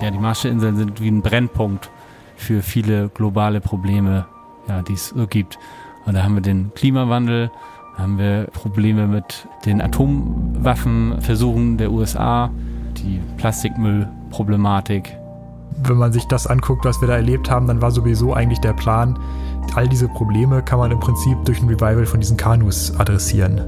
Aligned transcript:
Ja, 0.00 0.10
die 0.10 0.18
Marshallinseln 0.18 0.76
sind 0.76 1.00
wie 1.00 1.08
ein 1.08 1.22
Brennpunkt 1.22 1.90
für 2.36 2.60
viele 2.62 3.08
globale 3.08 3.60
Probleme, 3.62 4.26
ja, 4.68 4.82
die 4.82 4.92
es 4.92 5.08
so 5.08 5.26
gibt. 5.26 5.58
Und 6.04 6.14
da 6.14 6.22
haben 6.22 6.34
wir 6.34 6.42
den 6.42 6.70
Klimawandel, 6.74 7.50
da 7.96 8.02
haben 8.02 8.18
wir 8.18 8.48
Probleme 8.52 9.06
mit 9.06 9.48
den 9.64 9.80
Atomwaffenversuchen 9.80 11.78
der 11.78 11.90
USA, 11.90 12.50
die 12.98 13.20
Plastikmüllproblematik. 13.38 15.16
Wenn 15.82 15.96
man 15.96 16.12
sich 16.12 16.26
das 16.26 16.46
anguckt, 16.46 16.84
was 16.84 17.00
wir 17.00 17.08
da 17.08 17.14
erlebt 17.16 17.50
haben, 17.50 17.66
dann 17.66 17.80
war 17.80 17.90
sowieso 17.90 18.34
eigentlich 18.34 18.60
der 18.60 18.74
Plan, 18.74 19.18
all 19.74 19.88
diese 19.88 20.08
Probleme 20.08 20.62
kann 20.62 20.78
man 20.78 20.90
im 20.90 21.00
Prinzip 21.00 21.42
durch 21.44 21.60
ein 21.62 21.68
Revival 21.68 22.06
von 22.06 22.20
diesen 22.20 22.36
Kanus 22.36 22.94
adressieren. 22.98 23.62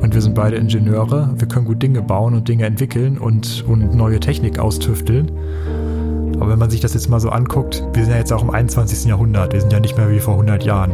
Und 0.00 0.14
wir 0.14 0.22
sind 0.22 0.34
beide 0.34 0.56
Ingenieure, 0.56 1.34
wir 1.36 1.48
können 1.48 1.66
gut 1.66 1.82
Dinge 1.82 2.02
bauen 2.02 2.34
und 2.34 2.48
Dinge 2.48 2.66
entwickeln 2.66 3.18
und, 3.18 3.64
und 3.66 3.94
neue 3.94 4.20
Technik 4.20 4.58
austüfteln. 4.58 5.30
Aber 6.36 6.50
wenn 6.50 6.58
man 6.58 6.70
sich 6.70 6.80
das 6.80 6.94
jetzt 6.94 7.08
mal 7.08 7.18
so 7.18 7.30
anguckt, 7.30 7.82
wir 7.92 8.04
sind 8.04 8.12
ja 8.12 8.18
jetzt 8.18 8.32
auch 8.32 8.42
im 8.42 8.50
21. 8.50 9.06
Jahrhundert, 9.06 9.52
wir 9.52 9.60
sind 9.60 9.72
ja 9.72 9.80
nicht 9.80 9.96
mehr 9.96 10.08
wie 10.10 10.20
vor 10.20 10.34
100 10.34 10.62
Jahren. 10.62 10.92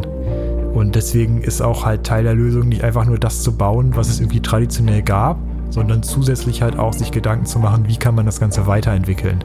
Und 0.73 0.95
deswegen 0.95 1.41
ist 1.41 1.61
auch 1.61 1.85
halt 1.85 2.03
Teil 2.03 2.23
der 2.23 2.33
Lösung 2.33 2.67
nicht 2.67 2.83
einfach 2.83 3.05
nur 3.05 3.19
das 3.19 3.43
zu 3.43 3.55
bauen, 3.55 3.95
was 3.95 4.09
es 4.09 4.19
irgendwie 4.19 4.41
traditionell 4.41 5.03
gab, 5.03 5.37
sondern 5.69 6.01
zusätzlich 6.01 6.61
halt 6.61 6.77
auch 6.77 6.93
sich 6.93 7.11
Gedanken 7.11 7.45
zu 7.45 7.59
machen, 7.59 7.87
wie 7.87 7.97
kann 7.97 8.15
man 8.15 8.25
das 8.25 8.39
Ganze 8.39 8.65
weiterentwickeln. 8.65 9.39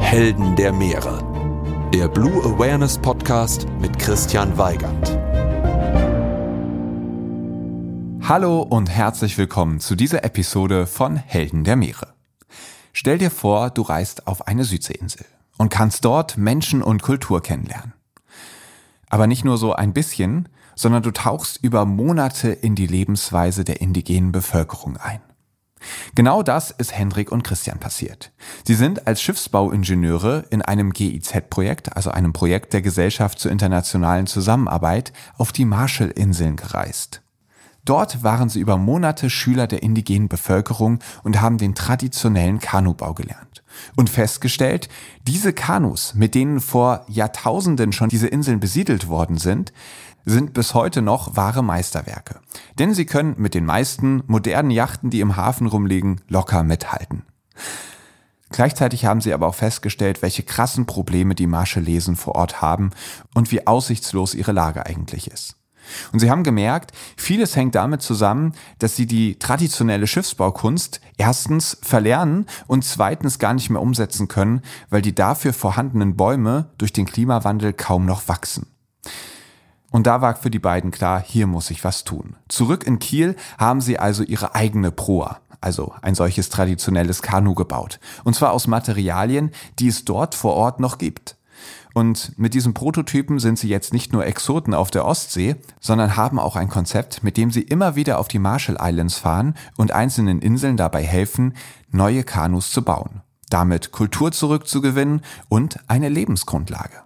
Helden 0.00 0.54
der 0.56 0.72
Meere. 0.72 1.31
Der 1.92 2.08
Blue 2.08 2.42
Awareness 2.42 2.96
Podcast 2.96 3.66
mit 3.78 3.98
Christian 3.98 4.56
Weigand. 4.56 5.10
Hallo 8.26 8.62
und 8.62 8.88
herzlich 8.88 9.36
willkommen 9.36 9.78
zu 9.78 9.94
dieser 9.94 10.24
Episode 10.24 10.86
von 10.86 11.16
Helden 11.16 11.64
der 11.64 11.76
Meere. 11.76 12.14
Stell 12.94 13.18
dir 13.18 13.30
vor, 13.30 13.68
du 13.68 13.82
reist 13.82 14.26
auf 14.26 14.46
eine 14.46 14.64
Südseeinsel 14.64 15.26
und 15.58 15.68
kannst 15.68 16.06
dort 16.06 16.38
Menschen 16.38 16.82
und 16.82 17.02
Kultur 17.02 17.42
kennenlernen. 17.42 17.92
Aber 19.10 19.26
nicht 19.26 19.44
nur 19.44 19.58
so 19.58 19.74
ein 19.74 19.92
bisschen, 19.92 20.48
sondern 20.74 21.02
du 21.02 21.10
tauchst 21.10 21.62
über 21.62 21.84
Monate 21.84 22.52
in 22.52 22.74
die 22.74 22.86
Lebensweise 22.86 23.64
der 23.64 23.82
indigenen 23.82 24.32
Bevölkerung 24.32 24.96
ein. 24.96 25.20
Genau 26.14 26.42
das 26.42 26.70
ist 26.70 26.96
Hendrik 26.96 27.32
und 27.32 27.42
Christian 27.44 27.78
passiert. 27.78 28.32
Sie 28.66 28.74
sind 28.74 29.06
als 29.06 29.22
Schiffsbauingenieure 29.22 30.44
in 30.50 30.62
einem 30.62 30.92
GIZ-Projekt, 30.92 31.96
also 31.96 32.10
einem 32.10 32.32
Projekt 32.32 32.72
der 32.72 32.82
Gesellschaft 32.82 33.38
zur 33.38 33.50
internationalen 33.50 34.26
Zusammenarbeit, 34.26 35.12
auf 35.38 35.52
die 35.52 35.64
Marshallinseln 35.64 36.56
gereist. 36.56 37.22
Dort 37.84 38.22
waren 38.22 38.48
sie 38.48 38.60
über 38.60 38.76
Monate 38.76 39.28
Schüler 39.28 39.66
der 39.66 39.82
indigenen 39.82 40.28
Bevölkerung 40.28 41.00
und 41.24 41.40
haben 41.40 41.58
den 41.58 41.74
traditionellen 41.74 42.60
Kanubau 42.60 43.12
gelernt. 43.12 43.64
Und 43.96 44.08
festgestellt, 44.10 44.88
diese 45.26 45.52
Kanus, 45.52 46.14
mit 46.14 46.34
denen 46.34 46.60
vor 46.60 47.04
Jahrtausenden 47.08 47.92
schon 47.92 48.08
diese 48.08 48.28
Inseln 48.28 48.60
besiedelt 48.60 49.08
worden 49.08 49.38
sind, 49.38 49.72
sind 50.24 50.54
bis 50.54 50.74
heute 50.74 51.02
noch 51.02 51.36
wahre 51.36 51.62
Meisterwerke. 51.62 52.40
Denn 52.78 52.94
sie 52.94 53.06
können 53.06 53.34
mit 53.38 53.54
den 53.54 53.64
meisten 53.64 54.22
modernen 54.26 54.70
Yachten, 54.70 55.10
die 55.10 55.20
im 55.20 55.36
Hafen 55.36 55.66
rumliegen, 55.66 56.20
locker 56.28 56.62
mithalten. 56.62 57.24
Gleichzeitig 58.50 59.06
haben 59.06 59.20
sie 59.20 59.32
aber 59.32 59.46
auch 59.48 59.54
festgestellt, 59.54 60.22
welche 60.22 60.42
krassen 60.42 60.86
Probleme 60.86 61.34
die 61.34 61.46
Marschallesen 61.46 62.16
vor 62.16 62.34
Ort 62.34 62.60
haben 62.60 62.90
und 63.34 63.50
wie 63.50 63.66
aussichtslos 63.66 64.34
ihre 64.34 64.52
Lage 64.52 64.84
eigentlich 64.84 65.30
ist. 65.30 65.56
Und 66.12 66.20
sie 66.20 66.30
haben 66.30 66.44
gemerkt, 66.44 66.92
vieles 67.16 67.56
hängt 67.56 67.74
damit 67.74 68.02
zusammen, 68.02 68.52
dass 68.78 68.94
sie 68.94 69.06
die 69.06 69.38
traditionelle 69.38 70.06
Schiffsbaukunst 70.06 71.00
erstens 71.16 71.78
verlernen 71.82 72.46
und 72.66 72.84
zweitens 72.84 73.38
gar 73.38 73.54
nicht 73.54 73.70
mehr 73.70 73.82
umsetzen 73.82 74.28
können, 74.28 74.62
weil 74.90 75.02
die 75.02 75.14
dafür 75.14 75.52
vorhandenen 75.52 76.16
Bäume 76.16 76.70
durch 76.78 76.92
den 76.92 77.06
Klimawandel 77.06 77.72
kaum 77.72 78.06
noch 78.06 78.28
wachsen. 78.28 78.66
Und 79.92 80.06
da 80.06 80.22
war 80.22 80.34
für 80.34 80.50
die 80.50 80.58
beiden 80.58 80.90
klar, 80.90 81.22
hier 81.24 81.46
muss 81.46 81.70
ich 81.70 81.84
was 81.84 82.02
tun. 82.02 82.34
Zurück 82.48 82.84
in 82.84 82.98
Kiel 82.98 83.36
haben 83.58 83.80
sie 83.80 83.98
also 83.98 84.24
ihre 84.24 84.54
eigene 84.54 84.90
Proa, 84.90 85.38
also 85.60 85.94
ein 86.00 86.14
solches 86.14 86.48
traditionelles 86.48 87.20
Kanu 87.22 87.54
gebaut. 87.54 88.00
Und 88.24 88.34
zwar 88.34 88.52
aus 88.52 88.66
Materialien, 88.66 89.52
die 89.78 89.88
es 89.88 90.04
dort 90.04 90.34
vor 90.34 90.54
Ort 90.54 90.80
noch 90.80 90.96
gibt. 90.96 91.36
Und 91.94 92.38
mit 92.38 92.54
diesem 92.54 92.72
Prototypen 92.72 93.38
sind 93.38 93.58
sie 93.58 93.68
jetzt 93.68 93.92
nicht 93.92 94.14
nur 94.14 94.24
Exoten 94.24 94.72
auf 94.72 94.90
der 94.90 95.04
Ostsee, 95.04 95.56
sondern 95.78 96.16
haben 96.16 96.38
auch 96.38 96.56
ein 96.56 96.70
Konzept, 96.70 97.22
mit 97.22 97.36
dem 97.36 97.50
sie 97.50 97.60
immer 97.60 97.94
wieder 97.94 98.18
auf 98.18 98.28
die 98.28 98.38
Marshall 98.38 98.78
Islands 98.80 99.18
fahren 99.18 99.54
und 99.76 99.92
einzelnen 99.92 100.40
Inseln 100.40 100.78
dabei 100.78 101.04
helfen, 101.04 101.54
neue 101.90 102.24
Kanus 102.24 102.72
zu 102.72 102.82
bauen, 102.82 103.20
damit 103.50 103.92
Kultur 103.92 104.32
zurückzugewinnen 104.32 105.20
und 105.50 105.80
eine 105.86 106.08
Lebensgrundlage. 106.08 107.02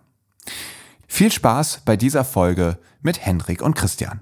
Viel 1.06 1.30
Spaß 1.30 1.82
bei 1.84 1.96
dieser 1.96 2.24
Folge 2.24 2.78
mit 3.00 3.24
Hendrik 3.24 3.62
und 3.62 3.74
Christian. 3.74 4.20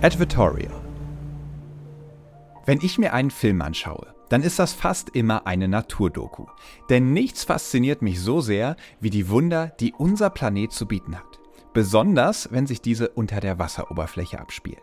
Advertorial 0.00 0.72
Wenn 2.66 2.80
ich 2.82 2.98
mir 2.98 3.12
einen 3.12 3.30
Film 3.30 3.62
anschaue, 3.62 4.14
dann 4.28 4.42
ist 4.42 4.58
das 4.58 4.72
fast 4.72 5.10
immer 5.10 5.46
eine 5.46 5.68
Naturdoku. 5.68 6.46
Denn 6.90 7.12
nichts 7.12 7.44
fasziniert 7.44 8.02
mich 8.02 8.20
so 8.20 8.40
sehr 8.40 8.76
wie 9.00 9.10
die 9.10 9.28
Wunder, 9.28 9.68
die 9.80 9.92
unser 9.92 10.30
Planet 10.30 10.72
zu 10.72 10.86
bieten 10.86 11.16
hat. 11.16 11.38
Besonders, 11.74 12.50
wenn 12.50 12.66
sich 12.66 12.80
diese 12.80 13.10
unter 13.10 13.40
der 13.40 13.58
Wasseroberfläche 13.58 14.40
abspielen. 14.40 14.82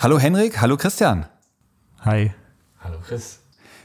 Hallo 0.00 0.20
Henrik, 0.20 0.60
hallo 0.60 0.76
Christian. 0.76 1.26
Hi. 2.04 2.32
Hallo 2.78 2.98
Chris. 3.04 3.40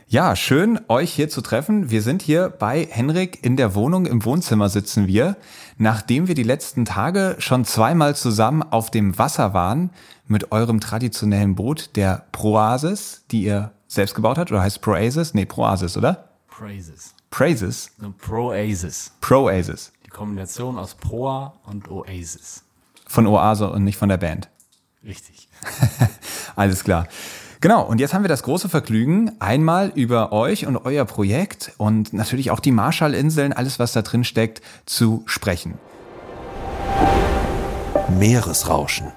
Ja, 0.06 0.36
schön, 0.36 0.80
euch 0.88 1.12
hier 1.12 1.28
zu 1.28 1.42
treffen. 1.42 1.90
Wir 1.90 2.04
sind 2.04 2.22
hier 2.22 2.50
bei 2.50 2.88
Henrik 2.88 3.44
in 3.44 3.58
der 3.58 3.74
Wohnung, 3.74 4.06
im 4.06 4.24
Wohnzimmer 4.24 4.70
sitzen 4.70 5.08
wir, 5.08 5.38
nachdem 5.80 6.28
wir 6.28 6.36
die 6.36 6.44
letzten 6.44 6.86
Tage 6.86 7.38
schon 7.40 7.66
zweimal 7.66 8.16
zusammen 8.16 8.62
auf 8.62 8.92
dem 8.92 9.18
Wasser 9.18 9.56
waren 9.56 9.90
mit 10.28 10.52
eurem 10.52 10.80
traditionellen 10.80 11.56
Boot, 11.56 11.96
der 11.96 12.28
Proasis, 12.32 13.24
die 13.32 13.46
ihr 13.46 13.72
selbst 13.88 14.14
gebaut 14.14 14.38
habt, 14.38 14.52
oder 14.52 14.62
heißt 14.62 14.82
Proasis? 14.84 15.34
Nee, 15.34 15.46
Proasis, 15.46 15.98
oder? 15.98 16.30
Praises. 16.48 17.16
Praises? 17.32 17.90
Proasis. 18.20 19.14
Proasis. 19.20 19.92
Die 20.06 20.12
Kombination 20.12 20.78
aus 20.78 20.94
Proa 20.94 21.56
und 21.64 21.90
Oasis. 21.90 22.62
Von 23.08 23.26
Oase 23.26 23.72
und 23.72 23.84
nicht 23.84 23.98
von 23.98 24.10
der 24.10 24.18
Band. 24.18 24.48
Richtig. 25.04 25.50
Alles 26.56 26.84
klar. 26.84 27.08
Genau, 27.62 27.84
und 27.84 28.00
jetzt 28.02 28.14
haben 28.14 28.26
wir 28.26 28.30
das 28.30 28.44
große 28.44 28.68
Vergnügen, 28.68 29.32
einmal 29.40 29.92
über 29.96 30.34
euch 30.34 30.66
und 30.66 30.76
euer 30.76 31.06
Projekt 31.06 31.72
und 31.78 32.12
natürlich 32.12 32.52
auch 32.52 32.60
die 32.60 32.74
Marshallinseln, 32.74 33.54
alles 33.54 33.80
was 33.80 33.94
da 33.94 34.02
drin 34.02 34.26
steckt, 34.26 34.62
zu 34.86 35.24
sprechen. 35.28 35.76
Meeresrauschen. 38.20 39.14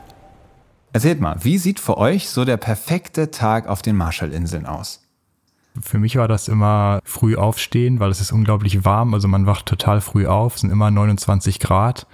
Erzählt 0.92 1.20
mal, 1.20 1.36
wie 1.40 1.58
sieht 1.58 1.80
für 1.80 1.98
euch 1.98 2.28
so 2.28 2.44
der 2.44 2.56
perfekte 2.56 3.32
Tag 3.32 3.66
auf 3.66 3.82
den 3.82 3.96
Marshallinseln 3.96 4.64
aus? 4.64 5.00
Für 5.82 5.98
mich 5.98 6.16
war 6.16 6.28
das 6.28 6.48
immer 6.48 7.00
früh 7.04 7.36
aufstehen, 7.36 8.00
weil 8.00 8.10
es 8.10 8.20
ist 8.20 8.32
unglaublich 8.32 8.84
warm. 8.84 9.12
Also 9.12 9.28
man 9.28 9.46
wacht 9.46 9.66
total 9.66 10.00
früh 10.00 10.26
auf, 10.26 10.54
es 10.54 10.60
sind 10.62 10.70
immer 10.70 10.90
29 10.90 11.58
Grad. 11.58 12.06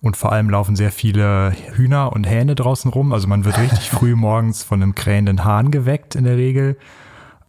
Und 0.00 0.16
vor 0.16 0.32
allem 0.32 0.50
laufen 0.50 0.76
sehr 0.76 0.92
viele 0.92 1.52
Hühner 1.72 2.12
und 2.12 2.24
Hähne 2.24 2.54
draußen 2.54 2.90
rum. 2.90 3.12
Also 3.12 3.28
man 3.28 3.44
wird 3.44 3.58
richtig 3.58 3.90
früh 3.90 4.14
morgens 4.14 4.62
von 4.62 4.82
einem 4.82 4.94
krähenden 4.94 5.44
Hahn 5.44 5.70
geweckt 5.70 6.14
in 6.14 6.24
der 6.24 6.36
Regel. 6.36 6.76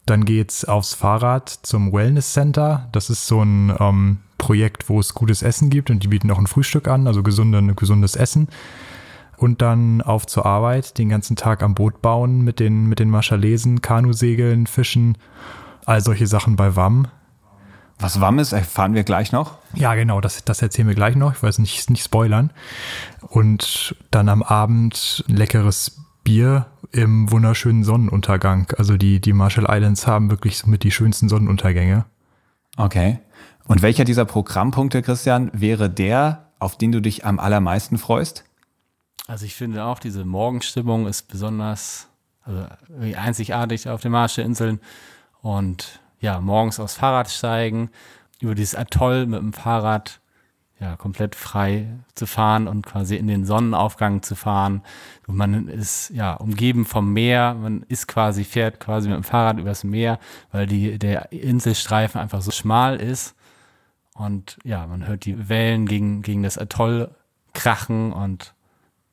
Dann 0.05 0.23
geht's 0.23 0.63
aufs 0.63 0.93
Fahrrad 0.93 1.49
zum 1.49 1.91
Wellness 1.91 2.33
Center. 2.33 2.87
Das 2.93 3.09
ist 3.09 3.27
so 3.27 3.41
ein 3.41 3.75
ähm, 3.79 4.17
Projekt, 4.37 4.87
wo 4.87 4.99
es 4.99 5.13
gutes 5.13 5.41
Essen 5.43 5.69
gibt 5.69 5.89
und 5.89 6.03
die 6.03 6.07
bieten 6.07 6.31
auch 6.31 6.37
ein 6.37 6.47
Frühstück 6.47 6.87
an, 6.87 7.07
also 7.07 7.23
gesunde, 7.23 7.61
gesundes 7.75 8.15
Essen. 8.15 8.47
Und 9.35 9.61
dann 9.61 10.01
auf 10.01 10.25
zur 10.25 10.45
Arbeit, 10.45 10.97
den 10.97 11.09
ganzen 11.09 11.35
Tag 11.35 11.61
am 11.61 11.75
Boot 11.75 12.01
bauen 12.01 12.41
mit 12.41 12.59
den, 12.59 12.87
mit 12.87 12.99
den 12.99 13.09
Marschalesen, 13.09 13.81
Kanusegeln, 13.81 14.65
Fischen, 14.65 15.17
all 15.85 16.01
solche 16.01 16.25
Sachen 16.25 16.55
bei 16.55 16.75
WAM. 16.75 17.07
Was 17.99 18.21
WAM 18.21 18.37
ist, 18.37 18.51
erfahren 18.51 18.93
wir 18.93 19.03
gleich 19.03 19.31
noch. 19.31 19.57
Ja, 19.73 19.95
genau, 19.95 20.21
das, 20.21 20.45
das 20.45 20.61
erzählen 20.61 20.87
wir 20.87 20.95
gleich 20.95 21.15
noch. 21.15 21.33
Ich 21.33 21.41
weiß 21.41 21.57
nicht, 21.59 21.89
nicht 21.89 22.03
spoilern. 22.03 22.51
Und 23.21 23.95
dann 24.11 24.29
am 24.29 24.43
Abend 24.43 25.23
ein 25.27 25.35
leckeres 25.35 25.99
Bier 26.23 26.67
im 26.91 27.31
wunderschönen 27.31 27.83
Sonnenuntergang. 27.83 28.71
Also 28.77 28.97
die, 28.97 29.19
die 29.19 29.33
Marshall 29.33 29.65
Islands 29.67 30.05
haben 30.05 30.29
wirklich 30.29 30.57
somit 30.57 30.83
die 30.83 30.91
schönsten 30.91 31.27
Sonnenuntergänge. 31.27 32.05
Okay. 32.75 33.19
Und 33.65 33.81
welcher 33.81 34.05
dieser 34.05 34.25
Programmpunkte, 34.25 35.01
Christian, 35.01 35.49
wäre 35.53 35.89
der, 35.89 36.51
auf 36.59 36.77
den 36.77 36.91
du 36.91 37.01
dich 37.01 37.25
am 37.25 37.39
allermeisten 37.39 37.97
freust? 37.97 38.43
Also 39.25 39.45
ich 39.45 39.55
finde 39.55 39.83
auch, 39.83 39.99
diese 39.99 40.23
Morgenstimmung 40.23 41.07
ist 41.07 41.27
besonders 41.27 42.07
also 42.43 42.65
einzigartig 43.15 43.89
auf 43.89 44.01
den 44.01 44.11
Marshallinseln. 44.11 44.79
Und 45.41 45.99
ja, 46.19 46.39
morgens 46.41 46.79
aufs 46.79 46.95
Fahrrad 46.95 47.29
steigen, 47.29 47.89
über 48.39 48.55
dieses 48.55 48.75
Atoll 48.75 49.25
mit 49.25 49.39
dem 49.39 49.53
Fahrrad 49.53 50.19
ja, 50.79 50.95
komplett 50.95 51.33
frei 51.33 51.87
zu 52.13 52.27
fahren 52.27 52.67
und 52.67 52.85
quasi 52.85 53.15
in 53.15 53.27
den 53.27 53.45
Sonnenaufgang 53.45 54.21
zu 54.21 54.35
fahren. 54.35 54.83
Und 55.25 55.35
man 55.35 55.67
ist 55.67 56.11
ja 56.11 56.33
umgeben 56.33 56.85
vom 56.85 57.13
Meer, 57.13 57.55
man 57.55 57.83
ist 57.87 58.07
quasi, 58.07 58.43
fährt 58.43 58.79
quasi 58.79 59.09
mit 59.09 59.17
dem 59.17 59.23
Fahrrad 59.23 59.57
übers 59.57 59.83
Meer, 59.83 60.19
weil 60.51 60.67
die, 60.67 60.99
der 60.99 61.31
Inselstreifen 61.31 62.21
einfach 62.21 62.41
so 62.41 62.51
schmal 62.51 62.97
ist. 62.97 63.35
Und 64.13 64.59
ja, 64.63 64.85
man 64.85 65.07
hört 65.07 65.25
die 65.25 65.49
Wellen 65.49 65.87
gegen, 65.87 66.21
gegen 66.21 66.43
das 66.43 66.57
Atoll 66.57 67.09
krachen 67.53 68.13
und 68.13 68.53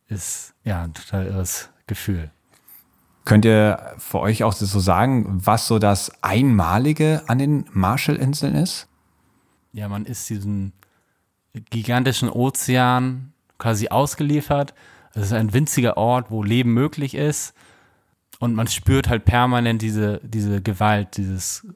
ist 0.07 0.55
ja 0.65 0.83
ein 0.83 0.93
total 0.93 1.27
irres 1.27 1.71
Gefühl. 1.87 2.31
Könnt 3.25 3.45
ihr 3.45 3.95
für 3.97 4.21
euch 4.21 4.45
auch 4.45 4.53
so 4.53 4.81
sagen, 4.81 5.41
was 5.45 5.67
so 5.67 5.79
das 5.79 6.13
Einmalige 6.23 7.23
an 7.27 7.39
den 7.39 7.65
Marshallinseln 7.73 8.55
ist? 8.55 8.87
Ja, 9.73 9.89
man 9.89 10.05
ist 10.05 10.29
diesem 10.29 10.73
gigantischen 11.71 12.29
Ozean 12.29 13.33
quasi 13.59 13.89
ausgeliefert. 13.89 14.75
Es 15.15 15.27
ist 15.27 15.33
ein 15.33 15.53
winziger 15.53 15.97
Ort, 15.97 16.31
wo 16.31 16.43
Leben 16.43 16.75
möglich 16.75 17.15
ist. 17.15 17.55
Und 18.41 18.55
man 18.55 18.67
spürt 18.67 19.09
halt 19.09 19.25
permanent 19.25 19.81
diese, 19.81 20.21
diese 20.23 20.61
Gewalt 20.61 21.17
dieses 21.17 21.67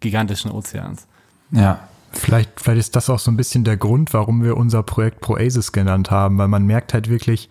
gigantischen 0.00 0.50
Ozeans. 0.50 1.06
Ja. 1.50 1.80
Vielleicht, 2.12 2.60
vielleicht 2.60 2.78
ist 2.78 2.96
das 2.96 3.10
auch 3.10 3.18
so 3.18 3.30
ein 3.30 3.36
bisschen 3.36 3.64
der 3.64 3.76
Grund, 3.76 4.14
warum 4.14 4.42
wir 4.42 4.56
unser 4.56 4.82
Projekt 4.82 5.20
Proasis 5.20 5.72
genannt 5.72 6.10
haben, 6.10 6.38
weil 6.38 6.48
man 6.48 6.64
merkt 6.64 6.94
halt 6.94 7.10
wirklich, 7.10 7.50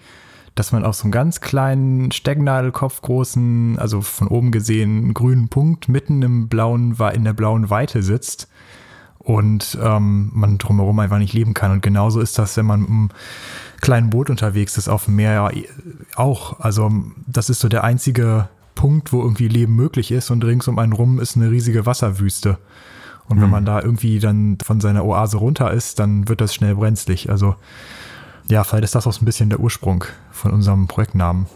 dass 0.56 0.72
man 0.72 0.86
auf 0.86 0.96
so 0.96 1.04
einem 1.04 1.12
ganz 1.12 1.42
kleinen, 1.42 2.12
Stecknadelkopf 2.12 3.02
großen, 3.02 3.78
also 3.78 4.02
von 4.02 4.28
oben 4.28 4.52
gesehen 4.52 5.14
grünen 5.14 5.50
Punkt 5.50 5.90
mitten 5.90 6.22
im 6.22 6.48
blauen, 6.48 6.96
in 7.14 7.24
der 7.26 7.34
blauen 7.34 7.70
Weite 7.70 8.02
sitzt 8.02 8.48
und 9.20 9.78
ähm, 9.82 10.32
man 10.34 10.58
drumherum 10.58 11.00
einfach 11.00 11.18
nicht 11.18 11.34
leben 11.34 11.54
kann. 11.54 11.72
Und 11.72 11.82
genauso 11.82 12.22
ist 12.22 12.38
das, 12.38 12.56
wenn 12.58 12.66
man 12.66 12.82
mit 12.82 12.90
einem 12.90 13.10
kleinen 13.82 14.10
Boot 14.10 14.30
unterwegs 14.30 14.78
ist 14.78 14.88
auf 14.88 15.06
dem 15.06 15.18
Meer 15.18 15.34
ja 15.34 15.52
auch. 16.16 16.60
Also 16.60 16.92
das 17.28 17.50
ist 17.50 17.60
so 17.60 17.68
der 17.68 17.84
einzige 17.84 18.48
Punkt, 18.76 19.12
wo 19.12 19.22
irgendwie 19.22 19.48
Leben 19.48 19.76
möglich 19.76 20.12
ist 20.12 20.32
und 20.32 20.44
rings 20.46 20.68
um 20.68 20.80
einen 20.80 20.94
rum 20.94 21.20
ist 21.20 21.36
eine 21.36 21.52
riesige 21.52 21.86
Wasserwüste. 21.86 22.58
Und 23.28 23.38
wenn 23.38 23.48
mhm. 23.48 23.52
man 23.52 23.66
da 23.66 23.82
irgendwie 23.82 24.20
dann 24.20 24.58
von 24.64 24.80
seiner 24.80 25.04
Oase 25.04 25.38
runter 25.38 25.72
ist, 25.72 26.00
dann 26.00 26.30
wird 26.30 26.42
das 26.42 26.54
schnell 26.54 26.76
brenzlig. 26.76 27.30
Also 27.30 27.56
ja, 28.48 28.64
vielleicht 28.64 28.86
ist 28.86 28.96
das 28.96 29.08
auch 29.08 29.14
so 29.14 29.22
ein 29.22 29.26
bisschen 29.26 29.50
der 29.50 29.60
Ursprung 29.60 30.04
von 30.32 30.52
unserem 30.52 30.88
Projektnamen. 30.88 31.48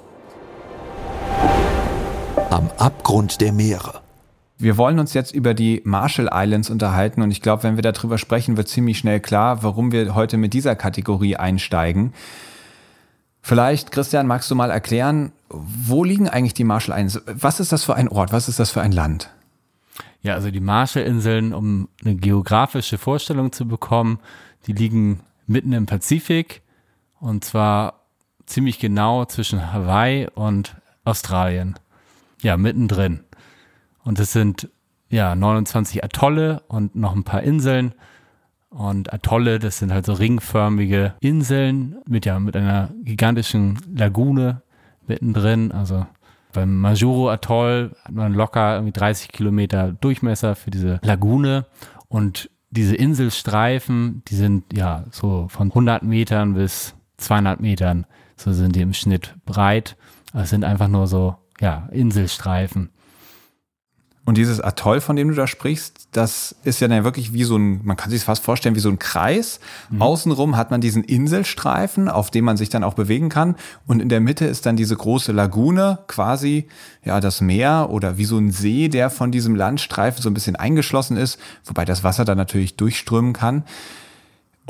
Am 2.50 2.70
Abgrund 2.78 3.42
der 3.42 3.52
Meere. 3.52 4.02
Wir 4.58 4.76
wollen 4.76 5.00
uns 5.00 5.14
jetzt 5.14 5.34
über 5.34 5.54
die 5.54 5.82
Marshall 5.86 6.30
Islands 6.34 6.70
unterhalten 6.70 7.22
und 7.22 7.32
ich 7.32 7.42
glaube, 7.42 7.64
wenn 7.64 7.76
wir 7.76 7.84
darüber 7.84 8.18
sprechen, 8.18 8.58
wird 8.58 8.68
ziemlich 8.68 8.98
schnell 8.98 9.20
klar, 9.20 9.64
warum 9.64 9.92
wir 9.92 10.16
heute 10.16 10.38
mit 10.38 10.54
dieser 10.54 10.76
Kategorie 10.76 11.38
einsteigen. 11.38 12.14
Vielleicht, 13.42 13.92
Christian, 13.92 14.28
magst 14.28 14.52
du 14.52 14.56
mal 14.56 14.70
erklären, 14.70 15.32
wo 15.50 16.04
liegen 16.04 16.28
eigentlich 16.28 16.56
die 16.56 16.66
Marshall 16.66 16.96
Islands? 16.96 17.22
Was 17.26 17.60
ist 17.60 17.72
das 17.72 17.86
für 17.86 17.96
ein 17.96 18.10
Ort? 18.10 18.34
Was 18.34 18.50
ist 18.50 18.60
das 18.60 18.72
für 18.72 18.82
ein 18.82 18.92
Land? 18.92 19.30
Ja, 20.22 20.34
also 20.34 20.52
die 20.52 20.60
Marshallinseln, 20.60 21.54
um 21.54 21.88
eine 22.04 22.16
geografische 22.16 22.98
Vorstellung 22.98 23.54
zu 23.54 23.66
bekommen, 23.66 24.20
die 24.68 24.74
liegen 24.74 25.22
mitten 25.48 25.72
im 25.72 25.86
Pazifik 25.86 26.62
und 27.20 27.44
zwar 27.44 28.06
ziemlich 28.46 28.80
genau 28.80 29.26
zwischen 29.26 29.74
Hawaii 29.74 30.28
und 30.34 30.76
Australien. 31.04 31.76
Ja, 32.42 32.58
mittendrin. 32.58 33.22
Und 34.04 34.20
es 34.20 34.32
sind 34.32 34.70
ja 35.10 35.36
29 35.36 36.04
Atolle 36.04 36.64
und 36.68 36.96
noch 36.96 37.16
ein 37.16 37.24
paar 37.24 37.44
Inseln. 37.44 37.94
Und 38.70 39.12
Atolle, 39.14 39.60
das 39.60 39.80
sind 39.80 39.92
halt 39.92 40.06
so 40.06 40.14
ringförmige 40.14 41.16
Inseln 41.22 41.98
mit 42.08 42.26
ja 42.26 42.40
mit 42.40 42.56
einer 42.56 42.90
gigantischen 43.04 43.80
Lagune 43.96 44.62
mittendrin. 45.08 45.72
Also 45.72 46.06
beim 46.54 46.80
Majuro 46.80 47.30
Atoll 47.30 47.96
hat 48.04 48.14
man 48.14 48.34
locker 48.34 48.76
irgendwie 48.76 48.94
30 48.94 49.30
Kilometer 49.30 49.92
Durchmesser 49.92 50.56
für 50.56 50.72
diese 50.72 51.00
Lagune. 51.04 51.66
Und 52.08 52.50
diese 52.72 52.96
Inselstreifen, 52.96 54.24
die 54.28 54.36
sind 54.36 54.66
ja 54.74 55.06
so 55.12 55.48
von 55.50 55.70
100 55.70 56.04
Metern 56.04 56.54
bis 56.54 56.96
200 57.20 57.60
Metern, 57.60 58.06
so 58.36 58.52
sind 58.54 58.76
die 58.76 58.82
im 58.82 58.94
Schnitt 58.94 59.36
breit. 59.46 59.96
Es 60.34 60.50
sind 60.50 60.64
einfach 60.64 60.88
nur 60.88 61.08
so, 61.08 61.36
ja, 61.60 61.88
Inselstreifen. 61.92 62.90
Und 64.30 64.38
dieses 64.38 64.62
Atoll, 64.62 65.02
von 65.02 65.16
dem 65.16 65.30
du 65.30 65.34
da 65.34 65.48
sprichst, 65.48 66.10
das 66.12 66.56
ist 66.64 66.82
ja 66.82 66.88
dann 66.88 67.04
wirklich 67.04 67.34
wie 67.34 67.46
so 67.46 67.58
ein, 67.58 67.84
man 67.84 67.98
kann 67.98 68.12
sich 68.12 68.24
fast 68.24 68.44
vorstellen, 68.44 68.76
wie 68.76 68.80
so 68.80 68.90
ein 68.90 69.00
Kreis. 69.00 69.60
Mhm. 69.90 70.04
Außenrum 70.04 70.56
hat 70.56 70.70
man 70.70 70.82
diesen 70.82 71.04
Inselstreifen, 71.04 72.08
auf 72.08 72.30
dem 72.30 72.46
man 72.46 72.56
sich 72.56 72.70
dann 72.70 72.84
auch 72.84 72.94
bewegen 72.94 73.30
kann. 73.30 73.56
Und 73.88 74.04
in 74.04 74.08
der 74.08 74.20
Mitte 74.20 74.46
ist 74.46 74.68
dann 74.68 74.76
diese 74.76 74.96
große 74.96 75.32
Lagune, 75.32 75.98
quasi, 76.06 76.68
ja, 77.04 77.20
das 77.20 77.42
Meer 77.42 77.88
oder 77.90 78.20
wie 78.20 78.26
so 78.26 78.38
ein 78.38 78.52
See, 78.52 78.88
der 78.88 79.10
von 79.10 79.32
diesem 79.32 79.56
Landstreifen 79.56 80.22
so 80.22 80.30
ein 80.30 80.36
bisschen 80.36 80.56
eingeschlossen 80.56 81.18
ist, 81.18 81.40
wobei 81.66 81.84
das 81.84 82.04
Wasser 82.04 82.24
dann 82.24 82.38
natürlich 82.38 82.78
durchströmen 82.78 83.34
kann. 83.34 83.64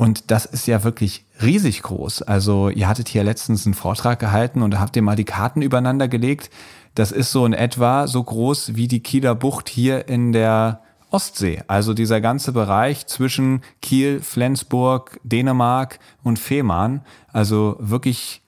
Und 0.00 0.30
das 0.30 0.46
ist 0.46 0.66
ja 0.66 0.82
wirklich 0.82 1.26
riesig 1.42 1.82
groß. 1.82 2.22
Also 2.22 2.70
ihr 2.70 2.88
hattet 2.88 3.10
hier 3.10 3.22
letztens 3.22 3.66
einen 3.66 3.74
Vortrag 3.74 4.18
gehalten 4.18 4.62
und 4.62 4.80
habt 4.80 4.96
ihr 4.96 5.02
mal 5.02 5.14
die 5.14 5.26
Karten 5.26 5.60
übereinander 5.60 6.08
gelegt. 6.08 6.48
Das 6.94 7.12
ist 7.12 7.30
so 7.32 7.44
in 7.44 7.52
etwa 7.52 8.06
so 8.06 8.24
groß 8.24 8.76
wie 8.76 8.88
die 8.88 9.02
Kieler 9.02 9.34
Bucht 9.34 9.68
hier 9.68 10.08
in 10.08 10.32
der 10.32 10.80
Ostsee. 11.10 11.62
Also 11.66 11.92
dieser 11.92 12.22
ganze 12.22 12.52
Bereich 12.52 13.08
zwischen 13.08 13.60
Kiel, 13.82 14.22
Flensburg, 14.22 15.20
Dänemark 15.22 15.98
und 16.22 16.38
Fehmarn. 16.38 17.02
Also 17.30 17.76
wirklich 17.78 18.40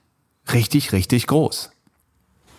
richtig, 0.51 0.91
richtig 0.91 1.27
groß. 1.27 1.69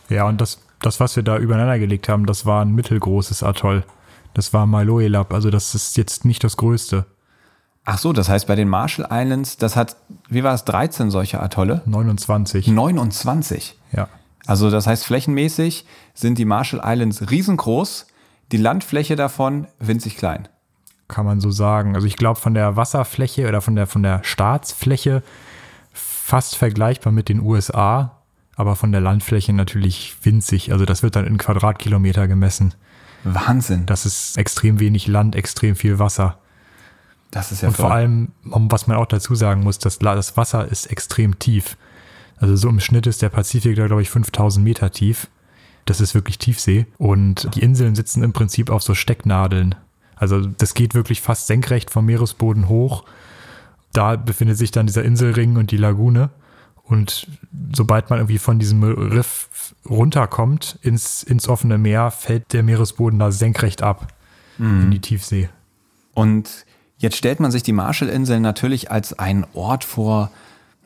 Ja, 0.08 0.28
und 0.28 0.40
das, 0.40 0.60
das, 0.82 1.00
was 1.00 1.16
wir 1.16 1.24
da 1.24 1.36
übereinander 1.38 1.80
gelegt 1.80 2.08
haben, 2.08 2.26
das 2.26 2.46
war 2.46 2.64
ein 2.64 2.70
mittelgroßes 2.70 3.42
Atoll. 3.42 3.82
Das 4.34 4.52
war 4.52 4.66
Maloelap. 4.66 5.32
Also 5.32 5.50
das 5.50 5.74
ist 5.74 5.96
jetzt 5.96 6.24
nicht 6.24 6.44
das 6.44 6.56
größte. 6.56 7.06
Ach 7.84 7.98
so, 7.98 8.12
das 8.12 8.28
heißt 8.28 8.46
bei 8.46 8.54
den 8.54 8.68
Marshall 8.68 9.08
Islands, 9.10 9.58
das 9.58 9.76
hat, 9.76 9.96
wie 10.28 10.42
war 10.42 10.54
es, 10.54 10.64
13 10.64 11.10
solche 11.10 11.40
Atolle? 11.40 11.82
29. 11.84 12.68
29? 12.68 13.76
Ja. 13.92 14.08
Also 14.46 14.70
das 14.70 14.86
heißt 14.86 15.04
flächenmäßig 15.04 15.86
sind 16.14 16.38
die 16.38 16.44
Marshall 16.44 16.82
Islands 16.84 17.30
riesengroß, 17.30 18.06
die 18.52 18.56
Landfläche 18.56 19.16
davon 19.16 19.66
winzig 19.78 20.16
klein. 20.16 20.48
Kann 21.08 21.26
man 21.26 21.40
so 21.40 21.50
sagen. 21.50 21.94
Also 21.94 22.06
ich 22.06 22.16
glaube 22.16 22.40
von 22.40 22.54
der 22.54 22.76
Wasserfläche 22.76 23.48
oder 23.48 23.60
von 23.60 23.76
der, 23.76 23.86
von 23.86 24.02
der 24.02 24.24
Staatsfläche 24.24 25.22
fast 25.92 26.56
vergleichbar 26.56 27.12
mit 27.12 27.28
den 27.28 27.40
USA, 27.40 28.22
aber 28.56 28.76
von 28.76 28.92
der 28.92 29.02
Landfläche 29.02 29.52
natürlich 29.52 30.16
winzig. 30.22 30.72
Also 30.72 30.86
das 30.86 31.02
wird 31.02 31.16
dann 31.16 31.26
in 31.26 31.36
Quadratkilometer 31.36 32.28
gemessen. 32.28 32.74
Wahnsinn. 33.24 33.86
Das 33.86 34.06
ist 34.06 34.38
extrem 34.38 34.80
wenig 34.80 35.06
Land, 35.06 35.36
extrem 35.36 35.76
viel 35.76 35.98
Wasser. 35.98 36.38
Das 37.34 37.50
ist 37.50 37.62
ja 37.62 37.68
Und 37.68 37.76
vor 37.76 37.90
allem, 37.90 38.28
um, 38.48 38.70
was 38.70 38.86
man 38.86 38.96
auch 38.96 39.06
dazu 39.06 39.34
sagen 39.34 39.64
muss, 39.64 39.80
das, 39.80 39.98
das 39.98 40.36
Wasser 40.36 40.68
ist 40.70 40.86
extrem 40.86 41.40
tief. 41.40 41.76
Also 42.36 42.54
so 42.54 42.68
im 42.68 42.78
Schnitt 42.78 43.08
ist 43.08 43.22
der 43.22 43.28
Pazifik 43.28 43.74
da, 43.74 43.88
glaube 43.88 44.02
ich, 44.02 44.10
5000 44.10 44.64
Meter 44.64 44.92
tief. 44.92 45.26
Das 45.84 46.00
ist 46.00 46.14
wirklich 46.14 46.38
Tiefsee. 46.38 46.86
Und 46.96 47.52
die 47.56 47.60
Inseln 47.60 47.96
sitzen 47.96 48.22
im 48.22 48.32
Prinzip 48.32 48.70
auf 48.70 48.84
so 48.84 48.94
Stecknadeln. 48.94 49.74
Also 50.14 50.46
das 50.46 50.74
geht 50.74 50.94
wirklich 50.94 51.22
fast 51.22 51.48
senkrecht 51.48 51.90
vom 51.90 52.06
Meeresboden 52.06 52.68
hoch. 52.68 53.04
Da 53.92 54.14
befindet 54.14 54.56
sich 54.56 54.70
dann 54.70 54.86
dieser 54.86 55.02
Inselring 55.02 55.56
und 55.56 55.72
die 55.72 55.76
Lagune. 55.76 56.30
Und 56.84 57.26
sobald 57.72 58.10
man 58.10 58.20
irgendwie 58.20 58.38
von 58.38 58.60
diesem 58.60 58.84
Riff 58.84 59.74
runterkommt 59.90 60.78
ins, 60.82 61.24
ins 61.24 61.48
offene 61.48 61.78
Meer, 61.78 62.12
fällt 62.12 62.52
der 62.52 62.62
Meeresboden 62.62 63.18
da 63.18 63.32
senkrecht 63.32 63.82
ab 63.82 64.12
in 64.84 64.90
die 64.92 65.00
Tiefsee. 65.00 65.48
Und 66.12 66.64
jetzt 67.04 67.18
stellt 67.18 67.38
man 67.38 67.52
sich 67.52 67.62
die 67.62 67.72
Marshallinseln 67.72 68.40
natürlich 68.40 68.90
als 68.90 69.18
einen 69.18 69.46
Ort 69.52 69.84
vor, 69.84 70.30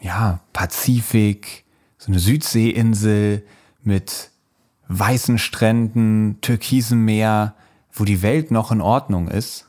ja, 0.01 0.41
Pazifik, 0.53 1.65
so 1.97 2.11
eine 2.11 2.19
Südseeinsel 2.19 3.45
mit 3.85 4.31
weißen 4.89 5.39
Stränden, 5.39 6.39
türkisem 6.41 7.05
Meer, 7.05 7.55
wo 7.93 8.05
die 8.05 8.21
Welt 8.21 8.51
noch 8.51 8.73
in 8.73 8.81
Ordnung 8.81 9.29
ist. 9.29 9.67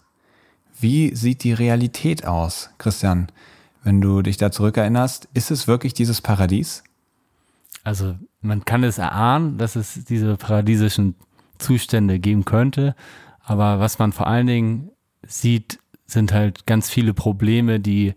Wie 0.80 1.16
sieht 1.16 1.44
die 1.44 1.54
Realität 1.54 2.26
aus, 2.26 2.72
Christian? 2.80 3.28
Wenn 3.84 4.02
du 4.02 4.24
dich 4.24 4.38
da 4.38 4.52
zurückerinnerst, 4.52 5.30
ist 5.36 5.52
es 5.52 5.68
wirklich 5.68 5.94
dieses 5.94 6.20
Paradies? 6.20 6.84
Also 7.84 8.16
man 8.42 8.66
kann 8.66 8.84
es 8.84 8.98
erahnen, 8.98 9.60
dass 9.60 9.76
es 9.76 10.04
diese 10.06 10.36
paradiesischen 10.36 11.16
Zustände 11.60 12.20
geben 12.20 12.44
könnte, 12.44 12.96
aber 13.44 13.80
was 13.80 14.00
man 14.00 14.14
vor 14.14 14.26
allen 14.26 14.48
Dingen 14.48 14.90
sieht, 15.28 15.80
sind 16.12 16.34
halt 16.34 16.66
ganz 16.66 16.90
viele 16.90 17.14
Probleme, 17.14 17.80
die, 17.80 18.16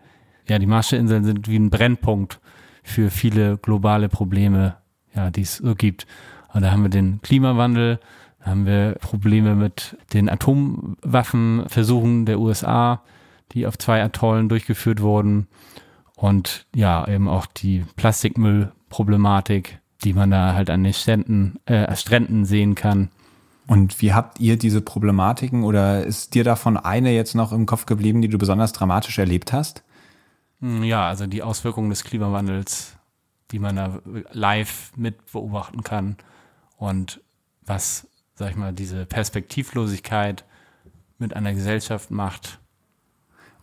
ja, 0.48 0.58
die 0.58 0.66
Marshallinseln 0.66 1.24
sind 1.24 1.48
wie 1.48 1.56
ein 1.56 1.70
Brennpunkt 1.70 2.40
für 2.82 3.10
viele 3.10 3.58
globale 3.58 4.08
Probleme, 4.08 4.76
ja, 5.14 5.30
die 5.30 5.42
es 5.42 5.58
so 5.58 5.74
gibt. 5.74 6.06
Und 6.52 6.62
da 6.62 6.70
haben 6.72 6.82
wir 6.82 6.90
den 6.90 7.20
Klimawandel, 7.22 8.00
da 8.40 8.50
haben 8.50 8.66
wir 8.66 8.96
Probleme 9.00 9.54
mit 9.54 9.96
den 10.12 10.28
Atomwaffenversuchen 10.28 12.26
der 12.26 12.40
USA, 12.40 13.02
die 13.52 13.66
auf 13.66 13.78
zwei 13.78 14.02
Atollen 14.02 14.48
durchgeführt 14.48 15.00
wurden. 15.00 15.46
Und 16.16 16.66
ja, 16.74 17.06
eben 17.08 17.28
auch 17.28 17.46
die 17.46 17.84
Plastikmüllproblematik, 17.96 19.78
die 20.04 20.12
man 20.12 20.30
da 20.30 20.54
halt 20.54 20.70
an 20.70 20.84
den 20.84 20.92
Ständen, 20.92 21.56
äh, 21.66 21.94
Stränden 21.96 22.44
sehen 22.44 22.74
kann. 22.74 23.10
Und 23.72 24.02
wie 24.02 24.12
habt 24.12 24.38
ihr 24.38 24.58
diese 24.58 24.82
Problematiken 24.82 25.64
oder 25.64 26.04
ist 26.04 26.34
dir 26.34 26.44
davon 26.44 26.76
eine 26.76 27.10
jetzt 27.12 27.34
noch 27.34 27.52
im 27.52 27.64
Kopf 27.64 27.86
geblieben, 27.86 28.20
die 28.20 28.28
du 28.28 28.36
besonders 28.36 28.72
dramatisch 28.72 29.18
erlebt 29.18 29.54
hast? 29.54 29.82
Hm, 30.60 30.82
Ja, 30.84 31.08
also 31.08 31.26
die 31.26 31.42
Auswirkungen 31.42 31.88
des 31.88 32.04
Klimawandels, 32.04 32.98
die 33.50 33.58
man 33.58 33.76
da 33.76 33.98
live 34.32 34.92
mit 34.94 35.32
beobachten 35.32 35.82
kann 35.82 36.16
und 36.76 37.22
was, 37.64 38.06
sag 38.34 38.50
ich 38.50 38.56
mal, 38.56 38.74
diese 38.74 39.06
Perspektivlosigkeit 39.06 40.44
mit 41.18 41.34
einer 41.34 41.54
Gesellschaft 41.54 42.10
macht, 42.10 42.58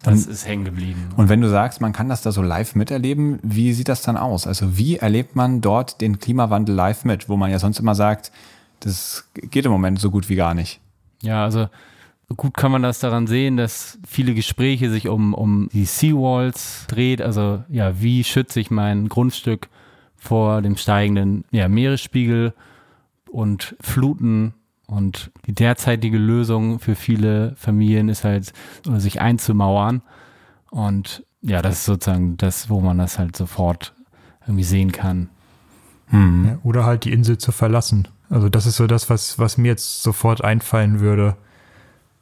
das 0.01 0.25
ist 0.25 0.48
hängen 0.48 0.66
geblieben. 0.66 1.10
Und 1.18 1.30
wenn 1.30 1.42
du 1.42 1.50
sagst, 1.50 1.82
man 1.82 1.94
kann 1.94 2.10
das 2.10 2.24
da 2.24 2.32
so 2.32 2.42
live 2.42 2.74
miterleben, 2.74 3.38
wie 3.44 3.74
sieht 3.74 3.89
das 3.89 4.01
dann 4.01 4.18
aus? 4.18 4.48
Also 4.48 4.75
wie 4.75 4.98
erlebt 4.98 5.36
man 5.36 5.62
dort 5.62 6.01
den 6.01 6.18
Klimawandel 6.18 6.74
live 6.74 7.06
mit, 7.06 7.30
wo 7.30 7.38
man 7.38 7.51
ja 7.51 7.60
sonst 7.60 7.78
immer 7.80 7.94
sagt, 7.94 8.32
das 8.80 9.30
geht 9.34 9.66
im 9.66 9.72
Moment 9.72 10.00
so 10.00 10.12
gut 10.12 10.30
wie 10.30 10.36
gar 10.36 10.54
nicht. 10.54 10.80
Ja, 11.22 11.44
also 11.44 11.68
gut 12.38 12.56
kann 12.56 12.72
man 12.72 12.84
das 12.84 13.00
daran 13.00 13.28
sehen, 13.28 13.58
dass 13.58 13.98
viele 14.08 14.34
Gespräche 14.34 14.90
sich 14.90 15.08
um, 15.08 15.34
um 15.34 15.70
die 15.74 15.86
Seawalls 15.86 16.86
dreht. 16.88 17.22
Also 17.22 17.64
ja, 17.70 18.02
wie 18.02 18.24
schütze 18.24 18.60
ich 18.60 18.72
mein 18.72 19.10
Grundstück 19.10 19.70
vor 20.16 20.62
dem 20.62 20.78
steigenden 20.78 21.46
ja, 21.52 21.68
Meeresspiegel 21.68 22.54
und 23.30 23.76
Fluten? 23.82 24.54
Und 24.88 25.32
die 25.46 25.54
derzeitige 25.54 26.18
Lösung 26.18 26.80
für 26.80 26.96
viele 26.96 27.56
Familien 27.56 28.10
ist 28.10 28.24
halt, 28.24 28.54
sich 28.84 29.22
einzumauern. 29.22 30.02
Und 30.72 31.24
ja, 31.42 31.62
das 31.62 31.80
ist 31.80 31.86
sozusagen 31.86 32.38
das, 32.38 32.70
wo 32.70 32.82
man 32.82 32.98
das 32.98 33.20
halt 33.20 33.36
sofort 33.36 33.94
irgendwie 34.42 34.64
sehen 34.64 34.92
kann. 34.92 35.30
Ja, 36.12 36.58
oder 36.64 36.86
halt 36.86 37.06
die 37.06 37.12
Insel 37.12 37.38
zu 37.38 37.52
verlassen. 37.52 38.08
Also 38.30 38.50
das 38.50 38.66
ist 38.66 38.76
so 38.76 38.88
das, 38.88 39.10
was, 39.10 39.40
was 39.40 39.58
mir 39.58 39.70
jetzt 39.70 40.04
sofort 40.04 40.44
einfallen 40.44 41.00
würde. 41.00 41.36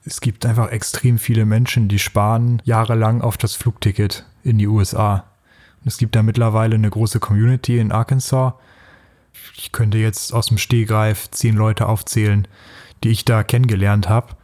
Es 0.05 0.21
gibt 0.21 0.45
einfach 0.45 0.69
extrem 0.69 1.19
viele 1.19 1.45
Menschen, 1.45 1.89
die 1.89 1.99
sparen 1.99 2.61
jahrelang 2.63 3.21
auf 3.21 3.37
das 3.37 3.55
Flugticket 3.55 4.25
in 4.43 4.57
die 4.57 4.67
USA. 4.67 5.25
Und 5.81 5.87
es 5.87 5.97
gibt 5.97 6.15
da 6.15 6.23
mittlerweile 6.23 6.75
eine 6.75 6.89
große 6.89 7.19
Community 7.19 7.77
in 7.77 7.91
Arkansas. 7.91 8.53
Ich 9.57 9.71
könnte 9.73 9.97
jetzt 9.97 10.33
aus 10.33 10.47
dem 10.47 10.57
Stehgreif 10.57 11.29
zehn 11.31 11.55
Leute 11.55 11.87
aufzählen, 11.87 12.47
die 13.03 13.09
ich 13.09 13.25
da 13.25 13.43
kennengelernt 13.43 14.07
habe, 14.07 14.35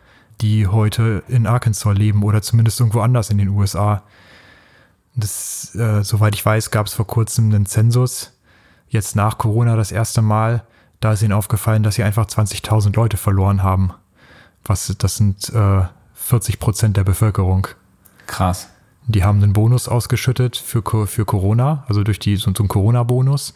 die 0.42 0.68
heute 0.68 1.24
in 1.30 1.48
Arkansas 1.48 1.96
leben 1.96 2.24
oder 2.24 2.42
zumindest 2.42 2.80
irgendwo 2.82 3.00
anders 3.00 3.30
in 3.30 3.38
den 3.38 3.50
USA. 3.50 4.04
Das, 5.16 5.74
äh, 5.76 6.04
soweit 6.04 6.36
ich 6.36 6.46
weiß, 6.46 6.72
gab 6.72 6.88
es 6.88 6.94
vor 6.94 7.08
kurzem 7.08 7.54
einen 7.54 7.66
Zensus, 7.66 8.34
jetzt 8.90 9.16
nach 9.16 9.38
Corona 9.38 9.76
das 9.76 9.92
erste 9.92 10.22
Mal, 10.22 10.66
da 11.04 11.14
ist 11.14 11.22
ihnen 11.22 11.34
aufgefallen, 11.34 11.84
dass 11.84 11.96
sie 11.96 12.04
einfach 12.04 12.26
20.000 12.26 12.96
Leute 12.96 13.18
verloren 13.18 13.62
haben. 13.64 13.92
Was, 14.64 14.94
das 14.98 15.18
sind 15.18 15.50
äh, 15.54 15.82
40 16.14 16.60
Prozent 16.60 16.98
der 16.98 17.04
Bevölkerung. 17.04 17.68
Krass. 18.28 18.70
Die 19.08 19.24
haben 19.24 19.44
einen 19.44 19.52
Bonus 19.52 19.90
ausgeschüttet 19.90 20.56
für, 20.56 20.82
für 21.08 21.26
Corona, 21.26 21.84
also 21.90 22.04
durch 22.04 22.20
die, 22.20 22.38
so, 22.38 22.52
so 22.56 22.64
einen 22.64 22.70
Corona-Bonus. 22.70 23.54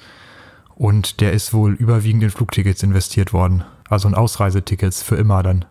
Und 0.76 1.22
der 1.22 1.32
ist 1.32 1.54
wohl 1.54 1.74
überwiegend 1.74 2.24
in 2.24 2.30
Flugtickets 2.30 2.84
investiert 2.84 3.32
worden. 3.32 3.64
Also 3.90 4.10
in 4.10 4.16
Ausreisetickets 4.16 5.02
für 5.02 5.16
immer 5.16 5.42
dann. 5.42 5.64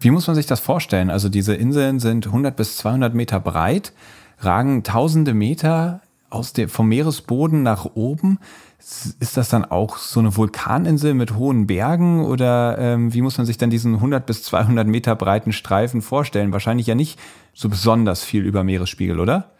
Wie 0.00 0.10
muss 0.10 0.26
man 0.26 0.34
sich 0.34 0.46
das 0.46 0.60
vorstellen? 0.60 1.10
Also 1.10 1.28
diese 1.28 1.54
Inseln 1.54 2.00
sind 2.00 2.26
100 2.26 2.56
bis 2.56 2.76
200 2.78 3.14
Meter 3.14 3.38
breit, 3.38 3.92
ragen 4.40 4.82
tausende 4.82 5.34
Meter 5.34 6.00
aus 6.30 6.52
dem, 6.52 6.68
vom 6.68 6.88
Meeresboden 6.88 7.62
nach 7.62 7.86
oben. 7.94 8.38
Ist 8.78 9.36
das 9.36 9.48
dann 9.48 9.64
auch 9.64 9.98
so 9.98 10.20
eine 10.20 10.36
Vulkaninsel 10.36 11.14
mit 11.14 11.34
hohen 11.34 11.66
Bergen 11.66 12.24
oder 12.24 12.78
ähm, 12.78 13.12
wie 13.12 13.22
muss 13.22 13.36
man 13.36 13.46
sich 13.46 13.58
dann 13.58 13.70
diesen 13.70 13.94
100 13.94 14.24
bis 14.24 14.42
200 14.44 14.86
Meter 14.86 15.16
breiten 15.16 15.52
Streifen 15.52 16.00
vorstellen? 16.00 16.52
Wahrscheinlich 16.52 16.86
ja 16.86 16.94
nicht 16.94 17.18
so 17.54 17.68
besonders 17.68 18.22
viel 18.22 18.44
über 18.44 18.64
Meeresspiegel, 18.64 19.20
oder? 19.20 19.52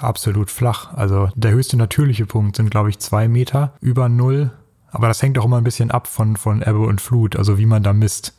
Absolut 0.00 0.50
flach. 0.50 0.94
Also 0.94 1.28
der 1.36 1.52
höchste 1.52 1.76
natürliche 1.76 2.26
Punkt 2.26 2.56
sind, 2.56 2.70
glaube 2.70 2.90
ich, 2.90 2.98
zwei 2.98 3.28
Meter 3.28 3.74
über 3.80 4.08
Null. 4.08 4.50
Aber 4.90 5.08
das 5.08 5.22
hängt 5.22 5.38
auch 5.38 5.44
immer 5.44 5.58
ein 5.58 5.64
bisschen 5.64 5.90
ab 5.90 6.06
von, 6.06 6.36
von 6.36 6.60
Ebbe 6.60 6.80
und 6.80 7.00
Flut, 7.00 7.36
also 7.36 7.56
wie 7.56 7.66
man 7.66 7.82
da 7.82 7.92
misst. 7.92 8.36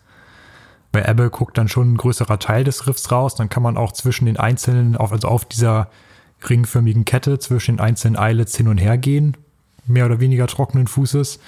Bei 0.91 1.03
Ebbe 1.03 1.29
guckt 1.31 1.57
dann 1.57 1.67
schon 1.67 1.93
ein 1.93 1.97
größerer 1.97 2.37
Teil 2.37 2.63
des 2.63 2.85
Riffs 2.85 3.11
raus. 3.11 3.33
Dann 3.33 3.49
kann 3.49 3.63
man 3.63 3.77
auch 3.77 3.93
zwischen 3.93 4.25
den 4.25 4.37
einzelnen, 4.37 4.95
auf, 4.95 5.11
also 5.11 5.27
auf 5.27 5.45
dieser 5.45 5.89
ringförmigen 6.49 7.05
Kette 7.05 7.39
zwischen 7.39 7.77
den 7.77 7.81
einzelnen 7.81 8.21
Islets 8.21 8.55
hin 8.55 8.67
und 8.67 8.77
her 8.77 8.97
gehen. 8.97 9.37
Mehr 9.85 10.05
oder 10.05 10.19
weniger 10.19 10.47
trockenen 10.47 10.87
Fußes. 10.87 11.39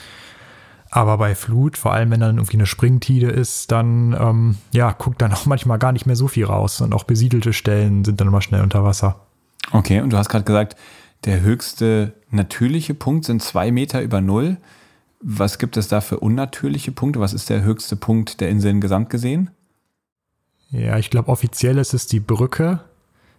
Aber 0.91 1.17
bei 1.17 1.35
Flut, 1.35 1.77
vor 1.77 1.93
allem 1.93 2.11
wenn 2.11 2.19
dann 2.19 2.37
irgendwie 2.37 2.57
eine 2.57 2.65
Springtide 2.65 3.27
ist, 3.27 3.71
dann 3.71 4.15
ähm, 4.19 4.57
ja, 4.71 4.91
guckt 4.91 5.21
dann 5.21 5.33
auch 5.33 5.45
manchmal 5.45 5.79
gar 5.79 5.91
nicht 5.91 6.05
mehr 6.05 6.15
so 6.15 6.27
viel 6.27 6.45
raus. 6.45 6.81
Und 6.81 6.93
auch 6.93 7.03
besiedelte 7.03 7.53
Stellen 7.53 8.05
sind 8.05 8.21
dann 8.21 8.27
immer 8.27 8.41
schnell 8.41 8.61
unter 8.61 8.83
Wasser. 8.83 9.21
Okay, 9.71 10.01
und 10.01 10.11
du 10.11 10.17
hast 10.17 10.29
gerade 10.29 10.45
gesagt, 10.45 10.75
der 11.25 11.41
höchste 11.41 12.13
natürliche 12.29 12.93
Punkt 12.93 13.25
sind 13.25 13.41
zwei 13.41 13.71
Meter 13.71 14.01
über 14.01 14.21
Null. 14.21 14.57
Was 15.21 15.57
gibt 15.57 15.75
es 15.75 15.87
da 15.87 16.01
für 16.01 16.19
unnatürliche 16.19 16.91
Punkte? 16.91 17.19
Was 17.19 17.33
ist 17.33 17.49
der 17.49 17.63
höchste 17.63 17.95
Punkt 17.95 18.41
der 18.41 18.49
Inseln 18.49 18.79
gesamt 18.79 19.09
gesehen? 19.09 19.49
Ja, 20.69 20.97
ich 20.97 21.09
glaube, 21.09 21.29
offiziell 21.29 21.77
ist 21.77 21.93
es 21.93 22.05
die 22.05 22.19
Brücke. 22.19 22.81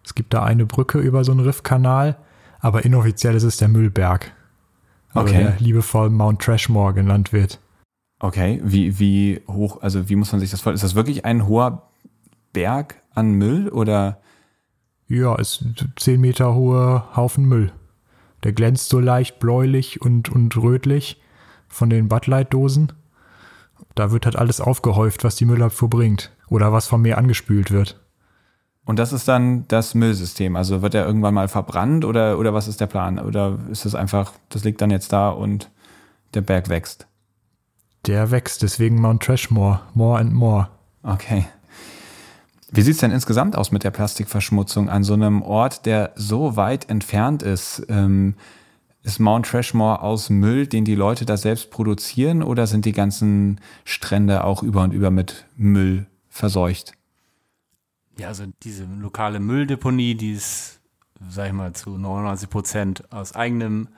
Es 0.06 0.14
gibt 0.14 0.32
da 0.32 0.44
eine 0.44 0.66
Brücke 0.66 1.00
über 1.00 1.24
so 1.24 1.32
einen 1.32 1.40
Riffkanal, 1.40 2.16
aber 2.60 2.84
inoffiziell 2.84 3.34
ist 3.34 3.42
es 3.42 3.56
der 3.56 3.66
Müllberg. 3.66 4.30
Also 5.12 5.34
Okay. 5.34 5.42
der 5.42 5.56
liebevoll 5.58 6.10
Mount 6.10 6.40
Trashmore 6.40 6.94
genannt 6.94 7.32
wird. 7.32 7.58
Okay, 8.20 8.60
wie, 8.64 9.00
wie 9.00 9.42
hoch, 9.48 9.82
also 9.82 10.08
wie 10.08 10.14
muss 10.14 10.30
man 10.30 10.40
sich 10.40 10.52
das 10.52 10.60
vorstellen? 10.60 10.76
Ist 10.76 10.84
das 10.84 10.94
wirklich 10.94 11.24
ein 11.24 11.48
hoher 11.48 11.90
Berg 12.52 13.02
an 13.14 13.32
Müll 13.32 13.68
oder? 13.68 14.20
Ja, 15.08 15.34
ist 15.34 15.62
ein 15.62 15.74
10 15.96 16.20
Meter 16.20 16.54
hoher 16.54 17.08
Haufen 17.16 17.44
Müll. 17.46 17.72
Der 18.44 18.52
glänzt 18.52 18.88
so 18.88 19.00
leicht 19.00 19.40
bläulich 19.40 20.00
und, 20.00 20.28
und 20.28 20.56
rötlich 20.56 21.20
von 21.66 21.90
den 21.90 22.06
Bud 22.08 22.28
Light 22.28 22.54
Dosen. 22.54 22.92
Da 23.96 24.12
wird 24.12 24.24
halt 24.24 24.36
alles 24.36 24.60
aufgehäuft, 24.60 25.24
was 25.24 25.34
die 25.34 25.46
Müllabfuhr 25.46 25.90
bringt. 25.90 26.30
Oder 26.48 26.72
was 26.72 26.86
vom 26.86 27.02
Meer 27.02 27.18
angespült 27.18 27.72
wird. 27.72 28.00
Und 28.86 29.00
das 29.00 29.12
ist 29.12 29.26
dann 29.26 29.66
das 29.66 29.94
Müllsystem. 29.94 30.54
Also 30.54 30.80
wird 30.80 30.94
er 30.94 31.04
irgendwann 31.04 31.34
mal 31.34 31.48
verbrannt 31.48 32.04
oder, 32.04 32.38
oder 32.38 32.54
was 32.54 32.68
ist 32.68 32.80
der 32.80 32.86
Plan? 32.86 33.18
Oder 33.18 33.58
ist 33.70 33.84
es 33.84 33.96
einfach, 33.96 34.32
das 34.48 34.64
liegt 34.64 34.80
dann 34.80 34.90
jetzt 34.90 35.12
da 35.12 35.28
und 35.28 35.70
der 36.34 36.40
Berg 36.40 36.68
wächst? 36.68 37.06
Der 38.06 38.30
wächst, 38.30 38.62
deswegen 38.62 39.00
Mount 39.00 39.24
Trashmore. 39.24 39.80
More 39.94 40.20
and 40.20 40.32
more. 40.32 40.68
Okay. 41.02 41.46
Wie 42.70 42.82
sieht 42.82 42.94
es 42.94 43.00
denn 43.00 43.10
insgesamt 43.10 43.56
aus 43.56 43.72
mit 43.72 43.82
der 43.82 43.90
Plastikverschmutzung 43.90 44.88
an 44.88 45.02
so 45.02 45.14
einem 45.14 45.42
Ort, 45.42 45.84
der 45.84 46.12
so 46.14 46.54
weit 46.54 46.88
entfernt 46.88 47.42
ist? 47.42 47.84
Ähm, 47.88 48.34
ist 49.02 49.18
Mount 49.18 49.46
Trashmore 49.46 50.02
aus 50.02 50.30
Müll, 50.30 50.68
den 50.68 50.84
die 50.84 50.94
Leute 50.94 51.26
da 51.26 51.36
selbst 51.36 51.70
produzieren, 51.70 52.42
oder 52.42 52.68
sind 52.68 52.84
die 52.84 52.92
ganzen 52.92 53.60
Strände 53.84 54.44
auch 54.44 54.62
über 54.62 54.82
und 54.82 54.92
über 54.92 55.10
mit 55.10 55.46
Müll 55.56 56.06
verseucht? 56.28 56.92
Ja, 58.18 58.28
also 58.28 58.44
diese 58.62 58.84
lokale 58.84 59.40
Mülldeponie, 59.40 60.14
die 60.14 60.32
ist, 60.32 60.80
sag 61.28 61.48
ich 61.48 61.52
mal, 61.52 61.72
zu 61.74 61.98
99 61.98 62.48
Prozent 62.48 63.12
aus 63.12 63.34
eigenem 63.34 63.88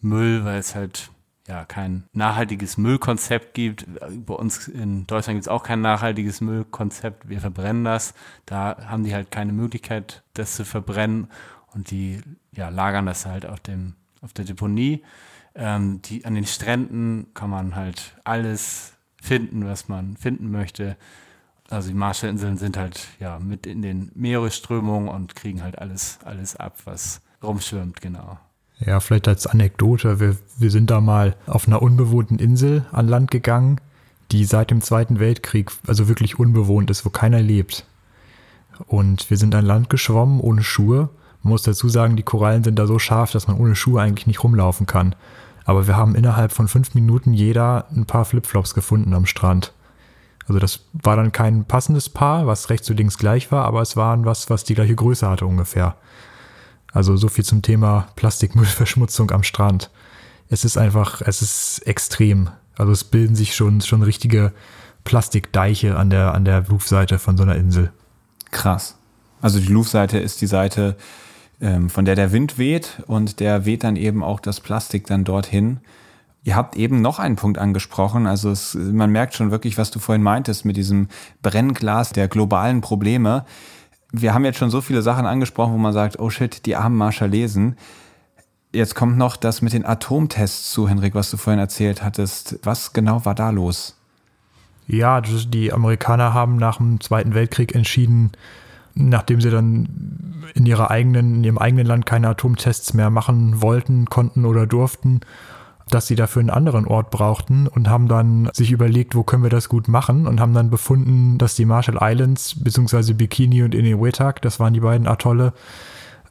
Müll, 0.00 0.44
weil 0.44 0.58
es 0.58 0.74
halt 0.74 1.10
ja 1.46 1.64
kein 1.64 2.04
nachhaltiges 2.12 2.76
Müllkonzept 2.76 3.54
gibt. 3.54 3.86
Bei 4.26 4.34
uns 4.34 4.68
in 4.68 5.06
Deutschland 5.06 5.36
gibt 5.36 5.44
es 5.44 5.48
auch 5.48 5.62
kein 5.62 5.80
nachhaltiges 5.80 6.40
Müllkonzept. 6.40 7.28
Wir 7.28 7.40
verbrennen 7.40 7.84
das. 7.84 8.14
Da 8.46 8.76
haben 8.86 9.04
die 9.04 9.14
halt 9.14 9.30
keine 9.30 9.52
Möglichkeit, 9.52 10.22
das 10.34 10.56
zu 10.56 10.64
verbrennen 10.64 11.28
und 11.74 11.90
die 11.90 12.20
ja, 12.52 12.68
lagern 12.68 13.06
das 13.06 13.26
halt 13.26 13.46
auf 13.46 13.60
dem 13.60 13.94
auf 14.22 14.32
der 14.32 14.44
Deponie. 14.44 15.02
Ähm, 15.54 16.02
die, 16.02 16.24
an 16.24 16.34
den 16.34 16.46
Stränden 16.46 17.28
kann 17.34 17.50
man 17.50 17.76
halt 17.76 18.16
alles 18.24 18.94
finden, 19.20 19.66
was 19.66 19.88
man 19.88 20.16
finden 20.16 20.50
möchte. 20.50 20.96
Also 21.68 21.88
die 21.88 21.94
Marshallinseln 21.94 22.58
sind 22.58 22.76
halt 22.76 23.08
ja 23.18 23.38
mit 23.38 23.66
in 23.66 23.82
den 23.82 24.12
Meeresströmungen 24.14 25.08
und 25.08 25.34
kriegen 25.34 25.62
halt 25.62 25.78
alles, 25.78 26.18
alles 26.24 26.56
ab, 26.56 26.78
was 26.84 27.20
rumschwimmt, 27.42 28.00
genau. 28.00 28.38
Ja, 28.78 29.00
vielleicht 29.00 29.26
als 29.26 29.46
Anekdote, 29.46 30.20
wir, 30.20 30.36
wir 30.58 30.70
sind 30.70 30.90
da 30.90 31.00
mal 31.00 31.34
auf 31.46 31.66
einer 31.66 31.82
unbewohnten 31.82 32.38
Insel 32.38 32.84
an 32.92 33.08
Land 33.08 33.30
gegangen, 33.30 33.80
die 34.32 34.44
seit 34.44 34.70
dem 34.70 34.80
Zweiten 34.80 35.18
Weltkrieg 35.18 35.72
also 35.86 36.08
wirklich 36.08 36.38
unbewohnt 36.38 36.90
ist, 36.90 37.04
wo 37.04 37.10
keiner 37.10 37.40
lebt. 37.40 37.86
Und 38.86 39.30
wir 39.30 39.36
sind 39.36 39.54
an 39.54 39.64
Land 39.64 39.88
geschwommen 39.88 40.40
ohne 40.40 40.62
Schuhe. 40.62 41.08
Man 41.42 41.52
muss 41.52 41.62
dazu 41.62 41.88
sagen, 41.88 42.16
die 42.16 42.22
Korallen 42.22 42.64
sind 42.64 42.78
da 42.78 42.86
so 42.86 42.98
scharf, 42.98 43.32
dass 43.32 43.48
man 43.48 43.58
ohne 43.58 43.74
Schuhe 43.74 44.02
eigentlich 44.02 44.26
nicht 44.26 44.42
rumlaufen 44.44 44.86
kann. 44.86 45.14
Aber 45.64 45.86
wir 45.86 45.96
haben 45.96 46.14
innerhalb 46.14 46.52
von 46.52 46.68
fünf 46.68 46.94
Minuten 46.94 47.32
jeder 47.32 47.86
ein 47.90 48.04
paar 48.04 48.24
Flipflops 48.24 48.74
gefunden 48.74 49.14
am 49.14 49.26
Strand. 49.26 49.72
Also 50.48 50.58
das 50.58 50.80
war 50.92 51.16
dann 51.16 51.32
kein 51.32 51.64
passendes 51.64 52.08
Paar, 52.08 52.46
was 52.46 52.70
rechts 52.70 52.88
und 52.90 52.96
links 52.96 53.18
gleich 53.18 53.50
war, 53.50 53.64
aber 53.64 53.82
es 53.82 53.96
waren 53.96 54.24
was, 54.24 54.48
was 54.48 54.64
die 54.64 54.74
gleiche 54.74 54.94
Größe 54.94 55.28
hatte 55.28 55.46
ungefähr. 55.46 55.96
Also 56.92 57.16
so 57.16 57.28
viel 57.28 57.44
zum 57.44 57.62
Thema 57.62 58.08
Plastikmüllverschmutzung 58.16 59.30
am 59.32 59.42
Strand. 59.42 59.90
Es 60.48 60.64
ist 60.64 60.78
einfach, 60.78 61.20
es 61.22 61.42
ist 61.42 61.86
extrem. 61.86 62.50
Also 62.76 62.92
es 62.92 63.04
bilden 63.04 63.34
sich 63.34 63.54
schon, 63.54 63.80
schon 63.80 64.02
richtige 64.02 64.52
Plastikdeiche 65.04 65.96
an 65.96 66.10
der, 66.10 66.34
an 66.34 66.44
der 66.44 66.64
Luftseite 66.68 67.18
von 67.18 67.36
so 67.36 67.42
einer 67.42 67.56
Insel. 67.56 67.92
Krass. 68.50 68.96
Also 69.40 69.58
die 69.58 69.66
Luftseite 69.66 70.18
ist 70.18 70.40
die 70.40 70.46
Seite, 70.46 70.96
ähm, 71.60 71.90
von 71.90 72.04
der 72.04 72.14
der 72.14 72.32
Wind 72.32 72.58
weht 72.58 73.02
und 73.06 73.40
der 73.40 73.64
weht 73.64 73.84
dann 73.84 73.96
eben 73.96 74.22
auch 74.22 74.40
das 74.40 74.60
Plastik 74.60 75.06
dann 75.06 75.24
dorthin. 75.24 75.80
Ihr 76.46 76.54
habt 76.54 76.76
eben 76.76 77.02
noch 77.02 77.18
einen 77.18 77.34
Punkt 77.34 77.58
angesprochen. 77.58 78.28
Also 78.28 78.52
es, 78.52 78.74
man 78.74 79.10
merkt 79.10 79.34
schon 79.34 79.50
wirklich, 79.50 79.78
was 79.78 79.90
du 79.90 79.98
vorhin 79.98 80.22
meintest 80.22 80.64
mit 80.64 80.76
diesem 80.76 81.08
Brennglas 81.42 82.10
der 82.10 82.28
globalen 82.28 82.82
Probleme. 82.82 83.44
Wir 84.12 84.32
haben 84.32 84.44
jetzt 84.44 84.58
schon 84.58 84.70
so 84.70 84.80
viele 84.80 85.02
Sachen 85.02 85.26
angesprochen, 85.26 85.72
wo 85.72 85.78
man 85.78 85.92
sagt, 85.92 86.20
oh 86.20 86.30
shit, 86.30 86.64
die 86.64 86.76
armen 86.76 86.96
Marschallesen. 86.96 87.76
Jetzt 88.72 88.94
kommt 88.94 89.18
noch 89.18 89.34
das 89.34 89.60
mit 89.60 89.72
den 89.72 89.84
Atomtests 89.84 90.70
zu, 90.70 90.88
Henrik, 90.88 91.16
was 91.16 91.32
du 91.32 91.36
vorhin 91.36 91.58
erzählt 91.58 92.04
hattest. 92.04 92.60
Was 92.62 92.92
genau 92.92 93.24
war 93.24 93.34
da 93.34 93.50
los? 93.50 93.98
Ja, 94.86 95.20
die 95.20 95.72
Amerikaner 95.72 96.32
haben 96.32 96.58
nach 96.58 96.76
dem 96.76 97.00
Zweiten 97.00 97.34
Weltkrieg 97.34 97.74
entschieden, 97.74 98.30
nachdem 98.94 99.40
sie 99.40 99.50
dann 99.50 100.44
in 100.54 100.64
ihrer 100.64 100.92
eigenen, 100.92 101.34
in 101.34 101.44
ihrem 101.44 101.58
eigenen 101.58 101.86
Land 101.86 102.06
keine 102.06 102.28
Atomtests 102.28 102.94
mehr 102.94 103.10
machen 103.10 103.62
wollten, 103.62 104.04
konnten 104.04 104.44
oder 104.44 104.68
durften, 104.68 105.22
dass 105.88 106.08
sie 106.08 106.16
dafür 106.16 106.40
einen 106.40 106.50
anderen 106.50 106.86
Ort 106.86 107.10
brauchten 107.10 107.68
und 107.68 107.88
haben 107.88 108.08
dann 108.08 108.50
sich 108.52 108.72
überlegt, 108.72 109.14
wo 109.14 109.22
können 109.22 109.44
wir 109.44 109.50
das 109.50 109.68
gut 109.68 109.86
machen 109.86 110.26
und 110.26 110.40
haben 110.40 110.52
dann 110.52 110.68
befunden, 110.68 111.38
dass 111.38 111.54
die 111.54 111.64
Marshall 111.64 111.98
Islands 112.00 112.56
beziehungsweise 112.62 113.14
Bikini 113.14 113.62
und 113.62 113.74
Inuitak, 113.74 114.42
das 114.42 114.58
waren 114.58 114.74
die 114.74 114.80
beiden 114.80 115.06
Atolle, 115.06 115.52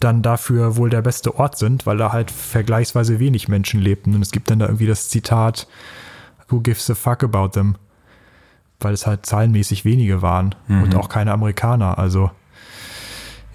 dann 0.01 0.21
dafür 0.21 0.75
wohl 0.75 0.89
der 0.89 1.01
beste 1.01 1.35
Ort 1.35 1.57
sind, 1.57 1.85
weil 1.85 1.97
da 1.97 2.11
halt 2.11 2.31
vergleichsweise 2.31 3.19
wenig 3.19 3.47
Menschen 3.47 3.79
lebten. 3.79 4.13
Und 4.13 4.21
es 4.21 4.31
gibt 4.31 4.49
dann 4.49 4.59
da 4.59 4.65
irgendwie 4.65 4.87
das 4.87 5.07
Zitat, 5.07 5.67
Who 6.49 6.59
gives 6.59 6.89
a 6.89 6.95
fuck 6.95 7.23
about 7.23 7.49
them? 7.49 7.75
Weil 8.81 8.93
es 8.93 9.07
halt 9.07 9.25
zahlenmäßig 9.25 9.85
wenige 9.85 10.21
waren 10.21 10.53
mhm. 10.67 10.83
und 10.83 10.95
auch 10.95 11.07
keine 11.07 11.31
Amerikaner. 11.31 11.97
Also 11.97 12.29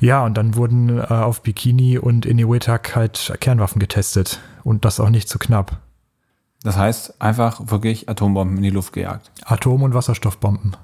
ja, 0.01 0.25
und 0.25 0.39
dann 0.39 0.57
wurden 0.57 0.99
äh, 0.99 1.03
auf 1.03 1.43
Bikini 1.43 1.99
und 1.99 2.25
Inuitak 2.25 2.97
halt 2.97 3.35
Kernwaffen 3.41 3.81
getestet 3.81 4.41
und 4.65 4.87
das 4.87 4.99
auch 4.99 5.11
nicht 5.11 5.29
zu 5.29 5.39
knapp. 5.39 5.79
Das 6.63 6.77
heißt, 6.77 7.21
einfach 7.23 7.71
wirklich 7.71 8.09
Atombomben 8.09 8.59
in 8.59 8.63
die 8.63 8.71
Luft 8.71 8.93
gejagt. 8.93 9.31
Atom- 9.45 9.83
und 9.83 9.95
Wasserstoffbomben. 9.95 10.77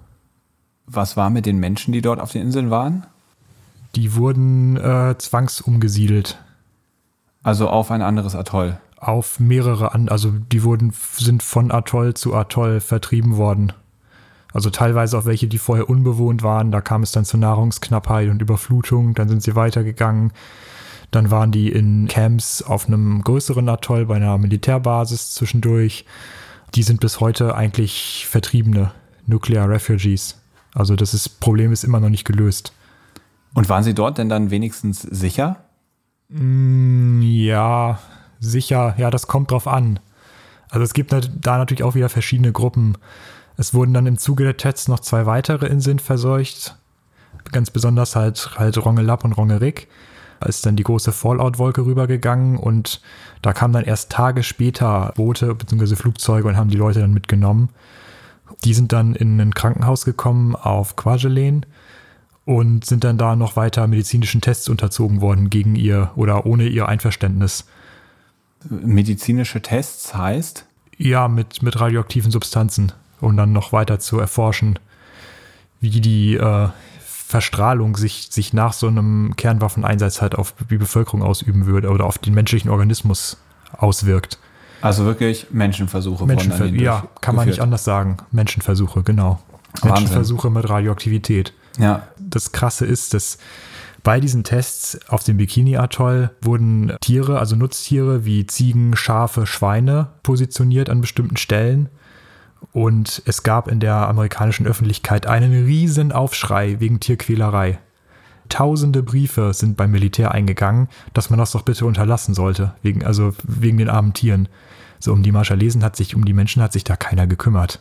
Was 0.87 1.17
war 1.17 1.31
mit 1.31 1.47
den 1.47 1.59
Menschen, 1.59 1.93
die 1.93 2.01
dort 2.01 2.21
auf 2.21 2.33
den 2.33 2.43
Inseln 2.43 2.71
waren? 2.71 3.07
Die 3.95 4.15
wurden 4.15 4.77
äh, 4.77 5.17
zwangsumgesiedelt. 5.19 6.39
Also 7.43 7.69
auf 7.69 7.91
ein 7.91 8.03
anderes 8.03 8.35
Atoll. 8.35 8.79
Auf 8.99 9.39
mehrere 9.39 9.95
an, 9.95 10.09
also 10.09 10.31
die 10.31 10.62
wurden, 10.62 10.93
sind 11.17 11.43
von 11.43 11.71
Atoll 11.71 12.15
zu 12.15 12.35
Atoll 12.35 12.81
vertrieben 12.81 13.37
worden. 13.37 13.73
Also 14.53 14.71
teilweise 14.71 15.19
auch 15.19 15.27
welche, 15.27 15.49
die 15.49 15.59
vorher 15.59 15.91
unbewohnt 15.91 16.43
waren. 16.43 16.71
Da 16.71 16.81
kam 16.81 17.03
es 17.03 17.12
dann 17.12 17.27
zur 17.27 17.41
Nahrungsknappheit 17.41 18.31
und 18.31 18.41
Überflutung. 18.41 19.12
Dann 19.15 19.29
sind 19.29 19.43
sie 19.43 19.55
weitergegangen 19.55 20.33
dann 21.11 21.31
waren 21.31 21.53
die 21.53 21.71
in 21.71 22.09
Camps 22.09 22.62
auf 22.62 22.87
einem 22.87 23.23
größeren 23.23 23.69
Atoll 23.69 24.07
bei 24.07 24.16
einer 24.16 24.37
Militärbasis 24.38 25.35
zwischendurch. 25.35 26.05
Die 26.75 26.83
sind 26.83 27.01
bis 27.01 27.21
heute 27.21 27.55
eigentlich 27.55 28.27
Vertriebene, 28.29 28.92
Nuclear 29.27 29.69
Refugees. 29.69 30.40
Also 30.75 30.97
das 30.97 31.14
ist, 31.14 31.40
Problem 31.40 31.73
ist 31.73 31.85
immer 31.85 32.01
noch 32.01 32.11
nicht 32.11 32.25
gelöst. 32.25 32.73
Und 33.55 33.69
waren 33.69 33.85
Sie 33.85 33.95
dort 33.95 34.19
denn 34.19 34.29
dann 34.29 34.51
wenigstens 34.51 35.01
sicher? 35.03 35.64
Mm, 36.29 37.23
ja, 37.23 37.99
sicher. 38.40 38.95
Ja, 38.99 39.11
das 39.11 39.27
kommt 39.27 39.51
drauf 39.51 39.66
an. 39.66 40.01
Also 40.69 40.85
es 40.85 40.92
gibt 40.92 41.12
da 41.12 41.59
natürlich 41.59 41.85
auch 41.85 41.95
wieder 41.95 42.09
verschiedene 42.09 42.53
Gruppen. 42.53 42.99
Es 43.57 43.73
wurden 43.73 43.95
dann 43.95 44.07
im 44.07 44.19
Zuge 44.19 44.45
der 44.45 44.57
Tests 44.57 44.88
noch 44.88 45.01
zwei 45.01 45.25
weitere 45.25 45.66
Inseln 45.66 46.01
verseucht. 46.01 46.77
Ganz 47.53 47.71
besonders 47.71 48.16
halt, 48.16 48.51
halt 48.59 48.77
Rongelap 48.85 49.25
und 49.25 49.33
Rongerik 49.33 49.88
ist 50.44 50.66
dann 50.66 50.77
die 50.77 50.83
große 50.83 51.12
Fallout-Wolke 51.12 51.85
rübergegangen 51.85 52.57
und 52.59 53.01
da 53.42 53.53
kamen 53.53 53.75
dann 53.75 53.85
erst 53.85 54.11
Tage 54.11 54.42
später 54.42 55.12
Boote 55.16 55.55
bzw. 55.55 55.96
Flugzeuge 55.96 56.49
und 56.49 56.57
haben 56.57 56.70
die 56.70 56.77
Leute 56.77 57.01
dann 57.01 57.14
mitgenommen. 57.14 57.70
Die 58.64 58.75
sind 58.75 58.92
dann 58.92 59.14
in 59.14 59.40
ein 59.40 59.55
Krankenhaus 59.55 60.05
gekommen 60.05 60.55
auf 60.55 60.96
Kwajalein 60.96 61.66
und 62.44 62.85
sind 62.85 63.05
dann 63.05 63.18
da 63.18 63.37
noch 63.37 63.57
weiter 63.57 63.87
medizinischen 63.87 64.40
Tests 64.40 64.68
unterzogen 64.68 65.20
worden 65.20 65.51
gegen 65.51 65.75
ihr 65.75 66.12
oder 66.14 66.46
ohne 66.46 66.68
ihr 66.68 66.88
Einverständnis. 66.88 67.66
Medizinische 68.68 69.61
Tests 69.62 70.14
heißt? 70.14 70.64
Ja, 70.96 71.29
mit, 71.29 71.62
mit 71.62 71.79
radioaktiven 71.79 72.31
Substanzen, 72.31 72.92
um 73.20 73.37
dann 73.37 73.53
noch 73.53 73.72
weiter 73.72 73.99
zu 73.99 74.18
erforschen, 74.18 74.79
wie 75.81 76.01
die 76.01 76.37
äh, 76.37 76.68
Verstrahlung 77.27 77.97
sich, 77.97 78.29
sich 78.31 78.53
nach 78.53 78.73
so 78.73 78.87
einem 78.87 79.35
Kernwaffeneinsatz 79.37 80.23
halt 80.23 80.37
auf 80.37 80.55
die 80.71 80.79
Bevölkerung 80.79 81.23
ausüben 81.23 81.67
würde 81.67 81.91
oder 81.91 82.05
auf 82.05 82.19
den 82.19 82.35
menschlichen 82.35 82.71
Organismus 82.71 83.37
auswirkt. 83.77 84.39
Also 84.81 85.05
wirklich 85.05 85.49
Menschenversuche. 85.51 86.25
Menschenver 86.25 86.67
ja, 86.67 87.09
kann 87.21 87.35
man 87.35 87.49
nicht 87.49 87.59
anders 87.59 87.83
sagen. 87.83 88.19
Menschenversuche, 88.31 89.03
genau. 89.03 89.41
Wahnsinn. 89.73 89.91
Menschenversuche 89.91 90.51
mit 90.51 90.69
Radioaktivität. 90.69 91.53
Ja. 91.79 92.07
Das 92.17 92.53
Krasse 92.53 92.87
ist, 92.87 93.12
dass 93.12 93.39
bei 94.05 94.21
diesen 94.21 94.45
Tests 94.45 94.97
auf 95.09 95.25
dem 95.25 95.37
Bikini-Atoll 95.37 96.31
wurden 96.43 96.93
Tiere, 97.01 97.41
also 97.41 97.57
Nutztiere 97.57 98.25
wie 98.25 98.47
Ziegen, 98.47 98.95
Schafe, 98.95 99.47
Schweine 99.47 100.11
positioniert 100.23 100.91
an 100.91 101.01
bestimmten 101.01 101.37
Stellen 101.37 101.89
und 102.73 103.23
es 103.25 103.42
gab 103.42 103.69
in 103.69 103.81
der 103.81 104.09
amerikanischen 104.09 104.66
Öffentlichkeit 104.66 105.27
einen 105.27 105.64
riesen 105.64 106.12
Aufschrei 106.12 106.81
wegen 106.81 107.01
Tierquälerei. 107.01 107.79
Tausende 108.49 109.03
Briefe 109.03 109.53
sind 109.55 109.77
beim 109.77 109.90
Militär 109.90 110.33
eingegangen, 110.33 110.88
dass 111.14 111.31
man 111.31 111.38
das 111.38 111.53
doch 111.53 111.62
bitte 111.62 111.87
unterlassen 111.87 112.35
sollte, 112.35 112.75
wegen, 112.83 113.05
also 113.05 113.33
wegen 113.42 113.79
den 113.79 113.88
armen 113.88 114.12
Tieren. 114.12 114.49
So 114.99 115.12
um 115.12 115.23
die 115.23 115.33
Marschallesen 115.33 115.83
hat 115.83 115.97
sich, 115.97 116.14
um 116.14 116.25
die 116.25 116.33
Menschen 116.33 116.62
hat 116.62 116.73
sich 116.73 116.85
da 116.85 116.97
keiner 116.97 117.27
gekümmert. 117.27 117.81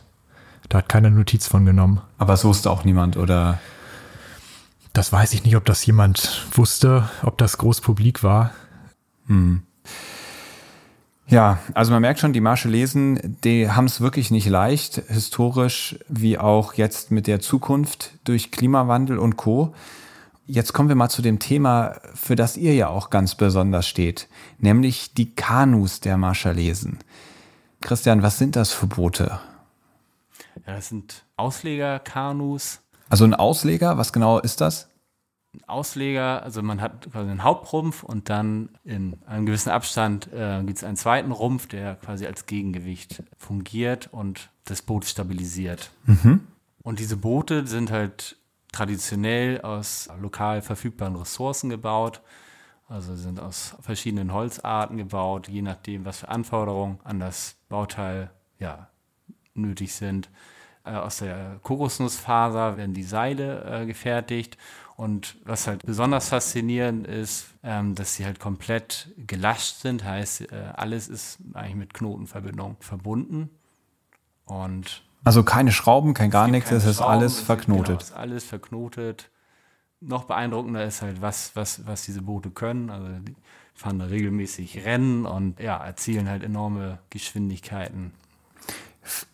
Da 0.68 0.78
hat 0.78 0.88
keiner 0.88 1.10
Notiz 1.10 1.46
von 1.46 1.64
genommen. 1.64 2.00
Aber 2.18 2.32
es 2.32 2.44
wusste 2.44 2.70
auch 2.70 2.84
niemand, 2.84 3.16
oder? 3.16 3.60
Das 4.92 5.12
weiß 5.12 5.34
ich 5.34 5.44
nicht, 5.44 5.56
ob 5.56 5.64
das 5.64 5.84
jemand 5.86 6.46
wusste, 6.52 7.08
ob 7.22 7.38
das 7.38 7.58
groß 7.58 7.80
publik 7.80 8.22
war. 8.22 8.52
Hm. 9.26 9.62
Ja, 11.28 11.58
also 11.74 11.90
man 11.92 12.02
merkt 12.02 12.20
schon, 12.20 12.32
die 12.32 12.40
Marschallesen, 12.40 13.36
die 13.42 13.68
haben 13.68 13.86
es 13.86 14.00
wirklich 14.00 14.30
nicht 14.30 14.48
leicht, 14.48 15.02
historisch 15.08 15.98
wie 16.08 16.38
auch 16.38 16.74
jetzt 16.74 17.10
mit 17.10 17.26
der 17.26 17.40
Zukunft 17.40 18.12
durch 18.24 18.52
Klimawandel 18.52 19.18
und 19.18 19.36
Co. 19.36 19.74
Jetzt 20.46 20.72
kommen 20.72 20.88
wir 20.88 20.94
mal 20.94 21.08
zu 21.08 21.22
dem 21.22 21.40
Thema, 21.40 21.96
für 22.14 22.36
das 22.36 22.56
ihr 22.56 22.74
ja 22.74 22.88
auch 22.88 23.10
ganz 23.10 23.34
besonders 23.34 23.88
steht, 23.88 24.28
nämlich 24.58 25.14
die 25.14 25.34
Kanus 25.34 25.98
der 25.98 26.16
Marschallesen. 26.16 26.98
Christian, 27.80 28.22
was 28.22 28.38
sind 28.38 28.54
das 28.54 28.72
für 28.72 28.86
Boote? 28.86 29.40
Ja, 30.64 30.74
das 30.76 30.88
sind 30.88 31.24
Auslegerkanus. 31.36 32.80
Also 33.08 33.24
ein 33.24 33.34
Ausleger, 33.34 33.98
was 33.98 34.12
genau 34.12 34.38
ist 34.38 34.60
das? 34.60 34.88
Ausleger, 35.66 36.42
also 36.42 36.62
man 36.62 36.80
hat 36.80 37.10
quasi 37.10 37.30
einen 37.30 37.42
Hauptrumpf 37.42 38.02
und 38.02 38.28
dann 38.28 38.70
in 38.84 39.16
einem 39.26 39.46
gewissen 39.46 39.70
Abstand 39.70 40.32
äh, 40.32 40.62
gibt 40.64 40.78
es 40.78 40.84
einen 40.84 40.96
zweiten 40.96 41.32
Rumpf, 41.32 41.66
der 41.66 41.96
quasi 41.96 42.26
als 42.26 42.46
Gegengewicht 42.46 43.22
fungiert 43.36 44.08
und 44.12 44.50
das 44.64 44.82
Boot 44.82 45.04
stabilisiert. 45.04 45.90
Mhm. 46.04 46.40
Und 46.82 47.00
diese 47.00 47.16
Boote 47.16 47.66
sind 47.66 47.90
halt 47.90 48.36
traditionell 48.72 49.60
aus 49.62 50.08
lokal 50.20 50.62
verfügbaren 50.62 51.16
Ressourcen 51.16 51.70
gebaut. 51.70 52.20
Also 52.88 53.16
sind 53.16 53.40
aus 53.40 53.74
verschiedenen 53.80 54.32
Holzarten 54.32 54.96
gebaut, 54.96 55.48
je 55.48 55.62
nachdem, 55.62 56.04
was 56.04 56.20
für 56.20 56.28
Anforderungen 56.28 57.00
an 57.02 57.18
das 57.18 57.56
Bauteil 57.68 58.30
ja, 58.58 58.88
nötig 59.54 59.92
sind. 59.92 60.30
Äh, 60.84 60.92
aus 60.92 61.18
der 61.18 61.58
Kokosnussfaser 61.62 62.76
werden 62.76 62.94
die 62.94 63.02
Seile 63.02 63.82
äh, 63.82 63.86
gefertigt 63.86 64.56
und 64.96 65.36
was 65.44 65.66
halt 65.66 65.84
besonders 65.84 66.30
faszinierend 66.30 67.06
ist, 67.06 67.48
ähm, 67.62 67.94
dass 67.94 68.14
sie 68.14 68.24
halt 68.24 68.40
komplett 68.40 69.12
gelascht 69.18 69.76
sind, 69.76 70.04
heißt, 70.04 70.52
äh, 70.52 70.72
alles 70.74 71.08
ist 71.08 71.38
eigentlich 71.52 71.74
mit 71.74 71.94
Knotenverbindung 71.94 72.76
verbunden. 72.80 73.50
Und 74.46 75.02
also 75.22 75.42
keine 75.42 75.72
Schrauben, 75.72 76.14
kein 76.14 76.30
gar 76.30 76.48
nichts, 76.48 76.70
es 76.70 76.86
ist 76.86 76.96
Schrauben, 76.96 77.12
alles 77.12 77.38
es 77.38 77.40
verknotet. 77.40 77.86
Genau, 77.86 77.98
ist 77.98 78.12
alles 78.12 78.44
verknotet. 78.44 79.30
Noch 80.00 80.24
beeindruckender 80.24 80.84
ist 80.84 81.02
halt, 81.02 81.20
was, 81.20 81.54
was, 81.54 81.86
was 81.86 82.04
diese 82.04 82.22
Boote 82.22 82.50
können. 82.50 82.88
Also 82.88 83.08
die 83.20 83.34
fahren 83.74 83.98
da 83.98 84.06
regelmäßig 84.06 84.84
Rennen 84.84 85.26
und 85.26 85.60
ja, 85.60 85.76
erzielen 85.76 86.28
halt 86.28 86.42
enorme 86.42 87.00
Geschwindigkeiten. 87.10 88.12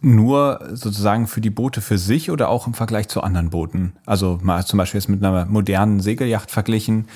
Nur 0.01 0.61
sozusagen 0.73 1.27
für 1.27 1.41
die 1.41 1.51
Boote 1.51 1.81
für 1.81 1.99
sich 1.99 2.31
oder 2.31 2.49
auch 2.49 2.67
im 2.67 2.75
Vergleich 2.75 3.09
zu 3.09 3.23
anderen 3.23 3.51
Booten? 3.51 3.93
Also 4.07 4.39
mal 4.43 4.65
zum 4.67 4.79
Beispiel 4.79 4.99
jetzt 4.99 5.09
mit 5.09 5.25
einer 5.25 5.47
modernen 5.47 6.01
Segelyacht 6.01 6.51
verglichen. 6.51 7.07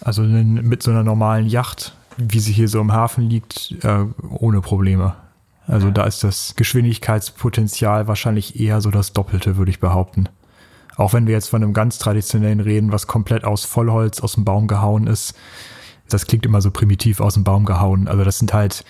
Also 0.00 0.22
mit 0.22 0.82
so 0.82 0.90
einer 0.90 1.02
normalen 1.02 1.46
Yacht, 1.46 1.96
wie 2.16 2.40
sie 2.40 2.52
hier 2.52 2.68
so 2.68 2.80
im 2.80 2.92
Hafen 2.92 3.28
liegt, 3.28 3.76
äh, 3.82 4.04
ohne 4.30 4.60
Probleme. 4.60 5.16
Also 5.66 5.90
da 5.90 6.04
ist 6.04 6.22
das 6.22 6.54
Geschwindigkeitspotenzial 6.56 8.06
wahrscheinlich 8.06 8.60
eher 8.60 8.80
so 8.80 8.90
das 8.90 9.12
Doppelte, 9.12 9.56
würde 9.56 9.70
ich 9.70 9.80
behaupten. 9.80 10.28
Auch 10.96 11.12
wenn 11.12 11.26
wir 11.26 11.34
jetzt 11.34 11.48
von 11.48 11.62
einem 11.62 11.72
ganz 11.72 11.98
traditionellen 11.98 12.60
reden, 12.60 12.92
was 12.92 13.06
komplett 13.06 13.44
aus 13.44 13.64
Vollholz 13.64 14.20
aus 14.20 14.34
dem 14.34 14.44
Baum 14.44 14.68
gehauen 14.68 15.06
ist. 15.06 15.34
Das 16.08 16.26
klingt 16.26 16.44
immer 16.44 16.60
so 16.60 16.70
primitiv 16.70 17.20
aus 17.20 17.34
dem 17.34 17.44
Baum 17.44 17.64
gehauen. 17.64 18.08
Also 18.08 18.24
das 18.24 18.38
sind 18.38 18.52
halt 18.52 18.84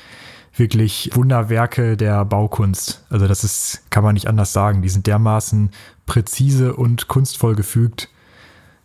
wirklich 0.56 1.10
Wunderwerke 1.14 1.96
der 1.96 2.24
Baukunst. 2.24 3.04
Also 3.10 3.26
das 3.26 3.44
ist, 3.44 3.82
kann 3.90 4.04
man 4.04 4.14
nicht 4.14 4.28
anders 4.28 4.52
sagen. 4.52 4.82
Die 4.82 4.88
sind 4.88 5.06
dermaßen 5.06 5.70
präzise 6.06 6.74
und 6.74 7.08
kunstvoll 7.08 7.54
gefügt. 7.54 8.08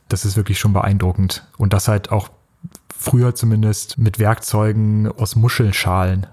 Das 0.07 0.25
ist 0.25 0.35
wirklich 0.35 0.59
schon 0.59 0.73
beeindruckend. 0.73 1.47
Und 1.57 1.73
das 1.73 1.87
halt 1.87 2.11
auch 2.11 2.29
früher 2.95 3.35
zumindest 3.35 3.97
mit 3.97 4.19
Werkzeugen 4.19 5.11
aus 5.11 5.35
Muschelschalen. 5.35 6.27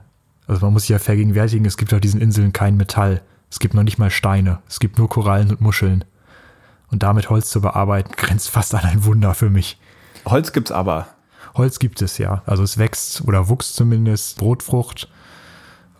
Also 0.47 0.65
man 0.65 0.73
muss 0.73 0.83
sich 0.83 0.91
ja 0.91 0.99
vergegenwärtigen, 0.99 1.67
es 1.67 1.77
gibt 1.77 1.93
auf 1.93 2.01
diesen 2.01 2.21
Inseln 2.21 2.53
kein 2.53 2.77
Metall. 2.77 3.23
Es 3.51 3.59
gibt 3.59 3.75
noch 3.75 3.83
nicht 3.83 3.99
mal 3.99 4.11
Steine. 4.11 4.61
Es 4.69 4.81
gibt 4.81 4.99
nur 4.99 5.09
Korallen 5.09 5.51
und 5.51 5.61
Muscheln. 5.61 6.05
Und 6.91 7.03
damit 7.03 7.31
Holz 7.31 7.51
zu 7.51 7.61
bearbeiten, 7.61 8.13
grenzt 8.17 8.51
fast 8.51 8.75
an 8.75 8.85
ein 8.85 9.05
Wunder 9.05 9.35
für 9.35 9.51
mich. 9.51 9.79
Holz 10.25 10.53
gibt's 10.53 10.73
aber. 10.73 11.09
Holz 11.57 11.79
gibt 11.79 12.03
es 12.03 12.19
ja. 12.19 12.43
Also 12.47 12.63
es 12.63 12.79
wächst 12.79 13.23
oder 13.27 13.49
wuchs 13.49 13.75
zumindest. 13.75 14.39
Brotfrucht, 14.39 15.09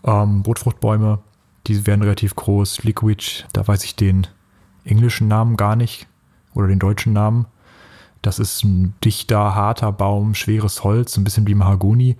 ähm, 0.03 0.43
Brotfruchtbäume, 0.43 1.19
die 1.67 1.85
werden 1.85 2.01
relativ 2.01 2.35
groß. 2.35 2.83
Liquid, 2.83 3.45
da 3.53 3.67
weiß 3.67 3.83
ich 3.83 3.95
den 3.95 4.27
englischen 4.83 5.27
Namen 5.27 5.57
gar 5.57 5.75
nicht 5.75 6.07
oder 6.53 6.67
den 6.67 6.79
deutschen 6.79 7.13
Namen. 7.13 7.45
Das 8.21 8.39
ist 8.39 8.63
ein 8.63 8.93
dichter, 9.03 9.55
harter 9.55 9.91
Baum, 9.91 10.35
schweres 10.35 10.83
Holz, 10.83 11.17
ein 11.17 11.23
bisschen 11.23 11.47
wie 11.47 11.55
Mahagoni 11.55 12.17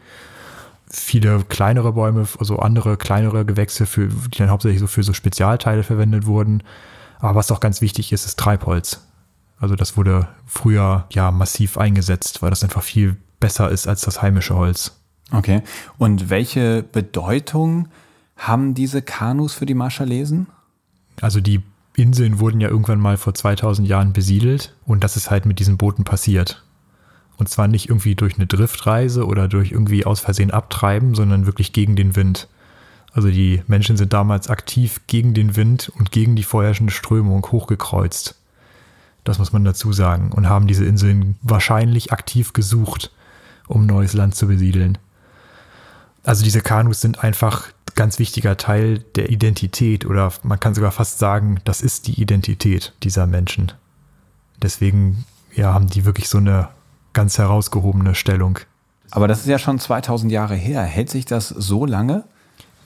viele 0.89 1.43
kleinere 1.43 1.93
Bäume, 1.93 2.27
also 2.39 2.57
andere 2.59 2.97
kleinere 2.97 3.45
Gewächse, 3.45 3.85
für, 3.85 4.07
die 4.07 4.37
dann 4.37 4.49
hauptsächlich 4.49 4.79
so 4.79 4.87
für 4.87 5.03
so 5.03 5.13
Spezialteile 5.13 5.83
verwendet 5.83 6.25
wurden. 6.25 6.63
Aber 7.19 7.35
was 7.35 7.51
auch 7.51 7.59
ganz 7.59 7.81
wichtig 7.81 8.11
ist, 8.11 8.25
ist 8.25 8.39
Treibholz. 8.39 9.05
Also 9.59 9.75
das 9.75 9.97
wurde 9.97 10.27
früher 10.45 11.05
ja 11.11 11.31
massiv 11.31 11.77
eingesetzt, 11.77 12.41
weil 12.41 12.51
das 12.51 12.63
einfach 12.63 12.83
viel 12.83 13.17
besser 13.39 13.69
ist 13.69 13.87
als 13.87 14.01
das 14.01 14.21
heimische 14.21 14.55
Holz. 14.55 14.99
Okay. 15.31 15.61
Und 15.97 16.29
welche 16.29 16.83
Bedeutung 16.83 17.89
haben 18.35 18.73
diese 18.73 19.01
Kanus 19.01 19.53
für 19.53 19.65
die 19.65 19.73
Marschallesen? 19.73 20.47
Also 21.21 21.41
die 21.41 21.61
Inseln 21.95 22.39
wurden 22.39 22.61
ja 22.61 22.69
irgendwann 22.69 22.99
mal 22.99 23.17
vor 23.17 23.33
2000 23.33 23.87
Jahren 23.87 24.13
besiedelt 24.13 24.75
und 24.85 25.03
das 25.03 25.17
ist 25.17 25.31
halt 25.31 25.45
mit 25.45 25.59
diesen 25.59 25.77
Booten 25.77 26.03
passiert. 26.03 26.63
Und 27.37 27.49
zwar 27.49 27.67
nicht 27.67 27.89
irgendwie 27.89 28.15
durch 28.15 28.35
eine 28.35 28.47
Driftreise 28.47 29.25
oder 29.25 29.47
durch 29.47 29.71
irgendwie 29.71 30.05
aus 30.05 30.19
Versehen 30.19 30.51
abtreiben, 30.51 31.15
sondern 31.15 31.45
wirklich 31.45 31.73
gegen 31.73 31.95
den 31.95 32.15
Wind. 32.15 32.47
Also 33.13 33.29
die 33.29 33.63
Menschen 33.67 33.97
sind 33.97 34.13
damals 34.13 34.47
aktiv 34.47 35.01
gegen 35.07 35.33
den 35.33 35.55
Wind 35.55 35.91
und 35.97 36.11
gegen 36.11 36.35
die 36.35 36.43
vorherrschende 36.43 36.93
Strömung 36.93 37.45
hochgekreuzt. 37.51 38.35
Das 39.23 39.39
muss 39.39 39.51
man 39.51 39.65
dazu 39.65 39.91
sagen. 39.91 40.31
Und 40.31 40.47
haben 40.47 40.67
diese 40.67 40.85
Inseln 40.85 41.35
wahrscheinlich 41.41 42.11
aktiv 42.11 42.53
gesucht, 42.53 43.11
um 43.67 43.85
neues 43.85 44.13
Land 44.13 44.35
zu 44.35 44.47
besiedeln. 44.47 44.97
Also 46.23 46.43
diese 46.43 46.61
Kanus 46.61 47.01
sind 47.01 47.23
einfach 47.23 47.67
ganz 47.95 48.19
wichtiger 48.19 48.57
Teil 48.57 48.99
der 49.15 49.29
Identität 49.29 50.05
oder 50.05 50.31
man 50.43 50.59
kann 50.59 50.75
sogar 50.75 50.91
fast 50.91 51.19
sagen, 51.19 51.59
das 51.63 51.81
ist 51.81 52.07
die 52.07 52.21
Identität 52.21 52.93
dieser 53.03 53.25
Menschen. 53.27 53.71
Deswegen 54.61 55.25
ja, 55.53 55.73
haben 55.73 55.87
die 55.87 56.05
wirklich 56.05 56.29
so 56.29 56.37
eine 56.37 56.69
ganz 57.13 57.37
herausgehobene 57.37 58.13
Stellung. 58.15 58.59
Aber 59.11 59.27
das 59.27 59.39
ist 59.39 59.47
ja 59.47 59.57
schon 59.57 59.79
2000 59.79 60.31
Jahre 60.31 60.55
her. 60.55 60.83
Hält 60.83 61.09
sich 61.09 61.25
das 61.25 61.49
so 61.49 61.85
lange? 61.85 62.23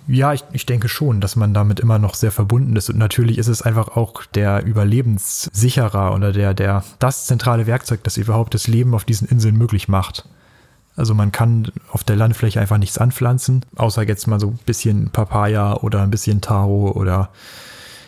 Ja, 0.08 0.34
ich, 0.34 0.44
ich 0.52 0.66
denke 0.66 0.88
schon, 0.88 1.22
dass 1.22 1.36
man 1.36 1.54
damit 1.54 1.80
immer 1.80 2.00
noch 2.00 2.16
sehr 2.16 2.32
verbunden 2.32 2.76
ist. 2.76 2.90
Und 2.90 2.98
natürlich 2.98 3.38
ist 3.38 3.48
es 3.48 3.62
einfach 3.62 3.90
auch 3.90 4.26
der 4.26 4.64
Überlebenssicherer 4.66 6.14
oder 6.14 6.32
der, 6.32 6.54
der, 6.54 6.84
das 7.00 7.28
zentrale 7.28 7.68
Werkzeug, 7.68 8.04
das 8.04 8.18
überhaupt 8.18 8.54
das 8.54 8.68
Leben 8.68 8.94
auf 8.94 9.04
diesen 9.04 9.28
Inseln 9.28 9.58
möglich 9.58 9.88
macht. 9.88 10.28
Also 10.96 11.14
man 11.14 11.32
kann 11.32 11.72
auf 11.92 12.04
der 12.04 12.16
Landfläche 12.16 12.60
einfach 12.60 12.78
nichts 12.78 12.98
anpflanzen, 12.98 13.66
außer 13.76 14.04
jetzt 14.04 14.28
mal 14.28 14.40
so 14.40 14.50
ein 14.50 14.60
bisschen 14.66 15.10
Papaya 15.10 15.76
oder 15.76 16.02
ein 16.02 16.12
bisschen 16.12 16.42
Taro 16.42 16.92
oder 16.92 17.30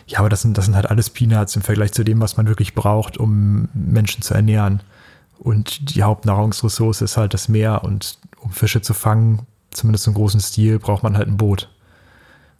ja, 0.06 0.18
aber 0.18 0.28
das 0.28 0.42
sind, 0.42 0.58
das 0.58 0.66
sind 0.66 0.74
halt 0.74 0.90
alles 0.90 1.10
Peanuts 1.10 1.56
im 1.56 1.62
Vergleich 1.62 1.92
zu 1.92 2.04
dem, 2.04 2.20
was 2.20 2.36
man 2.36 2.46
wirklich 2.46 2.74
braucht, 2.74 3.16
um 3.16 3.68
Menschen 3.72 4.22
zu 4.22 4.34
ernähren. 4.34 4.80
Und 5.38 5.94
die 5.94 6.02
Hauptnahrungsressource 6.02 7.00
ist 7.00 7.16
halt 7.16 7.34
das 7.34 7.48
Meer. 7.48 7.84
Und 7.84 8.18
um 8.40 8.50
Fische 8.50 8.82
zu 8.82 8.92
fangen, 8.92 9.46
zumindest 9.70 10.06
im 10.06 10.14
großen 10.14 10.40
Stil, 10.40 10.78
braucht 10.78 11.02
man 11.02 11.16
halt 11.16 11.28
ein 11.28 11.38
Boot. 11.38 11.70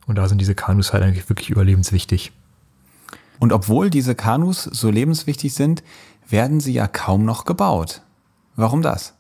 Und 0.07 0.17
da 0.17 0.29
sind 0.29 0.41
diese 0.41 0.55
Kanus 0.55 0.93
halt 0.93 1.03
eigentlich 1.03 1.29
wirklich 1.29 1.51
überlebenswichtig. 1.51 2.33
Und 3.39 3.53
obwohl 3.53 3.91
diese 3.91 4.15
Kanus 4.15 4.63
so 4.65 4.91
lebenswichtig 4.91 5.55
sind, 5.55 5.83
werden 6.29 6.61
sie 6.61 6.73
ja 6.73 6.87
kaum 6.87 7.25
noch 7.25 7.45
gebaut. 7.45 8.03
Warum 8.57 8.81
das? 8.81 9.15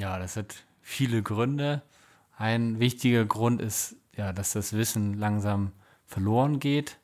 Ja, 0.00 0.18
das 0.18 0.38
hat 0.38 0.64
viele 0.80 1.22
Gründe. 1.22 1.82
Ein 2.34 2.80
wichtiger 2.80 3.26
Grund 3.26 3.60
ist 3.60 3.96
ja, 4.16 4.32
dass 4.32 4.54
das 4.54 4.72
Wissen 4.72 5.12
langsam 5.12 5.72
verloren 6.06 6.58
geht 6.58 6.98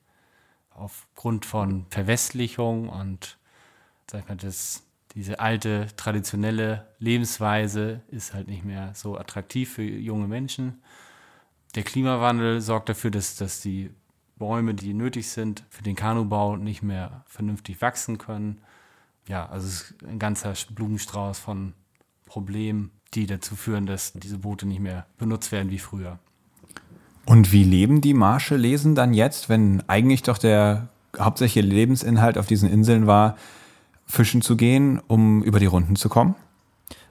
aufgrund 0.71 1.45
von 1.45 1.85
Verwestlichung 1.91 2.89
und 2.89 3.37
sag 4.11 4.23
ich 4.23 4.29
mal, 4.29 4.37
das 4.37 4.83
diese 5.13 5.41
alte, 5.41 5.89
traditionelle 5.97 6.87
Lebensweise 6.99 8.01
ist 8.09 8.33
halt 8.33 8.49
nicht 8.49 8.65
mehr 8.65 8.95
so 8.95 9.19
attraktiv 9.19 9.75
für 9.75 9.83
junge 9.83 10.27
Menschen. 10.27 10.83
Der 11.75 11.83
Klimawandel 11.83 12.63
sorgt 12.63 12.89
dafür, 12.89 13.11
dass, 13.11 13.37
dass 13.37 13.61
die 13.61 13.91
Bäume, 14.37 14.73
die 14.73 14.95
nötig 14.95 15.29
sind 15.29 15.65
für 15.69 15.83
den 15.83 15.97
Kanubau, 15.97 16.57
nicht 16.57 16.83
mehr 16.83 17.25
vernünftig 17.27 17.83
wachsen 17.83 18.17
können. 18.17 18.63
Ja, 19.29 19.47
also 19.51 19.67
es 19.67 19.91
ist 19.91 20.03
ein 20.03 20.19
ganzer 20.19 20.55
Blumenstrauß 20.71 21.39
von 21.39 21.75
Problemen, 22.27 22.91
die 23.15 23.27
dazu 23.27 23.57
führen, 23.57 23.87
dass 23.87 24.13
diese 24.13 24.39
Boote 24.39 24.67
nicht 24.67 24.81
mehr 24.81 25.07
benutzt 25.19 25.53
werden 25.53 25.71
wie 25.71 25.79
früher. 25.79 26.19
Und 27.25 27.53
wie 27.53 27.65
leben 27.65 28.01
die 28.01 28.15
Marshallesen 28.15 28.95
dann 28.95 29.15
jetzt, 29.15 29.49
wenn 29.49 29.83
eigentlich 29.89 30.23
doch 30.23 30.39
der 30.39 30.89
hauptsächliche 31.19 31.67
Lebensinhalt 31.67 32.39
auf 32.39 32.47
diesen 32.47 32.71
Inseln 32.71 33.07
war, 33.07 33.37
fischen 34.07 34.43
zu 34.43 34.57
gehen, 34.57 35.01
um 35.09 35.43
über 35.43 35.59
die 35.59 35.67
Runden 35.67 35.97
zu 35.97 36.09
kommen? 36.09 36.37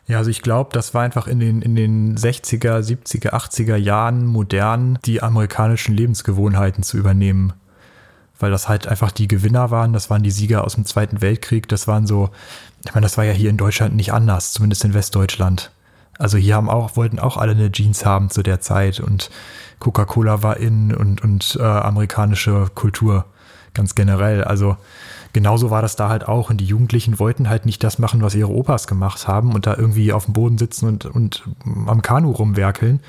Ja, 0.07 0.19
also 0.19 0.29
ich 0.29 0.41
glaube, 0.41 0.69
das 0.71 0.93
war 0.93 1.01
einfach 1.01 1.27
in 1.27 1.39
den, 1.39 1.61
in 1.61 1.75
den 1.75 2.15
60er, 2.15 2.79
70er, 2.79 3.31
80er 3.31 3.75
Jahren 3.75 4.25
modern, 4.25 4.99
die 5.05 5.23
amerikanischen 5.23 5.95
Lebensgewohnheiten 5.95 6.83
zu 6.83 6.97
übernehmen. 6.97 7.53
Weil 8.39 8.51
das 8.51 8.67
halt 8.67 8.87
einfach 8.87 9.11
die 9.11 9.27
Gewinner 9.27 9.71
waren, 9.71 9.93
das 9.93 10.09
waren 10.09 10.23
die 10.23 10.31
Sieger 10.31 10.65
aus 10.65 10.75
dem 10.75 10.85
Zweiten 10.85 11.21
Weltkrieg, 11.21 11.69
das 11.69 11.87
waren 11.87 12.05
so, 12.05 12.31
ich 12.85 12.93
meine, 12.93 13.05
das 13.05 13.17
war 13.17 13.23
ja 13.23 13.31
hier 13.31 13.49
in 13.49 13.57
Deutschland 13.57 13.95
nicht 13.95 14.11
anders, 14.11 14.51
zumindest 14.51 14.83
in 14.83 14.93
Westdeutschland. 14.93 15.71
Also 16.17 16.37
hier 16.37 16.55
haben 16.55 16.69
auch, 16.69 16.95
wollten 16.95 17.19
auch 17.19 17.37
alle 17.37 17.51
eine 17.51 17.71
Jeans 17.71 18.05
haben 18.05 18.29
zu 18.29 18.43
der 18.43 18.61
Zeit 18.61 18.99
und 18.99 19.29
Coca-Cola 19.79 20.43
war 20.43 20.57
in 20.57 20.93
und, 20.93 21.21
und 21.21 21.57
äh, 21.59 21.63
amerikanische 21.63 22.69
Kultur 22.73 23.25
ganz 23.73 23.93
generell. 23.93 24.43
Also 24.43 24.77
genauso 25.33 25.69
war 25.69 25.81
das 25.81 25.95
da 25.95 26.09
halt 26.09 26.27
auch. 26.27 26.49
Und 26.49 26.57
die 26.57 26.65
Jugendlichen 26.65 27.19
wollten 27.19 27.49
halt 27.49 27.65
nicht 27.65 27.83
das 27.83 27.99
machen, 27.99 28.21
was 28.21 28.33
ihre 28.33 28.49
Opas 28.49 28.87
gemacht 28.87 29.27
haben 29.27 29.53
und 29.53 29.67
da 29.67 29.75
irgendwie 29.75 30.13
auf 30.13 30.25
dem 30.25 30.33
Boden 30.33 30.57
sitzen 30.57 30.87
und, 30.87 31.05
und 31.05 31.43
am 31.85 32.01
Kanu 32.01 32.31
rumwerkeln, 32.31 33.01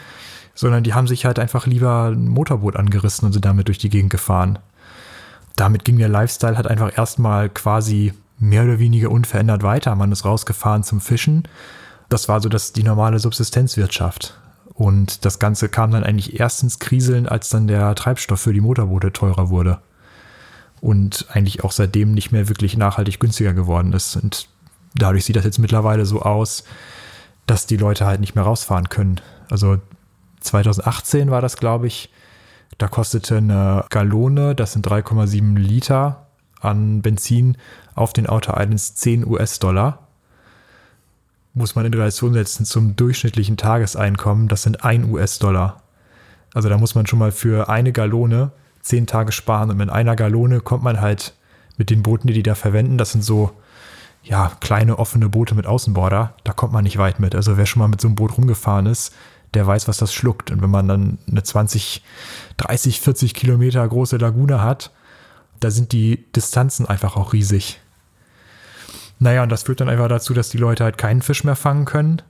sondern 0.55 0.85
die 0.85 0.93
haben 0.93 1.07
sich 1.07 1.25
halt 1.25 1.39
einfach 1.39 1.67
lieber 1.67 2.11
ein 2.12 2.29
Motorboot 2.29 2.77
angerissen 2.77 3.27
und 3.27 3.33
sind 3.33 3.45
damit 3.45 3.69
durch 3.69 3.79
die 3.79 3.91
Gegend 3.91 4.11
gefahren. 4.11 4.59
Damit 5.57 5.85
ging 5.85 5.99
der 5.99 6.09
Lifestyle 6.09 6.57
halt 6.57 6.66
einfach 6.66 6.97
erstmal 6.97 7.49
quasi 7.49 8.12
mehr 8.38 8.64
oder 8.64 8.79
weniger 8.79 9.11
unverändert 9.11 9.62
weiter. 9.62 9.95
Man 9.95 10.12
ist 10.12 10.25
rausgefahren 10.25 10.83
zum 10.83 11.01
Fischen. 11.01 11.49
Das 12.09 12.29
war 12.29 12.40
so 12.40 12.49
das, 12.49 12.73
die 12.73 12.83
normale 12.83 13.19
Subsistenzwirtschaft. 13.19 14.38
Und 14.75 15.25
das 15.25 15.38
Ganze 15.38 15.71
kam 15.71 15.90
dann 15.90 16.05
eigentlich 16.05 16.38
erst 16.38 16.62
ins 16.62 16.79
Kriseln, 16.79 17.27
als 17.27 17.49
dann 17.49 17.66
der 17.66 17.95
Treibstoff 17.95 18.40
für 18.40 18.53
die 18.53 18.61
Motorboote 18.61 19.12
teurer 19.12 19.49
wurde 19.49 19.79
und 20.81 21.27
eigentlich 21.31 21.64
auch 21.64 21.73
seitdem 21.73 22.12
nicht 22.12 22.33
mehr 22.33 22.49
wirklich 22.49 22.77
nachhaltig 22.77 23.19
günstiger 23.19 23.55
geworden 23.55 23.92
ist. 23.92 24.16
Und 24.16 24.49
dadurch 24.95 25.25
sieht 25.25 25.37
das 25.37 25.45
jetzt 25.45 25.59
mittlerweile 25.59 26.05
so 26.05 26.21
aus, 26.21 26.64
dass 27.47 27.66
die 27.66 27.77
Leute 27.77 28.05
halt 28.07 28.21
nicht 28.21 28.35
mehr 28.35 28.45
rausfahren 28.45 28.88
können. 28.88 29.21
Also 29.51 29.79
2018 30.40 31.31
war 31.31 31.40
das, 31.40 31.57
glaube 31.57 31.87
ich, 31.87 32.11
da 32.79 32.89
kostete 32.89 33.39
eine 33.39 33.85
Gallone, 33.91 34.55
das 34.55 34.73
sind 34.73 34.87
3,7 34.87 35.57
Liter 35.57 36.27
an 36.61 37.03
Benzin 37.03 37.57
auf 37.95 38.12
den 38.12 38.29
Outer 38.29 38.61
Islands 38.61 38.95
10 38.97 39.27
US-Dollar. 39.27 40.07
Muss 41.55 41.75
man 41.75 41.87
in 41.87 41.95
Relation 41.95 42.35
setzen 42.35 42.67
zum 42.67 42.97
durchschnittlichen 42.97 43.57
Tageseinkommen, 43.57 44.49
das 44.49 44.62
sind 44.62 44.85
1 44.85 45.09
US-Dollar. 45.09 45.83
Also 46.55 46.69
da 46.69 46.77
muss 46.77 46.95
man 46.95 47.07
schon 47.07 47.19
mal 47.19 47.33
für 47.33 47.69
eine 47.69 47.93
Gallone 47.93 48.51
zehn 48.83 49.07
Tage 49.07 49.33
sparen 49.33 49.71
und 49.71 49.77
mit 49.77 49.91
einer 49.91 50.17
Gallone 50.17 50.61
kommt 50.61 50.83
man 50.83 51.01
halt 51.01 51.35
mit 51.77 51.91
den 51.91 52.03
Booten, 52.03 52.29
die 52.29 52.35
die 52.35 52.43
da 52.43 52.55
verwenden, 52.55 52.99
das 52.99 53.12
sind 53.12 53.25
so 53.25 53.53
ja, 54.23 54.53
kleine 54.61 54.99
offene 54.99 55.29
Boote 55.29 55.55
mit 55.55 55.67
Außenborder, 55.67 56.35
da 56.45 56.53
kommt 56.53 56.73
man 56.73 56.85
nicht 56.85 56.99
weit 56.99 57.21
mit. 57.21 57.35
Also 57.35 57.57
wer 57.57 57.67
schon 57.67 57.81
mal 57.81 57.89
mit 57.89 58.01
so 58.01 58.09
einem 58.09 58.17
Boot 58.17 58.37
rumgefahren 58.37 58.87
ist, 58.87 59.15
der 59.55 59.67
weiß, 59.67 59.89
was 59.89 59.99
das 59.99 60.13
schluckt. 60.13 60.51
Und 60.51 60.63
wenn 60.63 60.71
man 60.71 60.89
dann 60.89 61.19
eine 61.29 61.43
20, 61.43 62.03
30, 62.57 63.01
40 63.01 63.35
Kilometer 63.35 63.87
große 63.87 64.17
Lagune 64.17 64.63
hat, 64.63 64.91
da 65.61 65.71
sind 65.71 65.93
die 65.93 66.25
Distanzen 66.33 66.87
einfach 66.87 67.17
auch 67.17 67.33
riesig. 67.33 67.81
Naja, 69.19 69.43
und 69.43 69.49
das 69.49 69.63
führt 69.63 69.81
dann 69.81 69.89
einfach 69.89 70.09
dazu, 70.09 70.35
dass 70.35 70.51
die 70.51 70.59
Leute 70.59 70.85
halt 70.85 70.99
keinen 70.99 71.23
Fisch 71.23 71.45
mehr 71.45 71.57
fangen 71.57 71.87
können 71.87 72.21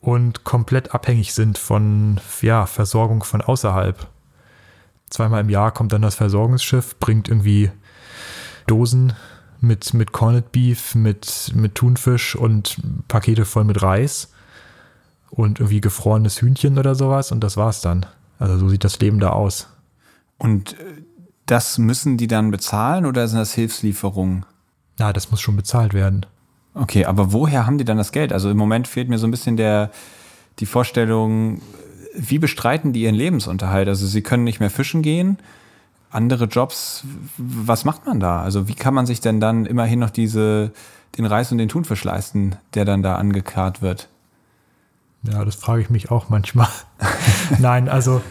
und 0.00 0.44
komplett 0.44 0.94
abhängig 0.94 1.34
sind 1.34 1.58
von 1.58 2.20
ja, 2.42 2.66
Versorgung 2.66 3.24
von 3.24 3.40
außerhalb. 3.40 4.06
Zweimal 5.10 5.40
im 5.40 5.50
Jahr 5.50 5.72
kommt 5.72 5.92
dann 5.92 6.02
das 6.02 6.14
Versorgungsschiff, 6.14 6.96
bringt 6.98 7.28
irgendwie 7.28 7.72
Dosen 8.66 9.14
mit, 9.60 9.94
mit 9.94 10.12
Corned 10.12 10.52
Beef, 10.52 10.94
mit, 10.94 11.52
mit 11.54 11.74
Thunfisch 11.74 12.36
und 12.36 12.76
Pakete 13.08 13.44
voll 13.44 13.64
mit 13.64 13.82
Reis 13.82 14.32
und 15.30 15.60
irgendwie 15.60 15.80
gefrorenes 15.80 16.40
Hühnchen 16.40 16.78
oder 16.78 16.94
sowas 16.94 17.32
und 17.32 17.40
das 17.40 17.56
war's 17.56 17.80
dann. 17.80 18.06
Also 18.38 18.58
so 18.58 18.68
sieht 18.68 18.84
das 18.84 19.00
Leben 19.00 19.20
da 19.20 19.30
aus. 19.30 19.68
Und 20.38 20.74
äh, 20.74 21.02
das 21.46 21.78
müssen 21.78 22.16
die 22.16 22.26
dann 22.26 22.50
bezahlen 22.50 23.06
oder 23.06 23.26
sind 23.28 23.38
das 23.38 23.54
Hilfslieferungen? 23.54 24.44
Ja, 24.98 25.12
das 25.12 25.30
muss 25.30 25.40
schon 25.40 25.56
bezahlt 25.56 25.94
werden. 25.94 26.26
Okay, 26.74 27.04
aber 27.06 27.32
woher 27.32 27.66
haben 27.66 27.78
die 27.78 27.84
dann 27.84 27.96
das 27.96 28.12
Geld? 28.12 28.32
Also 28.32 28.50
im 28.50 28.56
Moment 28.56 28.88
fehlt 28.88 29.08
mir 29.08 29.18
so 29.18 29.26
ein 29.26 29.30
bisschen 29.30 29.56
der, 29.56 29.90
die 30.58 30.66
Vorstellung, 30.66 31.62
wie 32.14 32.38
bestreiten 32.38 32.92
die 32.92 33.02
ihren 33.02 33.14
Lebensunterhalt? 33.14 33.88
Also 33.88 34.06
sie 34.06 34.22
können 34.22 34.44
nicht 34.44 34.60
mehr 34.60 34.70
fischen 34.70 35.02
gehen, 35.02 35.38
andere 36.10 36.44
Jobs, 36.44 37.04
was 37.36 37.84
macht 37.84 38.06
man 38.06 38.20
da? 38.20 38.42
Also 38.42 38.68
wie 38.68 38.74
kann 38.74 38.94
man 38.94 39.06
sich 39.06 39.20
denn 39.20 39.40
dann 39.40 39.66
immerhin 39.66 39.98
noch 39.98 40.10
diese, 40.10 40.72
den 41.16 41.26
Reis 41.26 41.52
und 41.52 41.58
den 41.58 41.68
Thunfisch 41.68 42.04
leisten, 42.04 42.56
der 42.74 42.84
dann 42.84 43.02
da 43.02 43.16
angekarrt 43.16 43.82
wird? 43.82 44.08
Ja, 45.30 45.44
das 45.44 45.56
frage 45.56 45.82
ich 45.82 45.90
mich 45.90 46.10
auch 46.10 46.28
manchmal. 46.28 46.68
Nein, 47.58 47.88
also. 47.88 48.22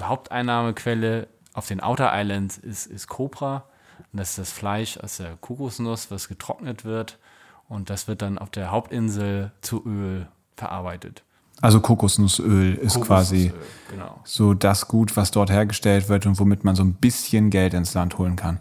Haupteinnahmequelle 0.00 1.28
auf 1.54 1.66
den 1.66 1.80
Outer 1.80 2.12
Islands 2.14 2.56
ist, 2.58 2.86
ist 2.86 3.08
Cobra. 3.08 3.64
Und 4.12 4.20
das 4.20 4.30
ist 4.30 4.38
das 4.38 4.52
Fleisch 4.52 4.96
aus 4.98 5.16
der 5.16 5.36
Kokosnuss, 5.40 6.10
was 6.10 6.28
getrocknet 6.28 6.84
wird. 6.84 7.18
Und 7.68 7.90
das 7.90 8.08
wird 8.08 8.22
dann 8.22 8.38
auf 8.38 8.50
der 8.50 8.70
Hauptinsel 8.70 9.52
zu 9.60 9.84
Öl 9.84 10.28
verarbeitet. 10.56 11.22
Also 11.60 11.80
Kokosnussöl 11.80 12.74
ist 12.74 12.94
Kokosnussöl, 12.94 13.06
quasi 13.06 13.52
genau. 13.90 14.20
so 14.24 14.54
das 14.54 14.86
Gut, 14.86 15.16
was 15.16 15.32
dort 15.32 15.50
hergestellt 15.50 16.08
wird 16.08 16.24
und 16.26 16.38
womit 16.38 16.62
man 16.62 16.76
so 16.76 16.84
ein 16.84 16.94
bisschen 16.94 17.50
Geld 17.50 17.74
ins 17.74 17.94
Land 17.94 18.16
holen 18.16 18.36
kann. 18.36 18.60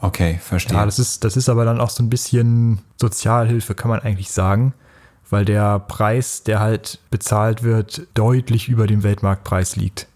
Okay, 0.00 0.38
verstehe. 0.40 0.76
Ja, 0.76 0.84
das 0.84 0.98
ist, 0.98 1.24
das 1.24 1.36
ist 1.36 1.48
aber 1.48 1.64
dann 1.64 1.80
auch 1.80 1.90
so 1.90 2.02
ein 2.02 2.10
bisschen 2.10 2.80
Sozialhilfe, 3.00 3.74
kann 3.74 3.90
man 3.90 4.00
eigentlich 4.00 4.30
sagen, 4.30 4.74
weil 5.30 5.44
der 5.44 5.78
Preis, 5.78 6.42
der 6.42 6.60
halt 6.60 7.00
bezahlt 7.10 7.62
wird, 7.62 8.06
deutlich 8.14 8.68
über 8.68 8.86
dem 8.86 9.02
Weltmarktpreis 9.02 9.76
liegt. 9.76 10.06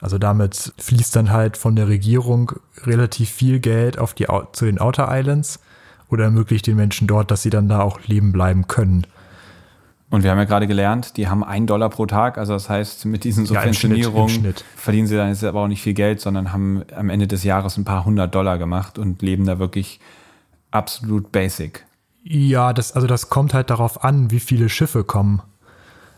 Also 0.00 0.18
damit 0.18 0.72
fließt 0.78 1.16
dann 1.16 1.30
halt 1.30 1.56
von 1.56 1.76
der 1.76 1.88
Regierung 1.88 2.52
relativ 2.84 3.30
viel 3.30 3.58
Geld 3.58 3.98
auf 3.98 4.14
die, 4.14 4.26
zu 4.52 4.64
den 4.64 4.78
Outer 4.78 5.08
Islands 5.10 5.60
oder 6.08 6.24
ermöglicht 6.24 6.66
den 6.66 6.76
Menschen 6.76 7.06
dort, 7.06 7.30
dass 7.30 7.42
sie 7.42 7.50
dann 7.50 7.68
da 7.68 7.80
auch 7.80 8.00
leben 8.06 8.32
bleiben 8.32 8.68
können. 8.68 9.06
Und 10.10 10.22
wir 10.22 10.30
haben 10.30 10.38
ja 10.38 10.44
gerade 10.44 10.66
gelernt, 10.66 11.18
die 11.18 11.28
haben 11.28 11.44
einen 11.44 11.66
Dollar 11.66 11.90
pro 11.90 12.06
Tag. 12.06 12.38
Also 12.38 12.54
das 12.54 12.70
heißt, 12.70 13.04
mit 13.04 13.24
diesen 13.24 13.44
Subventionierungen 13.44 14.44
ja, 14.44 14.52
verdienen 14.74 15.06
sie 15.06 15.16
dann 15.16 15.28
jetzt 15.28 15.44
aber 15.44 15.60
auch 15.60 15.68
nicht 15.68 15.82
viel 15.82 15.92
Geld, 15.92 16.20
sondern 16.20 16.52
haben 16.52 16.82
am 16.96 17.10
Ende 17.10 17.26
des 17.26 17.44
Jahres 17.44 17.76
ein 17.76 17.84
paar 17.84 18.06
hundert 18.06 18.34
Dollar 18.34 18.56
gemacht 18.56 18.98
und 18.98 19.20
leben 19.20 19.44
da 19.44 19.58
wirklich 19.58 20.00
absolut 20.70 21.30
basic. 21.30 21.84
Ja, 22.30 22.74
das, 22.74 22.92
also 22.92 23.06
das 23.06 23.30
kommt 23.30 23.54
halt 23.54 23.70
darauf 23.70 24.04
an, 24.04 24.30
wie 24.30 24.40
viele 24.40 24.68
Schiffe 24.68 25.02
kommen. 25.02 25.40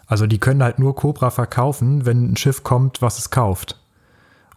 Also 0.09 0.27
die 0.27 0.41
können 0.41 0.61
halt 0.61 0.81
nur 0.81 0.97
Cobra 0.97 1.31
verkaufen, 1.31 2.05
wenn 2.05 2.33
ein 2.33 2.37
Schiff 2.37 2.65
kommt, 2.65 3.01
was 3.01 3.19
es 3.19 3.31
kauft. 3.31 3.79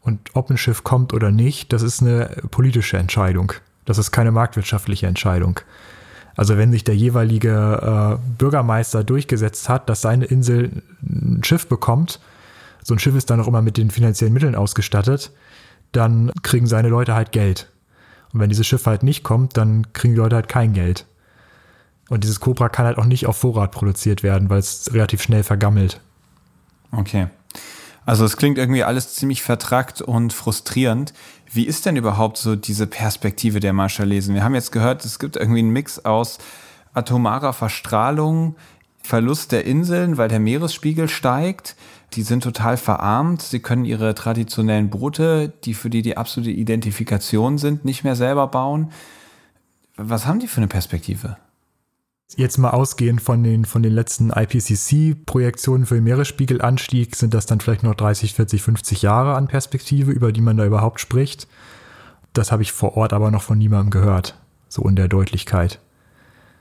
Und 0.01 0.31
ob 0.33 0.49
ein 0.49 0.57
Schiff 0.57 0.83
kommt 0.83 1.13
oder 1.13 1.29
nicht, 1.29 1.71
das 1.71 1.83
ist 1.83 2.01
eine 2.01 2.25
politische 2.49 2.97
Entscheidung. 2.97 3.53
Das 3.85 3.99
ist 3.99 4.09
keine 4.09 4.31
marktwirtschaftliche 4.31 5.05
Entscheidung. 5.05 5.59
Also 6.35 6.57
wenn 6.57 6.71
sich 6.71 6.85
der 6.85 6.95
jeweilige 6.95 8.17
äh, 8.19 8.31
Bürgermeister 8.39 9.03
durchgesetzt 9.03 9.69
hat, 9.69 9.89
dass 9.89 10.01
seine 10.01 10.25
Insel 10.25 10.81
ein 11.03 11.43
Schiff 11.43 11.67
bekommt, 11.67 12.19
so 12.81 12.95
ein 12.95 12.99
Schiff 12.99 13.15
ist 13.15 13.29
dann 13.29 13.39
auch 13.39 13.47
immer 13.47 13.61
mit 13.61 13.77
den 13.77 13.91
finanziellen 13.91 14.33
Mitteln 14.33 14.55
ausgestattet, 14.55 15.31
dann 15.91 16.31
kriegen 16.41 16.65
seine 16.65 16.89
Leute 16.89 17.13
halt 17.13 17.31
Geld. 17.31 17.69
Und 18.33 18.39
wenn 18.39 18.49
dieses 18.49 18.65
Schiff 18.65 18.87
halt 18.87 19.03
nicht 19.03 19.23
kommt, 19.23 19.55
dann 19.55 19.93
kriegen 19.93 20.15
die 20.15 20.19
Leute 20.19 20.35
halt 20.35 20.47
kein 20.47 20.73
Geld. 20.73 21.05
Und 22.13 22.23
dieses 22.23 22.39
Cobra 22.39 22.69
kann 22.69 22.85
halt 22.85 22.99
auch 22.99 23.05
nicht 23.05 23.25
auf 23.25 23.37
Vorrat 23.37 23.71
produziert 23.71 24.21
werden, 24.21 24.47
weil 24.51 24.59
es 24.59 24.93
relativ 24.93 25.23
schnell 25.23 25.41
vergammelt. 25.41 25.99
Okay. 26.91 27.25
Also 28.05 28.23
es 28.23 28.37
klingt 28.37 28.59
irgendwie 28.59 28.83
alles 28.83 29.15
ziemlich 29.15 29.41
vertrackt 29.41 29.99
und 29.99 30.31
frustrierend. 30.31 31.15
Wie 31.51 31.65
ist 31.65 31.87
denn 31.87 31.95
überhaupt 31.95 32.37
so 32.37 32.55
diese 32.55 32.85
Perspektive 32.85 33.59
der 33.59 33.73
Marshallesen? 33.73 34.35
Wir 34.35 34.43
haben 34.43 34.53
jetzt 34.53 34.71
gehört, 34.71 35.03
es 35.05 35.17
gibt 35.17 35.37
irgendwie 35.37 35.61
einen 35.61 35.71
Mix 35.71 36.05
aus 36.05 36.37
atomarer 36.93 37.51
Verstrahlung, 37.51 38.57
Verlust 39.01 39.51
der 39.51 39.65
Inseln, 39.65 40.17
weil 40.17 40.29
der 40.29 40.39
Meeresspiegel 40.39 41.09
steigt. 41.09 41.75
Die 42.13 42.21
sind 42.21 42.43
total 42.43 42.77
verarmt. 42.77 43.41
Sie 43.41 43.59
können 43.59 43.85
ihre 43.85 44.13
traditionellen 44.13 44.91
Boote, 44.91 45.51
die 45.63 45.73
für 45.73 45.89
die 45.89 46.03
die 46.03 46.15
absolute 46.15 46.51
Identifikation 46.51 47.57
sind, 47.57 47.85
nicht 47.85 48.03
mehr 48.03 48.15
selber 48.15 48.45
bauen. 48.45 48.91
Was 49.97 50.27
haben 50.27 50.39
die 50.39 50.47
für 50.47 50.57
eine 50.57 50.67
Perspektive? 50.67 51.37
Jetzt 52.35 52.57
mal 52.57 52.71
ausgehend 52.71 53.21
von 53.21 53.43
den, 53.43 53.65
von 53.65 53.83
den 53.83 53.93
letzten 53.93 54.31
IPCC-Projektionen 54.31 55.85
für 55.85 55.95
den 55.95 56.03
Meeresspiegelanstieg 56.03 57.15
sind 57.15 57.33
das 57.33 57.45
dann 57.45 57.59
vielleicht 57.59 57.83
noch 57.83 57.95
30, 57.95 58.33
40, 58.33 58.61
50 58.61 59.01
Jahre 59.03 59.35
an 59.35 59.47
Perspektive, 59.47 60.11
über 60.11 60.31
die 60.31 60.41
man 60.41 60.57
da 60.57 60.65
überhaupt 60.65 60.99
spricht. 60.99 61.47
Das 62.33 62.51
habe 62.51 62.63
ich 62.63 62.71
vor 62.71 62.97
Ort 62.97 63.13
aber 63.13 63.29
noch 63.29 63.43
von 63.43 63.57
niemandem 63.57 63.91
gehört, 63.91 64.35
so 64.67 64.81
in 64.87 64.95
der 64.95 65.07
Deutlichkeit. 65.07 65.79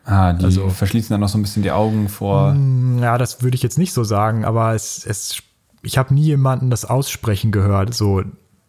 Ah, 0.04 0.32
die 0.32 0.44
also, 0.44 0.68
verschließen 0.68 1.14
dann 1.14 1.20
noch 1.20 1.28
so 1.28 1.38
ein 1.38 1.42
bisschen 1.42 1.62
die 1.62 1.70
Augen 1.70 2.08
vor. 2.08 2.52
Mm, 2.52 2.98
ja, 2.98 3.16
das 3.18 3.42
würde 3.42 3.54
ich 3.54 3.62
jetzt 3.62 3.78
nicht 3.78 3.92
so 3.92 4.04
sagen, 4.04 4.44
aber 4.44 4.74
es, 4.74 5.06
es, 5.06 5.42
ich 5.82 5.96
habe 5.96 6.12
nie 6.12 6.24
jemanden 6.24 6.70
das 6.70 6.84
aussprechen 6.84 7.52
gehört, 7.52 7.94
so 7.94 8.22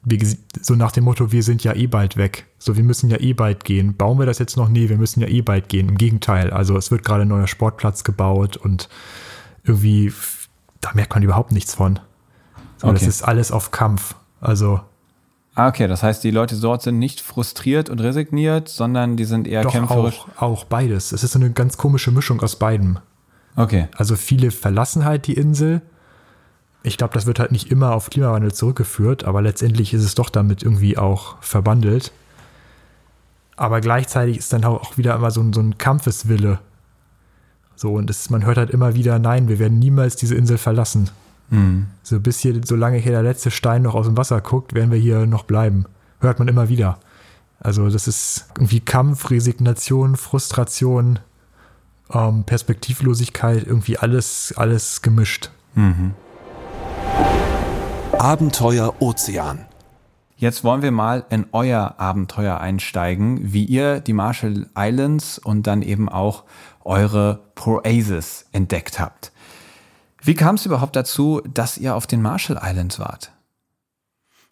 wie, 0.05 0.37
so 0.61 0.75
nach 0.75 0.91
dem 0.91 1.05
Motto, 1.05 1.31
wir 1.31 1.43
sind 1.43 1.63
ja 1.63 1.73
eh 1.73 1.87
bald 1.87 2.17
weg. 2.17 2.45
So, 2.59 2.75
wir 2.75 2.83
müssen 2.83 3.09
ja 3.09 3.19
eh 3.19 3.33
bald 3.33 3.63
gehen. 3.63 3.95
Bauen 3.95 4.19
wir 4.19 4.25
das 4.25 4.39
jetzt 4.39 4.57
noch? 4.57 4.69
Nee, 4.69 4.89
wir 4.89 4.97
müssen 4.97 5.21
ja 5.21 5.27
eh 5.27 5.41
bald 5.41 5.69
gehen. 5.69 5.89
Im 5.89 5.97
Gegenteil. 5.97 6.51
Also 6.51 6.75
es 6.77 6.91
wird 6.91 7.03
gerade 7.03 7.21
ein 7.23 7.29
neuer 7.29 7.47
Sportplatz 7.47 8.03
gebaut 8.03 8.57
und 8.57 8.89
irgendwie, 9.63 10.11
da 10.81 10.89
merkt 10.93 11.13
man 11.13 11.23
überhaupt 11.23 11.51
nichts 11.51 11.75
von. 11.75 11.99
So, 12.77 12.87
Okay. 12.87 12.99
Das 12.99 13.07
ist 13.07 13.21
alles 13.23 13.51
auf 13.51 13.71
Kampf. 13.71 14.15
Also 14.41 14.81
Ah, 15.55 15.67
okay, 15.67 15.87
das 15.87 16.01
heißt, 16.01 16.23
die 16.23 16.31
Leute 16.31 16.59
dort 16.59 16.81
sind 16.81 16.97
nicht 16.97 17.21
frustriert 17.21 17.87
und 17.87 18.01
resigniert, 18.01 18.69
sondern 18.69 19.17
die 19.17 19.25
sind 19.25 19.47
eher 19.47 19.61
doch 19.61 19.71
kämpferisch. 19.71 20.21
auch, 20.37 20.41
auch 20.41 20.63
beides. 20.63 21.11
Es 21.11 21.23
ist 21.23 21.33
so 21.33 21.39
eine 21.39 21.51
ganz 21.51 21.77
komische 21.77 22.11
Mischung 22.11 22.41
aus 22.41 22.55
beidem. 22.57 22.97
Okay. 23.55 23.87
Also 23.95 24.15
viele 24.15 24.49
verlassen 24.49 25.05
halt 25.05 25.27
die 25.27 25.33
Insel. 25.33 25.83
Ich 26.83 26.97
glaube, 26.97 27.13
das 27.13 27.25
wird 27.25 27.39
halt 27.39 27.51
nicht 27.51 27.71
immer 27.71 27.93
auf 27.93 28.09
Klimawandel 28.09 28.53
zurückgeführt, 28.53 29.23
aber 29.23 29.41
letztendlich 29.41 29.93
ist 29.93 30.03
es 30.03 30.15
doch 30.15 30.29
damit 30.29 30.63
irgendwie 30.63 30.97
auch 30.97 31.41
verbandelt. 31.41 32.11
Aber 33.55 33.81
gleichzeitig 33.81 34.37
ist 34.37 34.51
dann 34.51 34.65
auch 34.65 34.97
wieder 34.97 35.15
immer 35.15 35.31
so 35.31 35.41
ein, 35.41 35.53
so 35.53 35.61
ein 35.61 35.77
Kampfeswille. 35.77 36.59
So, 37.75 37.93
und 37.93 38.09
es, 38.09 38.29
man 38.29 38.45
hört 38.45 38.57
halt 38.57 38.69
immer 38.71 38.95
wieder, 38.95 39.17
nein, 39.19 39.47
wir 39.47 39.59
werden 39.59 39.79
niemals 39.79 40.15
diese 40.15 40.35
Insel 40.35 40.57
verlassen. 40.57 41.09
Hm. 41.49 41.87
So 42.01 42.19
bis 42.19 42.39
hier, 42.39 42.59
solange 42.65 42.97
hier 42.97 43.11
der 43.11 43.23
letzte 43.23 43.51
Stein 43.51 43.83
noch 43.83 43.95
aus 43.95 44.05
dem 44.05 44.17
Wasser 44.17 44.41
guckt, 44.41 44.73
werden 44.73 44.91
wir 44.91 44.99
hier 44.99 45.25
noch 45.25 45.43
bleiben. 45.43 45.85
Hört 46.19 46.39
man 46.39 46.47
immer 46.47 46.69
wieder. 46.69 46.99
Also 47.59 47.89
das 47.89 48.07
ist 48.07 48.47
irgendwie 48.57 48.81
Kampf, 48.81 49.29
Resignation, 49.31 50.17
Frustration, 50.17 51.19
ähm, 52.11 52.43
Perspektivlosigkeit, 52.43 53.65
irgendwie 53.65 53.97
alles, 53.97 54.53
alles 54.57 55.01
gemischt. 55.01 55.49
Mhm. 55.75 56.13
Abenteuer 58.19 59.01
Ozean. 59.01 59.65
Jetzt 60.37 60.63
wollen 60.63 60.81
wir 60.81 60.91
mal 60.91 61.25
in 61.29 61.47
euer 61.51 61.95
Abenteuer 61.99 62.59
einsteigen, 62.59 63.53
wie 63.53 63.65
ihr 63.65 63.99
die 63.99 64.13
Marshall 64.13 64.69
Islands 64.77 65.39
und 65.39 65.67
dann 65.67 65.81
eben 65.81 66.09
auch 66.09 66.43
eure 66.83 67.51
Proasis 67.55 68.45
entdeckt 68.51 68.99
habt. 68.99 69.31
Wie 70.21 70.35
kam 70.35 70.55
es 70.55 70.65
überhaupt 70.65 70.95
dazu, 70.95 71.41
dass 71.45 71.77
ihr 71.77 71.95
auf 71.95 72.07
den 72.07 72.21
Marshall 72.21 72.59
Islands 72.61 72.99
wart? 72.99 73.31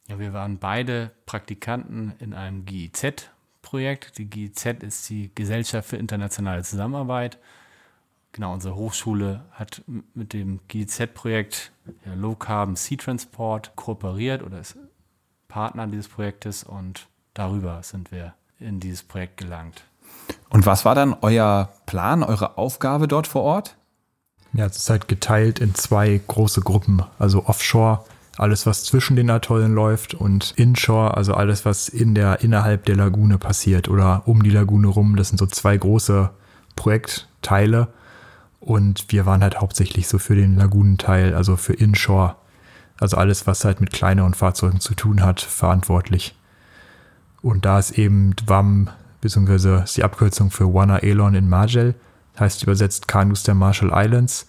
Ja, 0.07 0.19
wir 0.19 0.33
waren 0.33 0.57
beide 0.57 1.11
Praktikanten 1.25 2.13
in 2.19 2.33
einem 2.33 2.65
GIZ-Projekt. 2.65 4.17
Die 4.17 4.29
GIZ 4.29 4.65
ist 4.81 5.09
die 5.09 5.31
Gesellschaft 5.33 5.89
für 5.89 5.97
internationale 5.97 6.63
Zusammenarbeit. 6.63 7.37
Genau, 8.33 8.53
unsere 8.53 8.75
Hochschule 8.75 9.41
hat 9.51 9.83
mit 10.13 10.33
dem 10.33 10.61
GIZ-Projekt 10.67 11.71
ja, 12.05 12.13
Low 12.13 12.35
Carbon 12.35 12.75
Sea 12.75 12.97
Transport 12.97 13.75
kooperiert 13.75 14.41
oder 14.41 14.59
ist 14.59 14.77
Partner 15.49 15.85
dieses 15.87 16.07
Projektes 16.07 16.63
und 16.63 17.07
darüber 17.33 17.83
sind 17.83 18.11
wir 18.11 18.33
in 18.59 18.79
dieses 18.79 19.03
Projekt 19.03 19.37
gelangt. 19.37 19.83
Und 20.49 20.65
was 20.65 20.85
war 20.85 20.95
dann 20.95 21.15
euer 21.21 21.69
Plan, 21.85 22.23
eure 22.23 22.57
Aufgabe 22.57 23.07
dort 23.07 23.27
vor 23.27 23.41
Ort? 23.41 23.75
Ja, 24.53 24.65
es 24.65 24.77
ist 24.77 24.89
halt 24.89 25.07
geteilt 25.07 25.59
in 25.59 25.75
zwei 25.75 26.19
große 26.25 26.61
Gruppen. 26.61 27.03
Also 27.19 27.45
Offshore, 27.45 28.03
alles 28.37 28.65
was 28.65 28.83
zwischen 28.83 29.15
den 29.15 29.29
Atollen 29.29 29.73
läuft 29.73 30.13
und 30.13 30.53
Inshore, 30.57 31.15
also 31.15 31.33
alles 31.33 31.65
was 31.65 31.89
in 31.89 32.15
der, 32.15 32.41
innerhalb 32.41 32.85
der 32.85 32.95
Lagune 32.95 33.37
passiert 33.37 33.87
oder 33.89 34.23
um 34.25 34.43
die 34.43 34.49
Lagune 34.49 34.87
rum. 34.87 35.15
Das 35.15 35.29
sind 35.29 35.37
so 35.37 35.45
zwei 35.45 35.75
große 35.77 36.29
Projektteile. 36.75 37.89
Und 38.61 39.05
wir 39.09 39.25
waren 39.25 39.41
halt 39.41 39.59
hauptsächlich 39.59 40.07
so 40.07 40.19
für 40.19 40.35
den 40.35 40.55
Lagunenteil, 40.55 41.33
also 41.33 41.57
für 41.57 41.73
Inshore, 41.73 42.35
also 42.99 43.17
alles, 43.17 43.47
was 43.47 43.65
halt 43.65 43.81
mit 43.81 43.91
kleineren 43.91 44.35
Fahrzeugen 44.35 44.79
zu 44.79 44.93
tun 44.93 45.23
hat, 45.23 45.41
verantwortlich. 45.41 46.35
Und 47.41 47.65
da 47.65 47.79
ist 47.79 47.97
eben 47.97 48.35
WAM, 48.45 48.91
beziehungsweise 49.19 49.81
ist 49.83 49.97
die 49.97 50.03
Abkürzung 50.03 50.51
für 50.51 50.71
Wana 50.71 50.99
Elon 50.99 51.33
in 51.33 51.49
Margel, 51.49 51.95
heißt 52.39 52.61
übersetzt 52.61 53.07
Kanus 53.07 53.41
der 53.41 53.55
Marshall 53.55 53.91
Islands. 53.93 54.47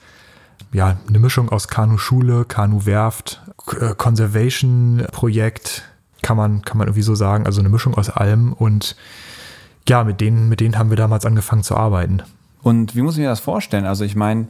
Ja, 0.72 0.98
eine 1.09 1.18
Mischung 1.18 1.48
aus 1.48 1.68
Kanu-Schule, 1.68 2.44
Kanu-Werft, 2.44 3.40
äh, 3.81 3.94
Conservation-Projekt, 3.94 5.85
kann 6.22 6.37
man, 6.37 6.62
kann 6.62 6.79
man 6.79 6.87
irgendwie 6.87 7.03
so 7.03 7.14
sagen. 7.14 7.46
Also 7.46 7.61
eine 7.61 7.70
Mischung 7.70 7.94
aus 7.94 8.11
allem. 8.11 8.53
Und 8.53 8.94
ja, 9.88 10.05
mit 10.05 10.20
denen, 10.20 10.51
mit 10.51 10.61
denen 10.61 10.79
haben 10.79 10.90
wir 10.90 10.96
damals 10.96 11.25
angefangen 11.27 11.62
zu 11.62 11.77
arbeiten. 11.77 12.22
Und 12.62 12.94
wie 12.94 13.03
muss 13.03 13.14
ich 13.14 13.20
mir 13.20 13.29
das 13.29 13.40
vorstellen? 13.40 13.85
Also 13.85 14.05
ich 14.05 14.16
meine, 14.16 14.48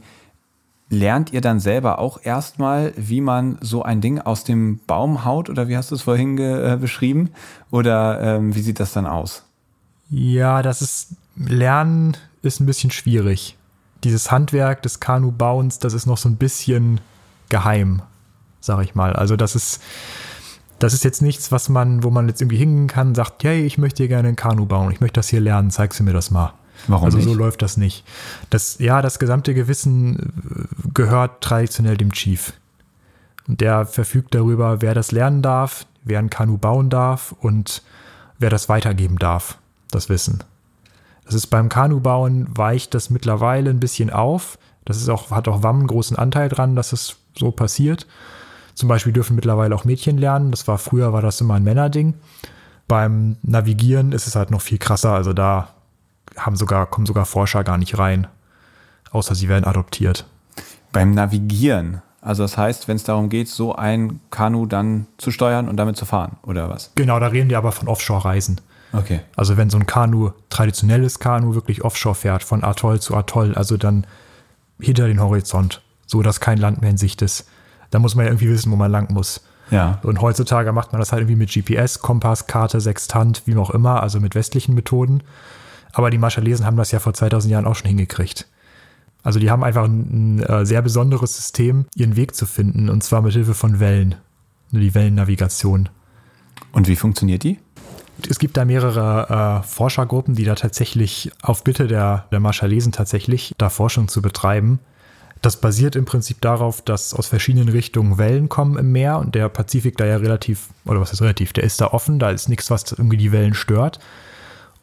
lernt 0.89 1.33
ihr 1.33 1.41
dann 1.41 1.59
selber 1.59 1.99
auch 1.99 2.19
erstmal, 2.23 2.93
wie 2.95 3.21
man 3.21 3.57
so 3.61 3.83
ein 3.83 4.01
Ding 4.01 4.19
aus 4.19 4.43
dem 4.43 4.79
Baum 4.85 5.25
haut 5.25 5.49
oder 5.49 5.67
wie 5.67 5.75
hast 5.75 5.91
du 5.91 5.95
es 5.95 6.03
vorhin 6.03 6.37
äh, 6.37 6.77
beschrieben? 6.79 7.31
Oder 7.71 8.21
ähm, 8.21 8.55
wie 8.55 8.61
sieht 8.61 8.79
das 8.79 8.93
dann 8.93 9.07
aus? 9.07 9.43
Ja, 10.09 10.61
das 10.61 10.81
ist, 10.81 11.15
Lernen 11.35 12.15
ist 12.43 12.59
ein 12.59 12.65
bisschen 12.65 12.91
schwierig. 12.91 13.57
Dieses 14.03 14.31
Handwerk 14.31 14.81
des 14.83 14.99
Kanu-Bauens, 14.99 15.79
das 15.79 15.93
ist 15.93 16.05
noch 16.05 16.17
so 16.17 16.29
ein 16.29 16.35
bisschen 16.35 16.99
geheim, 17.49 18.01
sag 18.59 18.83
ich 18.83 18.95
mal. 18.95 19.13
Also 19.13 19.35
das 19.35 19.55
ist, 19.55 19.81
das 20.77 20.93
ist 20.93 21.03
jetzt 21.03 21.21
nichts, 21.21 21.51
was 21.51 21.69
man, 21.69 22.03
wo 22.03 22.09
man 22.09 22.27
jetzt 22.27 22.41
irgendwie 22.41 22.57
hingehen 22.57 22.87
kann, 22.87 23.15
sagt, 23.15 23.43
hey, 23.43 23.65
ich 23.65 23.77
möchte 23.77 24.03
hier 24.03 24.09
gerne 24.09 24.27
ein 24.27 24.35
Kanu 24.35 24.65
bauen, 24.65 24.91
ich 24.91 24.99
möchte 24.99 25.19
das 25.19 25.29
hier 25.29 25.39
lernen, 25.39 25.71
zeigst 25.71 25.99
du 25.99 26.03
mir 26.03 26.13
das 26.13 26.29
mal. 26.29 26.53
Warum 26.87 27.05
also 27.05 27.19
so 27.19 27.29
nicht? 27.29 27.37
läuft 27.37 27.61
das 27.61 27.77
nicht. 27.77 28.03
Das, 28.49 28.79
ja, 28.79 29.01
das 29.01 29.19
gesamte 29.19 29.53
Gewissen 29.53 30.17
äh, 30.19 30.89
gehört 30.93 31.41
traditionell 31.41 31.97
dem 31.97 32.11
Chief. 32.11 32.53
Und 33.47 33.61
der 33.61 33.85
verfügt 33.85 34.35
darüber, 34.35 34.81
wer 34.81 34.93
das 34.93 35.11
lernen 35.11 35.41
darf, 35.41 35.85
wer 36.03 36.19
ein 36.19 36.29
Kanu 36.29 36.57
bauen 36.57 36.89
darf 36.89 37.33
und 37.39 37.81
wer 38.39 38.49
das 38.49 38.69
weitergeben 38.69 39.17
darf, 39.17 39.57
das 39.91 40.09
Wissen. 40.09 40.43
Das 41.25 41.33
ist 41.33 41.47
beim 41.47 41.69
Kanubauen 41.69 42.47
weicht 42.55 42.93
das 42.93 43.09
mittlerweile 43.09 43.69
ein 43.69 43.79
bisschen 43.79 44.09
auf. 44.09 44.57
Das 44.85 44.97
ist 44.97 45.09
auch, 45.09 45.31
hat 45.31 45.47
auch 45.47 45.63
WAM 45.63 45.79
einen 45.79 45.87
großen 45.87 46.17
Anteil 46.17 46.49
dran, 46.49 46.75
dass 46.75 46.91
es 46.91 47.15
so 47.37 47.51
passiert. 47.51 48.07
Zum 48.73 48.89
Beispiel 48.89 49.13
dürfen 49.13 49.35
mittlerweile 49.35 49.73
auch 49.75 49.85
Mädchen 49.85 50.17
lernen. 50.17 50.51
Das 50.51 50.67
war 50.67 50.77
früher 50.77 51.13
war 51.13 51.21
das 51.21 51.39
immer 51.39 51.53
ein 51.53 51.63
Männerding. 51.63 52.15
Beim 52.87 53.37
Navigieren 53.43 54.11
ist 54.11 54.27
es 54.27 54.35
halt 54.35 54.51
noch 54.51 54.61
viel 54.61 54.77
krasser. 54.77 55.13
Also 55.13 55.31
da 55.31 55.69
haben 56.37 56.55
sogar, 56.55 56.85
kommen 56.85 57.05
sogar 57.05 57.25
Forscher 57.25 57.63
gar 57.63 57.77
nicht 57.77 57.97
rein. 57.97 58.27
Außer 59.11 59.35
sie 59.35 59.47
werden 59.47 59.65
adoptiert. 59.65 60.25
Beim 60.91 61.11
Navigieren. 61.11 62.01
Also 62.21 62.43
das 62.43 62.57
heißt, 62.57 62.87
wenn 62.87 62.95
es 62.95 63.03
darum 63.03 63.29
geht, 63.29 63.49
so 63.49 63.75
ein 63.75 64.21
Kanu 64.29 64.65
dann 64.65 65.07
zu 65.17 65.29
steuern 65.29 65.67
und 65.67 65.77
damit 65.77 65.97
zu 65.97 66.05
fahren, 66.05 66.37
oder 66.43 66.69
was? 66.69 66.91
Genau, 66.95 67.19
da 67.19 67.27
reden 67.27 67.49
wir 67.49 67.57
aber 67.57 67.71
von 67.71 67.87
Offshore-Reisen. 67.87 68.61
Okay. 68.93 69.21
Also 69.35 69.57
wenn 69.57 69.69
so 69.69 69.77
ein 69.77 69.85
Kanu, 69.85 70.31
traditionelles 70.49 71.19
Kanu, 71.19 71.55
wirklich 71.55 71.83
offshore 71.83 72.15
fährt, 72.15 72.43
von 72.43 72.63
Atoll 72.63 73.01
zu 73.01 73.15
Atoll, 73.15 73.55
also 73.55 73.75
dann 73.75 74.05
hinter 74.79 75.07
den 75.07 75.19
Horizont, 75.19 75.81
so 76.05 76.21
dass 76.21 76.39
kein 76.39 76.59
Land 76.59 76.81
mehr 76.81 76.91
in 76.91 76.97
Sicht 76.97 77.21
ist. 77.21 77.47
Da 77.89 77.99
muss 77.99 78.15
man 78.15 78.25
ja 78.25 78.31
irgendwie 78.31 78.49
wissen, 78.49 78.71
wo 78.71 78.75
man 78.75 78.91
lang 78.91 79.11
muss. 79.11 79.41
Ja. 79.71 79.99
Und 80.03 80.21
heutzutage 80.21 80.71
macht 80.71 80.91
man 80.91 80.99
das 80.99 81.11
halt 81.11 81.21
irgendwie 81.21 81.35
mit 81.35 81.51
GPS, 81.51 81.99
Kompass, 81.99 82.47
Karte, 82.47 82.79
Sextant, 82.79 83.43
wie 83.45 83.55
auch 83.55 83.71
immer, 83.71 84.01
also 84.01 84.19
mit 84.19 84.35
westlichen 84.35 84.75
Methoden. 84.75 85.23
Aber 85.93 86.09
die 86.09 86.17
Marschallesen 86.17 86.65
haben 86.65 86.77
das 86.77 86.91
ja 86.91 86.99
vor 86.99 87.13
2000 87.13 87.51
Jahren 87.51 87.65
auch 87.65 87.75
schon 87.75 87.87
hingekriegt. 87.87 88.47
Also 89.21 89.39
die 89.39 89.49
haben 89.49 89.63
einfach 89.63 89.85
ein, 89.85 90.39
ein 90.39 90.43
äh, 90.43 90.65
sehr 90.65 90.81
besonderes 90.81 91.35
System, 91.35 91.85
ihren 91.95 92.17
Weg 92.17 92.35
zu 92.35 92.45
finden, 92.45 92.89
und 92.89 93.03
zwar 93.03 93.21
mit 93.21 93.33
Hilfe 93.33 93.53
von 93.53 93.79
Wellen. 93.79 94.15
Die 94.71 94.93
Wellennavigation. 94.95 95.89
Und 96.71 96.87
wie 96.87 96.95
funktioniert 96.95 97.43
die? 97.43 97.59
Es 98.29 98.39
gibt 98.39 98.57
da 98.57 98.65
mehrere 98.65 99.61
äh, 99.61 99.67
Forschergruppen, 99.67 100.35
die 100.35 100.43
da 100.43 100.55
tatsächlich 100.55 101.31
auf 101.41 101.63
Bitte 101.63 101.87
der, 101.87 102.25
der 102.31 102.39
Marschallesen 102.39 102.91
tatsächlich 102.91 103.53
da 103.57 103.69
Forschung 103.69 104.07
zu 104.07 104.21
betreiben. 104.21 104.79
Das 105.41 105.59
basiert 105.59 105.95
im 105.95 106.05
Prinzip 106.05 106.39
darauf, 106.41 106.81
dass 106.81 107.13
aus 107.13 107.27
verschiedenen 107.27 107.69
Richtungen 107.69 108.17
Wellen 108.17 108.49
kommen 108.49 108.77
im 108.77 108.91
Meer 108.91 109.19
und 109.19 109.35
der 109.35 109.49
Pazifik 109.49 109.97
da 109.97 110.05
ja 110.05 110.17
relativ, 110.17 110.69
oder 110.85 111.01
was 111.01 111.11
ist 111.11 111.21
relativ, 111.21 111.53
der 111.53 111.65
ist 111.65 111.81
da 111.81 111.87
offen, 111.87 112.17
da 112.17 112.31
ist 112.31 112.49
nichts, 112.49 112.71
was 112.71 112.91
irgendwie 112.91 113.17
die 113.17 113.31
Wellen 113.31 113.53
stört. 113.53 113.99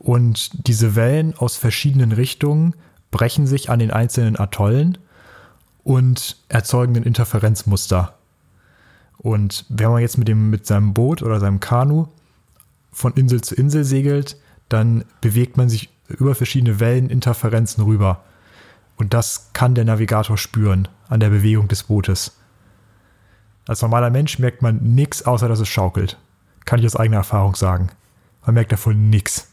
Und 0.01 0.67
diese 0.67 0.97
Wellen 0.97 1.37
aus 1.37 1.59
verschiedenen 1.59 2.13
Richtungen 2.13 2.75
brechen 3.11 3.47
sich 3.47 3.69
an 3.69 3.79
den 3.79 3.91
einzelnen 3.91 4.39
Atollen 4.41 4.97
und 5.85 6.39
erzeugen 6.49 6.97
ein 6.97 7.03
Interferenzmuster. 7.03 8.14
Und 9.18 9.66
wenn 9.68 9.91
man 9.91 10.01
jetzt 10.01 10.16
mit, 10.16 10.27
dem, 10.27 10.49
mit 10.49 10.66
seinem 10.66 10.95
Boot 10.95 11.22
oder 11.22 11.39
seinem 11.39 11.61
Kanu 11.61 12.07
von 12.91 13.12
Insel 13.12 13.43
zu 13.43 13.55
Insel 13.55 13.85
segelt, 13.85 14.39
dann 14.70 15.05
bewegt 15.20 15.59
man 15.59 15.68
sich 15.68 15.91
über 16.09 16.35
verschiedene 16.35 16.81
Welleninterferenzen 16.81 17.85
rüber. 17.85 18.24
Und 18.97 19.12
das 19.12 19.51
kann 19.53 19.74
der 19.74 19.85
Navigator 19.85 20.39
spüren 20.39 20.89
an 21.09 21.20
der 21.20 21.29
Bewegung 21.29 21.68
des 21.68 21.83
Bootes. 21.83 22.39
Als 23.66 23.83
normaler 23.83 24.09
Mensch 24.09 24.39
merkt 24.39 24.62
man 24.62 24.79
nichts, 24.79 25.27
außer 25.27 25.47
dass 25.47 25.61
es 25.61 25.68
schaukelt. 25.68 26.18
Kann 26.64 26.81
ich 26.81 26.87
aus 26.87 26.97
eigener 26.97 27.18
Erfahrung 27.18 27.55
sagen. 27.55 27.91
Man 28.47 28.55
merkt 28.55 28.72
davon 28.72 29.11
nichts. 29.11 29.49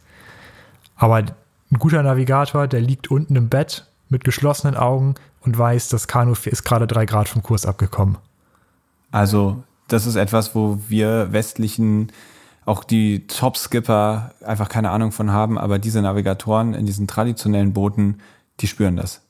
Aber 0.98 1.16
ein 1.16 1.80
guter 1.80 2.04
Navigator, 2.04 2.68
der 2.68 2.82
liegt 2.82 3.10
unten 3.10 3.36
im 3.36 3.50
Bett 3.50 3.88
mit 4.10 4.24
geschlossenen 4.24 4.76
Augen 4.76 5.16
und 5.42 5.58
weiß, 5.58 5.90
das 5.90 6.08
Kanu 6.08 6.34
ist 6.46 6.64
gerade 6.64 6.88
drei 6.88 7.06
Grad 7.06 7.30
vom 7.30 7.44
Kurs 7.44 7.66
abgekommen. 7.66 8.18
Also 9.12 9.64
das 9.88 10.06
ist 10.06 10.16
etwas, 10.16 10.56
wo 10.56 10.80
wir 10.88 11.32
westlichen, 11.32 12.12
auch 12.66 12.84
die 12.84 13.28
Top-Skipper 13.28 14.34
einfach 14.46 14.70
keine 14.70 14.90
Ahnung 14.92 15.12
von 15.12 15.32
haben, 15.32 15.58
aber 15.58 15.80
diese 15.80 16.02
Navigatoren 16.02 16.74
in 16.74 16.86
diesen 16.86 17.08
traditionellen 17.08 17.74
Booten, 17.74 18.20
die 18.60 18.68
spüren 18.68 18.98
das. 18.98 19.22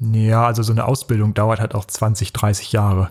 Ja, 0.00 0.46
also 0.46 0.62
so 0.62 0.72
eine 0.72 0.84
Ausbildung 0.84 1.34
dauert 1.34 1.60
halt 1.60 1.74
auch 1.74 1.84
20, 1.84 2.32
30 2.32 2.72
Jahre. 2.72 3.10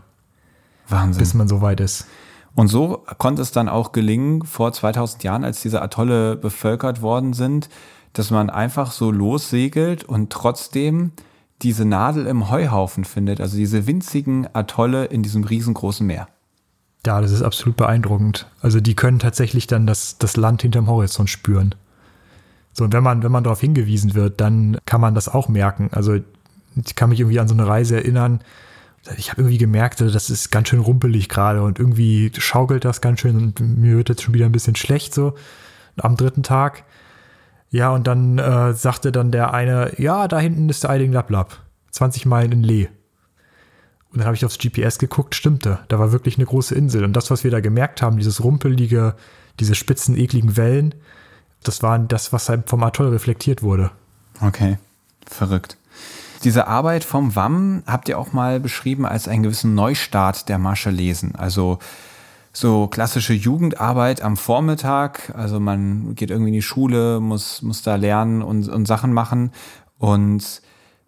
Wahnsinn. 0.87 1.19
Bis 1.19 1.33
man 1.33 1.47
so 1.47 1.61
weit 1.61 1.81
ist. 1.81 2.07
Und 2.55 2.67
so 2.67 3.03
konnte 3.17 3.41
es 3.41 3.51
dann 3.51 3.69
auch 3.69 3.91
gelingen, 3.91 4.43
vor 4.43 4.73
2000 4.73 5.23
Jahren, 5.23 5.43
als 5.43 5.61
diese 5.61 5.81
Atolle 5.81 6.35
bevölkert 6.35 7.01
worden 7.01 7.33
sind, 7.33 7.69
dass 8.13 8.31
man 8.31 8.49
einfach 8.49 8.91
so 8.91 9.11
lossegelt 9.11 10.03
und 10.03 10.31
trotzdem 10.31 11.11
diese 11.61 11.85
Nadel 11.85 12.25
im 12.25 12.49
Heuhaufen 12.49 13.03
findet, 13.03 13.41
also 13.41 13.57
diese 13.57 13.85
winzigen 13.85 14.47
Atolle 14.53 15.05
in 15.05 15.23
diesem 15.23 15.43
riesengroßen 15.43 16.05
Meer. 16.05 16.27
Ja, 17.05 17.21
das 17.21 17.31
ist 17.31 17.41
absolut 17.41 17.77
beeindruckend. 17.77 18.47
Also 18.61 18.79
die 18.79 18.95
können 18.95 19.19
tatsächlich 19.19 19.67
dann 19.67 19.87
das, 19.87 20.17
das 20.17 20.37
Land 20.37 20.61
hinterm 20.61 20.87
Horizont 20.87 21.29
spüren. 21.29 21.75
So, 22.73 22.83
und 22.83 22.93
wenn 22.93 23.03
man, 23.03 23.23
wenn 23.23 23.31
man 23.31 23.43
darauf 23.43 23.61
hingewiesen 23.61 24.15
wird, 24.15 24.41
dann 24.41 24.77
kann 24.85 25.01
man 25.01 25.15
das 25.15 25.27
auch 25.27 25.47
merken. 25.47 25.89
Also 25.91 26.15
ich 26.75 26.95
kann 26.95 27.09
mich 27.09 27.19
irgendwie 27.19 27.39
an 27.39 27.47
so 27.47 27.53
eine 27.53 27.67
Reise 27.67 27.95
erinnern. 27.95 28.41
Ich 29.17 29.31
habe 29.31 29.41
irgendwie 29.41 29.57
gemerkt, 29.57 30.01
das 30.01 30.29
ist 30.29 30.51
ganz 30.51 30.69
schön 30.69 30.79
rumpelig 30.79 31.29
gerade 31.29 31.63
und 31.63 31.79
irgendwie 31.79 32.31
schaukelt 32.37 32.85
das 32.85 33.01
ganz 33.01 33.21
schön 33.21 33.35
und 33.37 33.59
mir 33.59 33.97
wird 33.97 34.09
jetzt 34.09 34.21
schon 34.21 34.33
wieder 34.33 34.45
ein 34.45 34.51
bisschen 34.51 34.75
schlecht 34.75 35.13
so 35.13 35.35
am 35.97 36.17
dritten 36.17 36.43
Tag. 36.43 36.83
Ja, 37.71 37.91
und 37.91 38.07
dann 38.07 38.39
äh, 38.39 38.73
sagte 38.73 39.11
dann 39.11 39.31
der 39.31 39.53
eine, 39.53 39.93
ja, 39.97 40.27
da 40.27 40.39
hinten 40.39 40.69
ist 40.69 40.83
der 40.83 40.89
Eiding 40.89 41.11
Lablab. 41.11 41.59
20 41.91 42.25
Meilen 42.25 42.51
in 42.51 42.63
Lee. 42.63 42.87
Und 44.11 44.19
dann 44.19 44.25
habe 44.25 44.35
ich 44.35 44.45
aufs 44.45 44.57
GPS 44.57 44.97
geguckt, 44.97 45.35
stimmte. 45.35 45.79
Da 45.87 45.99
war 45.99 46.11
wirklich 46.11 46.37
eine 46.37 46.45
große 46.45 46.73
Insel. 46.73 47.03
Und 47.03 47.13
das, 47.13 47.29
was 47.29 47.43
wir 47.43 47.51
da 47.51 47.59
gemerkt 47.59 48.01
haben, 48.01 48.17
dieses 48.17 48.43
rumpelige, 48.43 49.15
diese 49.59 49.75
spitzen, 49.75 50.17
ekligen 50.17 50.57
Wellen, 50.57 50.95
das 51.63 51.83
war 51.83 51.99
das, 51.99 52.33
was 52.33 52.49
halt 52.49 52.69
vom 52.69 52.83
Atoll 52.83 53.09
reflektiert 53.09 53.61
wurde. 53.61 53.91
Okay, 54.41 54.77
verrückt. 55.27 55.77
Diese 56.43 56.67
Arbeit 56.67 57.03
vom 57.03 57.35
WAM 57.35 57.83
habt 57.85 58.07
ihr 58.07 58.17
auch 58.17 58.31
mal 58.31 58.59
beschrieben 58.59 59.05
als 59.05 59.27
einen 59.27 59.43
gewissen 59.43 59.75
Neustart 59.75 60.47
der 60.47 60.57
Marschallesen. 60.57 61.35
Also 61.35 61.79
so 62.53 62.87
klassische 62.87 63.33
Jugendarbeit 63.33 64.21
am 64.21 64.37
Vormittag. 64.37 65.33
Also 65.35 65.59
man 65.59 66.15
geht 66.15 66.31
irgendwie 66.31 66.49
in 66.49 66.55
die 66.55 66.61
Schule, 66.61 67.19
muss, 67.19 67.61
muss 67.61 67.81
da 67.81 67.95
lernen 67.95 68.41
und, 68.41 68.69
und 68.69 68.85
Sachen 68.85 69.13
machen. 69.13 69.51
Und 69.97 70.61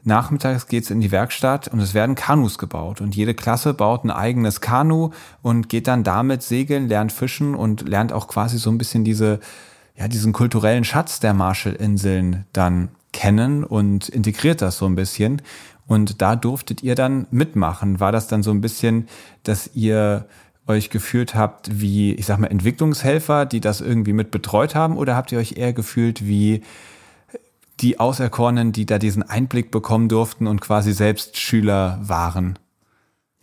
nachmittags 0.03 0.67
geht's 0.67 0.89
in 0.89 1.01
die 1.01 1.11
Werkstatt 1.11 1.67
und 1.67 1.79
es 1.79 1.93
werden 1.93 2.15
Kanus 2.15 2.57
gebaut. 2.57 3.01
Und 3.01 3.15
jede 3.15 3.33
Klasse 3.33 3.73
baut 3.73 4.03
ein 4.03 4.11
eigenes 4.11 4.61
Kanu 4.61 5.11
und 5.41 5.69
geht 5.69 5.87
dann 5.87 6.03
damit 6.03 6.43
segeln, 6.43 6.87
lernt 6.89 7.11
fischen 7.11 7.55
und 7.55 7.87
lernt 7.87 8.11
auch 8.11 8.27
quasi 8.27 8.57
so 8.57 8.69
ein 8.69 8.77
bisschen 8.77 9.03
diese, 9.03 9.39
ja, 9.95 10.07
diesen 10.07 10.33
kulturellen 10.33 10.83
Schatz 10.83 11.19
der 11.19 11.33
Marshallinseln 11.33 12.45
dann 12.53 12.89
kennen 13.11 13.63
und 13.63 14.09
integriert 14.09 14.61
das 14.61 14.77
so 14.77 14.85
ein 14.85 14.95
bisschen. 14.95 15.41
Und 15.87 16.21
da 16.21 16.35
durftet 16.35 16.83
ihr 16.83 16.95
dann 16.95 17.27
mitmachen. 17.31 17.99
War 17.99 18.11
das 18.11 18.27
dann 18.27 18.43
so 18.43 18.51
ein 18.51 18.61
bisschen, 18.61 19.07
dass 19.43 19.71
ihr 19.73 20.27
euch 20.67 20.89
gefühlt 20.89 21.35
habt 21.35 21.81
wie, 21.81 22.13
ich 22.13 22.25
sag 22.25 22.39
mal, 22.39 22.47
Entwicklungshelfer, 22.47 23.45
die 23.45 23.59
das 23.59 23.81
irgendwie 23.81 24.13
mit 24.13 24.31
betreut 24.31 24.75
haben? 24.75 24.97
Oder 24.97 25.15
habt 25.15 25.31
ihr 25.31 25.39
euch 25.39 25.57
eher 25.57 25.73
gefühlt 25.73 26.25
wie 26.25 26.63
die 27.81 27.99
Auserkorenen, 27.99 28.71
die 28.71 28.85
da 28.85 28.99
diesen 28.99 29.23
Einblick 29.23 29.71
bekommen 29.71 30.07
durften 30.07 30.47
und 30.47 30.61
quasi 30.61 30.93
selbst 30.93 31.37
Schüler 31.37 31.99
waren? 32.01 32.57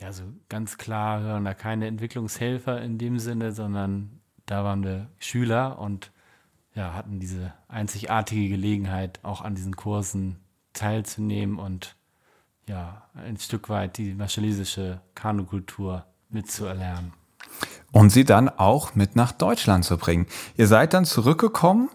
Ja, 0.01 0.07
also 0.07 0.23
ganz 0.49 0.79
klar 0.79 1.25
waren 1.25 1.45
da 1.45 1.55
keine 1.55 1.87
Entwicklungshelfer 1.87 2.81
in 2.81 2.99
dem 2.99 3.19
Sinne, 3.19 3.53
sondern 3.53 4.21
da 4.47 4.65
waren 4.65 4.85
wir 4.85 5.09
Schüler 5.19 5.79
und 5.79 6.13
ja, 6.79 6.95
hatten 6.95 7.19
diese 7.19 7.53
einzigartige 7.67 8.49
Gelegenheit, 8.49 9.19
auch 9.25 9.43
an 9.43 9.57
diesen 9.57 9.75
Kursen 9.75 10.37
teilzunehmen 10.75 11.59
und 11.59 11.97
ja, 12.69 13.03
ein 13.15 13.37
Stück 13.37 13.69
weit 13.69 13.99
die 13.99 14.15
marschalesische 14.15 15.01
Kanukultur 15.17 16.05
mitzuerlernen. 16.29 17.13
Und 17.91 18.11
sie 18.11 18.25
dann 18.25 18.49
auch 18.49 18.95
mit 18.95 19.17
nach 19.17 19.33
Deutschland 19.33 19.85
zu 19.85 19.99
bringen. 19.99 20.27
Ihr 20.57 20.69
seid 20.69 20.95
dann 20.95 21.05
zurückgekommen. 21.05 21.89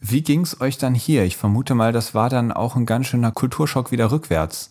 Wie 0.00 0.22
ging 0.22 0.40
es 0.42 0.60
euch 0.62 0.78
dann 0.78 0.94
hier? 0.94 1.24
Ich 1.24 1.36
vermute 1.36 1.74
mal, 1.74 1.92
das 1.92 2.14
war 2.14 2.30
dann 2.30 2.52
auch 2.52 2.74
ein 2.74 2.86
ganz 2.86 3.08
schöner 3.08 3.32
Kulturschock 3.32 3.90
wieder 3.90 4.10
rückwärts. 4.12 4.70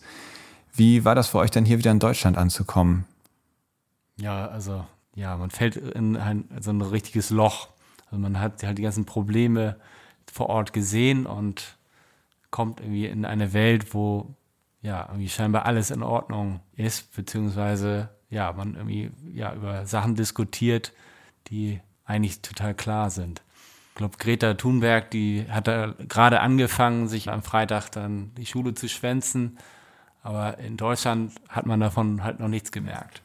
Wie 0.72 1.04
war 1.04 1.14
das 1.14 1.28
für 1.28 1.38
euch 1.38 1.52
dann 1.52 1.64
hier 1.64 1.78
wieder 1.78 1.92
in 1.92 2.00
Deutschland 2.00 2.36
anzukommen? 2.36 3.04
Ja, 4.16 4.48
also 4.48 4.84
ja, 5.14 5.36
man 5.36 5.50
fällt 5.50 5.76
in 5.76 6.16
ein, 6.16 6.48
so 6.60 6.70
ein 6.70 6.80
richtiges 6.80 7.30
Loch. 7.30 7.68
Also 8.16 8.22
man 8.22 8.40
hat 8.40 8.62
halt 8.62 8.78
die 8.78 8.82
ganzen 8.82 9.04
Probleme 9.04 9.76
vor 10.32 10.48
Ort 10.48 10.72
gesehen 10.72 11.26
und 11.26 11.76
kommt 12.50 12.80
irgendwie 12.80 13.04
in 13.04 13.26
eine 13.26 13.52
Welt, 13.52 13.92
wo 13.92 14.34
ja 14.80 15.04
irgendwie 15.06 15.28
scheinbar 15.28 15.66
alles 15.66 15.90
in 15.90 16.02
Ordnung 16.02 16.60
ist, 16.76 17.14
beziehungsweise 17.14 18.08
ja, 18.30 18.54
man 18.54 18.74
irgendwie 18.74 19.10
ja 19.34 19.54
über 19.54 19.84
Sachen 19.84 20.14
diskutiert, 20.14 20.94
die 21.48 21.80
eigentlich 22.06 22.40
total 22.40 22.72
klar 22.72 23.10
sind. 23.10 23.42
Ich 23.90 23.96
glaube, 23.96 24.16
Greta 24.16 24.54
Thunberg, 24.54 25.10
die 25.10 25.44
hat 25.50 25.66
da 25.66 25.94
gerade 26.08 26.40
angefangen, 26.40 27.08
sich 27.08 27.28
am 27.28 27.42
Freitag 27.42 27.90
dann 27.90 28.32
die 28.36 28.46
Schule 28.46 28.72
zu 28.72 28.88
schwänzen, 28.88 29.58
aber 30.22 30.56
in 30.56 30.78
Deutschland 30.78 31.34
hat 31.50 31.66
man 31.66 31.80
davon 31.80 32.24
halt 32.24 32.40
noch 32.40 32.48
nichts 32.48 32.72
gemerkt. 32.72 33.20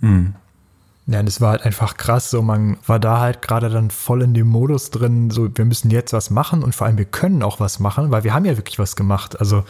Mhm. 0.00 0.34
Ja, 1.08 1.20
und 1.20 1.28
es 1.28 1.40
war 1.40 1.50
halt 1.50 1.62
einfach 1.62 1.96
krass, 1.96 2.30
so 2.30 2.42
man 2.42 2.78
war 2.84 2.98
da 2.98 3.20
halt 3.20 3.40
gerade 3.40 3.70
dann 3.70 3.90
voll 3.90 4.22
in 4.22 4.34
dem 4.34 4.48
Modus 4.48 4.90
drin, 4.90 5.30
so 5.30 5.48
wir 5.54 5.64
müssen 5.64 5.90
jetzt 5.90 6.12
was 6.12 6.30
machen 6.30 6.64
und 6.64 6.74
vor 6.74 6.86
allem 6.86 6.98
wir 6.98 7.04
können 7.04 7.44
auch 7.44 7.60
was 7.60 7.78
machen, 7.78 8.10
weil 8.10 8.24
wir 8.24 8.34
haben 8.34 8.44
ja 8.44 8.56
wirklich 8.56 8.80
was 8.80 8.96
gemacht. 8.96 9.38
Also 9.38 9.62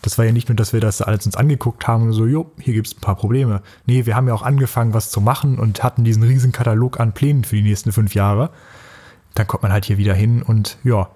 das 0.00 0.16
war 0.16 0.24
ja 0.24 0.32
nicht 0.32 0.48
nur, 0.48 0.56
dass 0.56 0.72
wir 0.72 0.80
das 0.80 1.02
alles 1.02 1.26
uns 1.26 1.36
angeguckt 1.36 1.86
haben 1.86 2.04
und 2.04 2.12
so, 2.12 2.26
jo, 2.26 2.50
hier 2.58 2.72
gibt's 2.72 2.94
ein 2.94 3.00
paar 3.00 3.16
Probleme. 3.16 3.60
Nee, 3.84 4.06
wir 4.06 4.16
haben 4.16 4.26
ja 4.26 4.32
auch 4.32 4.42
angefangen, 4.42 4.94
was 4.94 5.10
zu 5.10 5.20
machen 5.20 5.58
und 5.58 5.82
hatten 5.82 6.04
diesen 6.04 6.22
riesen 6.22 6.52
Katalog 6.52 6.98
an 6.98 7.12
Plänen 7.12 7.44
für 7.44 7.56
die 7.56 7.62
nächsten 7.62 7.92
fünf 7.92 8.14
Jahre. 8.14 8.48
Dann 9.34 9.46
kommt 9.46 9.62
man 9.62 9.72
halt 9.72 9.84
hier 9.84 9.98
wieder 9.98 10.14
hin 10.14 10.42
und 10.42 10.78
ja, 10.82 11.10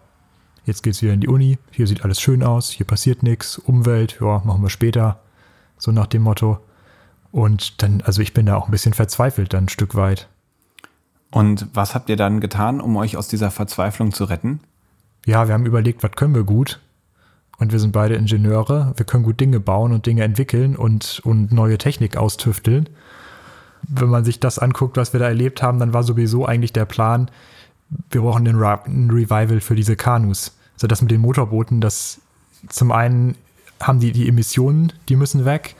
jetzt 0.66 0.82
geht's 0.82 1.00
wieder 1.00 1.14
in 1.14 1.20
die 1.20 1.28
Uni, 1.28 1.58
hier 1.70 1.86
sieht 1.86 2.04
alles 2.04 2.20
schön 2.20 2.42
aus, 2.42 2.68
hier 2.68 2.86
passiert 2.86 3.22
nichts, 3.22 3.56
Umwelt, 3.56 4.18
ja, 4.20 4.42
machen 4.44 4.62
wir 4.62 4.70
später. 4.70 5.20
So 5.78 5.90
nach 5.90 6.06
dem 6.06 6.22
Motto. 6.22 6.58
Und 7.34 7.82
dann, 7.82 8.00
also 8.02 8.22
ich 8.22 8.32
bin 8.32 8.46
da 8.46 8.54
auch 8.54 8.68
ein 8.68 8.70
bisschen 8.70 8.94
verzweifelt 8.94 9.54
dann 9.54 9.64
ein 9.64 9.68
Stück 9.68 9.96
weit. 9.96 10.28
Und 11.32 11.66
was 11.74 11.92
habt 11.92 12.08
ihr 12.08 12.14
dann 12.14 12.38
getan, 12.38 12.80
um 12.80 12.96
euch 12.96 13.16
aus 13.16 13.26
dieser 13.26 13.50
Verzweiflung 13.50 14.12
zu 14.12 14.22
retten? 14.22 14.60
Ja, 15.26 15.48
wir 15.48 15.54
haben 15.54 15.66
überlegt, 15.66 16.04
was 16.04 16.12
können 16.12 16.36
wir 16.36 16.44
gut? 16.44 16.80
Und 17.58 17.72
wir 17.72 17.80
sind 17.80 17.90
beide 17.90 18.14
Ingenieure. 18.14 18.92
Wir 18.96 19.04
können 19.04 19.24
gut 19.24 19.40
Dinge 19.40 19.58
bauen 19.58 19.90
und 19.90 20.06
Dinge 20.06 20.22
entwickeln 20.22 20.76
und, 20.76 21.22
und 21.24 21.50
neue 21.50 21.76
Technik 21.76 22.16
austüfteln. 22.16 22.88
Wenn 23.82 24.10
man 24.10 24.24
sich 24.24 24.38
das 24.38 24.60
anguckt, 24.60 24.96
was 24.96 25.12
wir 25.12 25.18
da 25.18 25.26
erlebt 25.26 25.60
haben, 25.60 25.80
dann 25.80 25.92
war 25.92 26.04
sowieso 26.04 26.46
eigentlich 26.46 26.72
der 26.72 26.84
Plan, 26.84 27.32
wir 28.12 28.20
brauchen 28.20 28.46
ein 28.46 29.10
Revival 29.10 29.60
für 29.60 29.74
diese 29.74 29.96
Kanus. 29.96 30.56
Also 30.74 30.86
das 30.86 31.02
mit 31.02 31.10
den 31.10 31.20
Motorbooten, 31.20 31.80
das 31.80 32.20
zum 32.68 32.92
einen 32.92 33.34
haben 33.80 33.98
die 33.98 34.12
die 34.12 34.28
Emissionen, 34.28 34.92
die 35.08 35.16
müssen 35.16 35.44
weg 35.44 35.74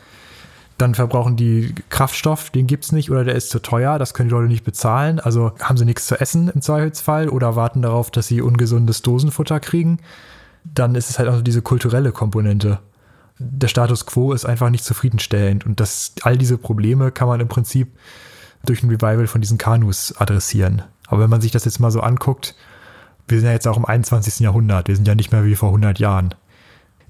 dann 0.77 0.93
verbrauchen 0.93 1.37
die 1.37 1.73
Kraftstoff, 1.89 2.49
den 2.49 2.67
gibt 2.67 2.83
es 2.83 2.91
nicht 2.91 3.09
oder 3.09 3.23
der 3.23 3.35
ist 3.35 3.49
zu 3.49 3.61
teuer, 3.61 3.97
das 3.97 4.13
können 4.13 4.29
die 4.29 4.35
Leute 4.35 4.49
nicht 4.49 4.65
bezahlen. 4.65 5.19
Also 5.19 5.53
haben 5.61 5.77
sie 5.77 5.85
nichts 5.85 6.07
zu 6.07 6.19
essen 6.19 6.49
im 6.49 6.61
Zweifelsfall 6.61 7.29
oder 7.29 7.55
warten 7.55 7.81
darauf, 7.81 8.11
dass 8.11 8.27
sie 8.27 8.41
ungesundes 8.41 9.01
Dosenfutter 9.01 9.59
kriegen. 9.59 9.99
Dann 10.65 10.95
ist 10.95 11.09
es 11.09 11.17
halt 11.17 11.29
auch 11.29 11.41
diese 11.41 11.61
kulturelle 11.61 12.11
Komponente. 12.11 12.79
Der 13.39 13.67
Status 13.67 14.05
quo 14.05 14.33
ist 14.33 14.45
einfach 14.45 14.69
nicht 14.69 14.83
zufriedenstellend 14.83 15.65
und 15.65 15.79
das, 15.79 16.13
all 16.23 16.37
diese 16.37 16.57
Probleme 16.57 17.11
kann 17.11 17.27
man 17.27 17.39
im 17.39 17.47
Prinzip 17.47 17.97
durch 18.65 18.83
ein 18.83 18.89
Revival 18.89 19.27
von 19.27 19.41
diesen 19.41 19.57
Kanus 19.57 20.13
adressieren. 20.17 20.81
Aber 21.07 21.21
wenn 21.21 21.29
man 21.29 21.41
sich 21.41 21.51
das 21.51 21.65
jetzt 21.65 21.79
mal 21.79 21.91
so 21.91 22.01
anguckt, 22.01 22.55
wir 23.27 23.39
sind 23.39 23.47
ja 23.47 23.53
jetzt 23.53 23.67
auch 23.67 23.77
im 23.77 23.85
21. 23.85 24.39
Jahrhundert, 24.39 24.87
wir 24.87 24.95
sind 24.95 25.07
ja 25.07 25.15
nicht 25.15 25.31
mehr 25.31 25.45
wie 25.45 25.55
vor 25.55 25.69
100 25.69 25.99
Jahren. 25.99 26.33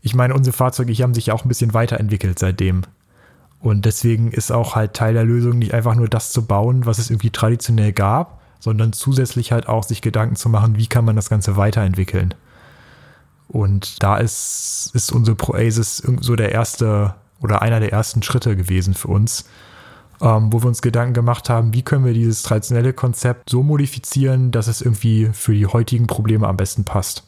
Ich 0.02 0.14
meine, 0.14 0.36
unsere 0.36 0.56
Fahrzeuge 0.56 0.94
hier 0.94 1.04
haben 1.04 1.14
sich 1.14 1.28
ja 1.28 1.34
auch 1.34 1.46
ein 1.46 1.50
bisschen 1.50 1.74
weiterentwickelt 1.74 2.38
seitdem. 2.38 2.84
Und 3.60 3.86
deswegen 3.86 4.32
ist 4.32 4.52
auch 4.52 4.76
halt 4.76 4.94
Teil 4.94 5.14
der 5.14 5.24
Lösung 5.24 5.58
nicht 5.58 5.74
einfach 5.74 5.96
nur 5.96 6.08
das 6.08 6.32
zu 6.32 6.46
bauen, 6.46 6.86
was 6.86 7.00
es 7.00 7.10
irgendwie 7.10 7.32
traditionell 7.32 7.94
gab, 7.94 8.42
sondern 8.60 8.94
zusätzlich 8.94 9.52
halt 9.52 9.68
auch 9.68 9.84
sich 9.84 10.02
Gedanken 10.02 10.36
zu 10.36 10.50
machen, 10.50 10.78
wie 10.78 10.88
kann 10.88 11.06
man 11.06 11.16
das 11.16 11.30
Ganze 11.30 11.58
weiterentwickeln. 11.58 12.34
Und 13.48 14.02
da 14.04 14.18
ist, 14.18 14.92
ist 14.94 15.12
unsere 15.12 15.36
Proasis 15.36 15.98
so 15.98 16.36
der 16.36 16.52
erste 16.52 17.16
oder 17.42 17.62
einer 17.62 17.80
der 17.80 17.92
ersten 17.92 18.24
Schritte 18.24 18.56
gewesen 18.56 18.94
für 18.94 19.10
uns, 19.10 19.46
ähm, 20.22 20.52
wo 20.52 20.62
wir 20.64 20.68
uns 20.68 20.82
Gedanken 20.82 21.14
gemacht 21.14 21.50
haben, 21.50 21.74
wie 21.74 21.84
können 21.84 22.06
wir 22.06 22.14
dieses 22.14 22.44
traditionelle 22.44 22.94
Konzept 22.94 23.50
so 23.50 23.64
modifizieren, 23.64 24.52
dass 24.52 24.68
es 24.68 24.82
irgendwie 24.82 25.30
für 25.34 25.54
die 25.54 25.68
heutigen 25.68 26.08
Probleme 26.08 26.48
am 26.48 26.58
besten 26.58 26.86
passt. 26.86 27.24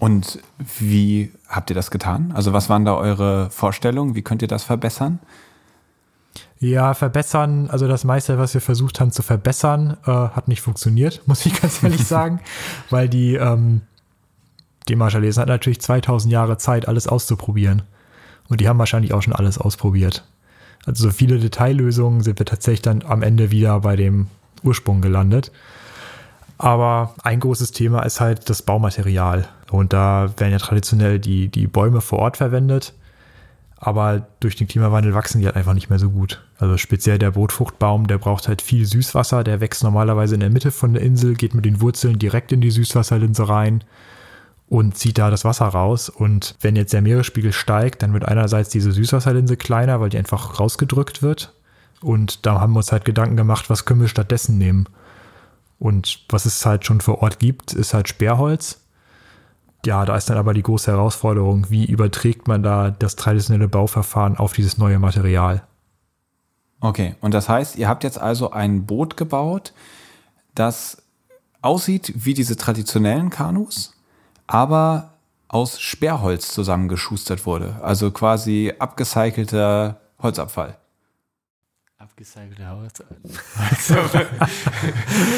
Und 0.00 0.40
wie 0.58 1.30
habt 1.46 1.68
ihr 1.68 1.76
das 1.76 1.90
getan? 1.90 2.32
Also 2.34 2.54
was 2.54 2.70
waren 2.70 2.86
da 2.86 2.94
eure 2.96 3.50
Vorstellungen? 3.50 4.14
Wie 4.14 4.22
könnt 4.22 4.40
ihr 4.40 4.48
das 4.48 4.64
verbessern? 4.64 5.18
Ja, 6.58 6.94
verbessern, 6.94 7.68
also 7.70 7.86
das 7.86 8.04
meiste, 8.04 8.38
was 8.38 8.54
wir 8.54 8.62
versucht 8.62 8.98
haben 8.98 9.12
zu 9.12 9.22
verbessern, 9.22 9.98
äh, 10.06 10.10
hat 10.10 10.48
nicht 10.48 10.62
funktioniert, 10.62 11.20
muss 11.26 11.44
ich 11.44 11.60
ganz 11.60 11.82
ehrlich 11.82 12.04
sagen, 12.06 12.40
weil 12.88 13.10
die, 13.10 13.34
ähm, 13.34 13.82
die 14.88 14.96
Marschallesen 14.96 15.42
hat 15.42 15.48
natürlich 15.48 15.82
2000 15.82 16.32
Jahre 16.32 16.56
Zeit, 16.56 16.88
alles 16.88 17.06
auszuprobieren. 17.06 17.82
Und 18.48 18.62
die 18.62 18.68
haben 18.68 18.78
wahrscheinlich 18.78 19.12
auch 19.12 19.22
schon 19.22 19.34
alles 19.34 19.58
ausprobiert. 19.58 20.26
Also 20.86 21.08
so 21.08 21.10
viele 21.10 21.38
Detaillösungen 21.38 22.22
sind 22.22 22.38
wir 22.38 22.46
tatsächlich 22.46 22.82
dann 22.82 23.02
am 23.02 23.22
Ende 23.22 23.50
wieder 23.50 23.80
bei 23.80 23.96
dem 23.96 24.28
Ursprung 24.62 25.02
gelandet. 25.02 25.52
Aber 26.62 27.14
ein 27.22 27.40
großes 27.40 27.72
Thema 27.72 28.02
ist 28.02 28.20
halt 28.20 28.50
das 28.50 28.60
Baumaterial. 28.60 29.48
Und 29.70 29.94
da 29.94 30.30
werden 30.36 30.52
ja 30.52 30.58
traditionell 30.58 31.18
die, 31.18 31.48
die 31.48 31.66
Bäume 31.66 32.02
vor 32.02 32.18
Ort 32.18 32.36
verwendet. 32.36 32.92
Aber 33.78 34.26
durch 34.40 34.56
den 34.56 34.68
Klimawandel 34.68 35.14
wachsen 35.14 35.40
die 35.40 35.46
halt 35.46 35.56
einfach 35.56 35.72
nicht 35.72 35.88
mehr 35.88 35.98
so 35.98 36.10
gut. 36.10 36.44
Also 36.58 36.76
speziell 36.76 37.18
der 37.18 37.30
Brotfruchtbaum, 37.30 38.08
der 38.08 38.18
braucht 38.18 38.46
halt 38.46 38.60
viel 38.60 38.84
Süßwasser. 38.84 39.42
Der 39.42 39.62
wächst 39.62 39.82
normalerweise 39.82 40.34
in 40.34 40.40
der 40.40 40.50
Mitte 40.50 40.70
von 40.70 40.92
der 40.92 41.02
Insel, 41.02 41.32
geht 41.32 41.54
mit 41.54 41.64
den 41.64 41.80
Wurzeln 41.80 42.18
direkt 42.18 42.52
in 42.52 42.60
die 42.60 42.70
Süßwasserlinse 42.70 43.48
rein 43.48 43.82
und 44.68 44.98
zieht 44.98 45.16
da 45.16 45.30
das 45.30 45.46
Wasser 45.46 45.64
raus. 45.64 46.10
Und 46.10 46.56
wenn 46.60 46.76
jetzt 46.76 46.92
der 46.92 47.00
Meeresspiegel 47.00 47.54
steigt, 47.54 48.02
dann 48.02 48.12
wird 48.12 48.26
einerseits 48.28 48.68
diese 48.68 48.92
Süßwasserlinse 48.92 49.56
kleiner, 49.56 50.02
weil 50.02 50.10
die 50.10 50.18
einfach 50.18 50.60
rausgedrückt 50.60 51.22
wird. 51.22 51.54
Und 52.02 52.44
da 52.44 52.60
haben 52.60 52.74
wir 52.74 52.80
uns 52.80 52.92
halt 52.92 53.06
Gedanken 53.06 53.38
gemacht, 53.38 53.70
was 53.70 53.86
können 53.86 54.02
wir 54.02 54.08
stattdessen 54.08 54.58
nehmen. 54.58 54.84
Und 55.80 56.26
was 56.28 56.44
es 56.44 56.64
halt 56.64 56.84
schon 56.84 57.00
vor 57.00 57.22
Ort 57.22 57.40
gibt, 57.40 57.72
ist 57.72 57.94
halt 57.94 58.08
Sperrholz. 58.08 58.82
Ja, 59.84 60.04
da 60.04 60.14
ist 60.14 60.28
dann 60.28 60.36
aber 60.36 60.52
die 60.52 60.62
große 60.62 60.90
Herausforderung, 60.90 61.70
wie 61.70 61.86
überträgt 61.86 62.46
man 62.46 62.62
da 62.62 62.90
das 62.90 63.16
traditionelle 63.16 63.66
Bauverfahren 63.66 64.36
auf 64.36 64.52
dieses 64.52 64.76
neue 64.76 64.98
Material? 64.98 65.62
Okay, 66.80 67.16
und 67.22 67.32
das 67.32 67.48
heißt, 67.48 67.76
ihr 67.76 67.88
habt 67.88 68.04
jetzt 68.04 68.20
also 68.20 68.50
ein 68.50 68.84
Boot 68.84 69.16
gebaut, 69.16 69.72
das 70.54 71.02
aussieht 71.62 72.12
wie 72.14 72.34
diese 72.34 72.56
traditionellen 72.56 73.30
Kanus, 73.30 73.94
aber 74.46 75.14
aus 75.48 75.80
Sperrholz 75.80 76.52
zusammengeschustert 76.52 77.46
wurde. 77.46 77.80
Also 77.82 78.10
quasi 78.10 78.74
abgecycelter 78.78 80.00
Holzabfall. 80.18 80.76
Abgecycelte 82.20 82.68
Haus. 82.68 82.92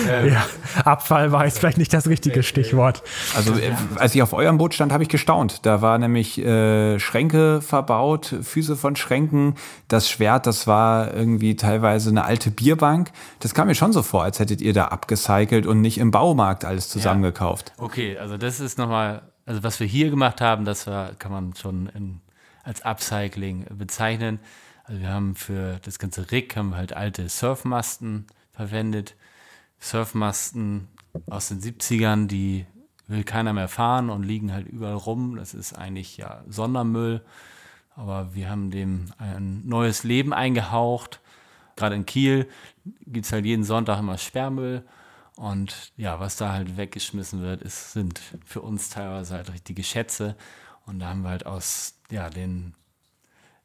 ja, 0.27 0.47
Abfall 0.85 1.31
war 1.31 1.45
jetzt 1.45 1.61
vielleicht 1.61 1.79
nicht 1.79 1.93
das 1.93 2.09
richtige 2.09 2.43
Stichwort. 2.43 3.05
Also 3.37 3.55
äh, 3.55 3.73
als 3.95 4.17
ich 4.17 4.23
auf 4.23 4.33
eurem 4.33 4.59
Boot 4.59 4.75
stand, 4.75 4.91
habe 4.91 5.05
ich 5.05 5.09
gestaunt. 5.09 5.65
Da 5.65 5.81
war 5.81 5.99
nämlich 5.99 6.39
äh, 6.39 6.99
Schränke 6.99 7.61
verbaut, 7.61 8.35
Füße 8.43 8.75
von 8.75 8.97
Schränken. 8.97 9.55
Das 9.87 10.11
Schwert, 10.11 10.49
das 10.49 10.67
war 10.67 11.15
irgendwie 11.15 11.55
teilweise 11.55 12.11
eine 12.11 12.25
alte 12.25 12.51
Bierbank. 12.51 13.13
Das 13.39 13.55
kam 13.55 13.69
mir 13.69 13.77
schon 13.77 13.93
so 13.93 14.03
vor, 14.03 14.25
als 14.25 14.41
hättet 14.41 14.61
ihr 14.61 14.73
da 14.73 14.87
abgecycelt 14.87 15.67
und 15.67 15.83
nicht 15.83 15.99
im 15.99 16.11
Baumarkt 16.11 16.65
alles 16.65 16.89
zusammengekauft. 16.89 17.75
Ja. 17.79 17.85
Okay, 17.85 18.19
also 18.19 18.37
das 18.37 18.59
ist 18.59 18.77
nochmal, 18.77 19.23
also 19.47 19.63
was 19.63 19.79
wir 19.79 19.87
hier 19.87 20.11
gemacht 20.11 20.41
haben, 20.41 20.65
das 20.65 20.89
war, 20.89 21.15
kann 21.15 21.31
man 21.31 21.55
schon 21.55 21.87
in, 21.95 22.21
als 22.65 22.85
Upcycling 22.85 23.67
bezeichnen. 23.71 24.41
Also 24.85 25.01
wir 25.01 25.09
haben 25.09 25.35
für 25.35 25.79
das 25.83 25.99
ganze 25.99 26.31
Rig 26.31 26.57
haben 26.57 26.71
wir 26.71 26.77
halt 26.77 26.93
alte 26.93 27.29
Surfmasten 27.29 28.27
verwendet. 28.53 29.17
Surfmasten 29.81 30.89
aus 31.29 31.49
den 31.49 31.61
70ern, 31.61 32.27
die 32.27 32.67
will 33.07 33.25
keiner 33.25 33.53
mehr 33.53 33.69
fahren 33.69 34.11
und 34.11 34.23
liegen 34.23 34.53
halt 34.53 34.67
überall 34.67 34.95
rum. 34.95 35.37
Das 35.37 35.55
ist 35.55 35.75
eigentlich 35.75 36.17
ja 36.17 36.43
Sondermüll. 36.49 37.25
Aber 37.95 38.35
wir 38.35 38.49
haben 38.49 38.71
dem 38.71 39.13
ein 39.19 39.67
neues 39.67 40.03
Leben 40.03 40.33
eingehaucht. 40.33 41.21
Gerade 41.77 41.95
in 41.95 42.07
Kiel 42.07 42.49
gibt 43.07 43.27
es 43.27 43.33
halt 43.33 43.45
jeden 43.45 43.65
Sonntag 43.65 43.99
immer 43.99 44.19
Sperrmüll. 44.19 44.85
Und 45.37 45.93
ja, 45.97 46.21
was 46.21 46.37
da 46.37 46.53
halt 46.53 46.77
weggeschmissen 46.77 47.43
wird, 47.43 47.63
ist, 47.63 47.93
sind 47.93 48.21
für 48.45 48.61
uns 48.61 48.91
teilweise 48.91 49.35
halt 49.35 49.53
richtige 49.53 49.83
Schätze. 49.83 50.37
Und 50.87 51.01
da 51.01 51.09
haben 51.09 51.23
wir 51.23 51.31
halt 51.31 51.47
aus 51.47 51.99
ja, 52.11 52.31
den 52.31 52.75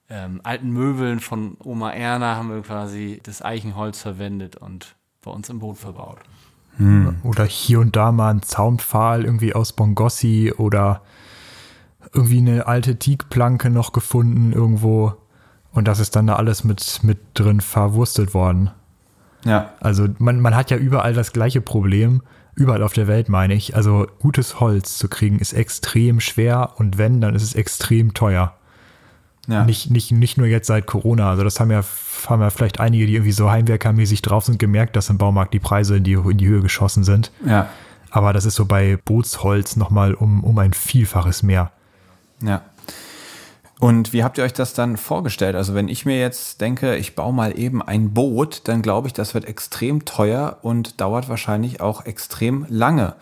ähm, 0.09 0.39
alten 0.43 0.71
Möbeln 0.71 1.19
von 1.19 1.57
Oma 1.63 1.91
Erna 1.91 2.35
haben 2.35 2.49
wir 2.49 2.61
quasi 2.61 3.19
das 3.23 3.43
Eichenholz 3.43 4.01
verwendet 4.01 4.55
und 4.55 4.95
bei 5.21 5.31
uns 5.31 5.49
im 5.49 5.59
Boot 5.59 5.77
verbaut. 5.77 6.19
Hm. 6.77 7.17
Oder 7.23 7.43
hier 7.45 7.79
und 7.79 7.95
da 7.95 8.11
mal 8.11 8.33
ein 8.33 8.41
Zaunpfahl 8.41 9.25
irgendwie 9.25 9.53
aus 9.53 9.73
Bongossi 9.73 10.53
oder 10.57 11.01
irgendwie 12.13 12.37
eine 12.37 12.67
alte 12.67 12.97
Teakplanke 12.97 13.69
noch 13.69 13.91
gefunden 13.91 14.53
irgendwo. 14.53 15.13
Und 15.71 15.87
das 15.87 15.99
ist 15.99 16.15
dann 16.15 16.27
da 16.27 16.35
alles 16.35 16.63
mit, 16.63 17.03
mit 17.03 17.19
drin 17.33 17.61
verwurstet 17.61 18.33
worden. 18.33 18.71
Ja. 19.43 19.73
Also 19.79 20.07
man, 20.17 20.39
man 20.39 20.55
hat 20.55 20.71
ja 20.71 20.77
überall 20.77 21.13
das 21.13 21.33
gleiche 21.33 21.61
Problem. 21.61 22.21
Überall 22.55 22.81
auf 22.81 22.93
der 22.93 23.07
Welt 23.07 23.29
meine 23.29 23.53
ich. 23.53 23.75
Also 23.75 24.07
gutes 24.19 24.59
Holz 24.59 24.97
zu 24.97 25.09
kriegen 25.09 25.39
ist 25.39 25.53
extrem 25.53 26.19
schwer 26.19 26.73
und 26.77 26.97
wenn, 26.97 27.21
dann 27.21 27.35
ist 27.35 27.43
es 27.43 27.53
extrem 27.53 28.13
teuer. 28.13 28.56
Ja. 29.47 29.63
Nicht, 29.63 29.89
nicht, 29.89 30.11
nicht 30.11 30.37
nur 30.37 30.47
jetzt 30.47 30.67
seit 30.67 30.85
Corona. 30.85 31.29
Also 31.29 31.43
das 31.43 31.59
haben 31.59 31.71
ja, 31.71 31.81
haben 32.27 32.41
ja 32.41 32.49
vielleicht 32.49 32.79
einige, 32.79 33.05
die 33.05 33.13
irgendwie 33.15 33.31
so 33.31 33.49
heimwerkermäßig 33.49 34.21
drauf 34.21 34.45
sind, 34.45 34.59
gemerkt, 34.59 34.95
dass 34.95 35.09
im 35.09 35.17
Baumarkt 35.17 35.53
die 35.53 35.59
Preise 35.59 35.97
in 35.97 36.03
die, 36.03 36.13
in 36.13 36.37
die 36.37 36.47
Höhe 36.47 36.61
geschossen 36.61 37.03
sind. 37.03 37.31
Ja. 37.45 37.69
Aber 38.11 38.33
das 38.33 38.45
ist 38.45 38.55
so 38.55 38.65
bei 38.65 38.97
Bootsholz 39.05 39.75
nochmal 39.77 40.13
um, 40.13 40.43
um 40.43 40.57
ein 40.57 40.73
Vielfaches 40.73 41.43
mehr. 41.43 41.71
Ja. 42.41 42.61
Und 43.79 44.11
wie 44.11 44.23
habt 44.23 44.37
ihr 44.37 44.43
euch 44.43 44.53
das 44.53 44.73
dann 44.73 44.97
vorgestellt? 44.97 45.55
Also 45.55 45.75
wenn 45.75 45.87
ich 45.87 46.05
mir 46.05 46.19
jetzt 46.19 46.61
denke, 46.61 46.95
ich 46.95 47.15
baue 47.15 47.33
mal 47.33 47.57
eben 47.57 47.81
ein 47.81 48.13
Boot, 48.13 48.61
dann 48.67 48.81
glaube 48.81 49.07
ich, 49.07 49.13
das 49.13 49.33
wird 49.33 49.45
extrem 49.45 50.03
teuer 50.03 50.57
und 50.63 50.99
dauert 50.99 51.29
wahrscheinlich 51.29 51.79
auch 51.79 52.05
extrem 52.05 52.65
lange. 52.69 53.15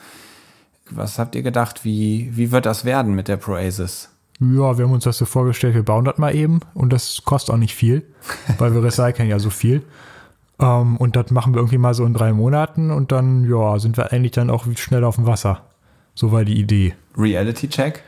Was 0.90 1.20
habt 1.20 1.36
ihr 1.36 1.44
gedacht? 1.44 1.84
Wie, 1.84 2.32
wie 2.36 2.52
wird 2.52 2.66
das 2.66 2.86
werden 2.86 3.16
mit 3.16 3.28
der 3.28 3.38
Proasis? 3.38 4.10
Ja, 4.40 4.78
wir 4.78 4.86
haben 4.86 4.92
uns 4.92 5.06
das 5.06 5.18
so 5.18 5.26
vorgestellt, 5.26 5.76
wir 5.76 5.84
bauen 5.84 6.06
das 6.06 6.18
mal 6.18 6.36
eben 6.36 6.60
und 6.74 6.92
das 6.92 7.22
kostet 7.24 7.54
auch 7.54 7.60
nicht 7.60 7.74
viel, 7.76 8.04
weil 8.58 8.74
wir 8.74 8.84
recyceln 8.84 9.30
ja 9.30 9.40
so 9.40 9.50
viel. 9.50 9.84
Ähm, 10.60 10.98
und 10.98 11.16
das 11.16 11.32
machen 11.32 11.54
wir 11.54 11.60
irgendwie 11.60 11.78
mal 11.78 11.94
so 11.94 12.06
in 12.06 12.14
drei 12.14 12.34
Monaten 12.34 12.92
und 12.92 13.12
dann, 13.12 13.50
ja, 13.50 13.80
sind 13.80 13.98
wir 13.98 14.12
eigentlich 14.12 14.34
dann 14.34 14.50
auch 14.50 14.66
schnell 14.76 15.04
auf 15.04 15.16
dem 15.16 15.26
Wasser. 15.26 15.62
So 16.16 16.32
war 16.32 16.46
die 16.46 16.60
Idee. 16.60 16.96
Reality 17.18 17.68
Check? 17.70 18.04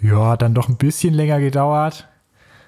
Ja, 0.00 0.30
hat 0.30 0.42
dann 0.42 0.54
doch 0.54 0.68
ein 0.68 0.76
bisschen 0.76 1.14
länger 1.14 1.40
gedauert. 1.40 2.08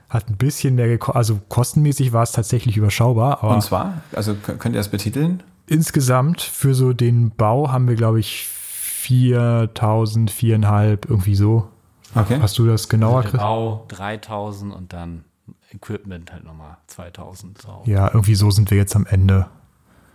Hat 0.09 0.29
ein 0.29 0.37
bisschen 0.37 0.77
mehr 0.77 0.87
gekostet. 0.87 1.17
Also 1.17 1.41
kostenmäßig 1.49 2.13
war 2.13 2.23
es 2.23 2.33
tatsächlich 2.33 2.77
überschaubar. 2.77 3.43
und 3.43 3.63
zwar? 3.63 4.03
Also 4.13 4.35
könnt 4.35 4.75
ihr 4.75 4.79
das 4.79 4.89
betiteln? 4.89 5.43
Insgesamt 5.67 6.41
für 6.41 6.75
so 6.75 6.93
den 6.93 7.33
Bau 7.33 7.73
haben 7.73 7.89
wir, 7.89 7.97
glaube 7.97 8.21
ich, 8.21 8.47
4000, 8.47 10.31
4,5, 10.31 11.09
irgendwie 11.09 11.35
so 11.35 11.69
Okay. 12.17 12.39
Hast 12.41 12.59
du 12.59 12.67
das 12.67 12.89
genauer? 12.89 13.25
Also 13.25 13.39
Bau 13.39 13.85
3000 13.89 14.75
und 14.75 14.93
dann 14.93 15.25
Equipment 15.71 16.33
halt 16.33 16.45
nochmal 16.45 16.79
2000. 16.87 17.61
So. 17.61 17.83
Ja, 17.85 18.09
irgendwie 18.09 18.35
so 18.35 18.51
sind 18.51 18.71
wir 18.71 18.79
jetzt 18.79 18.97
am 18.97 19.07
Ende. 19.07 19.47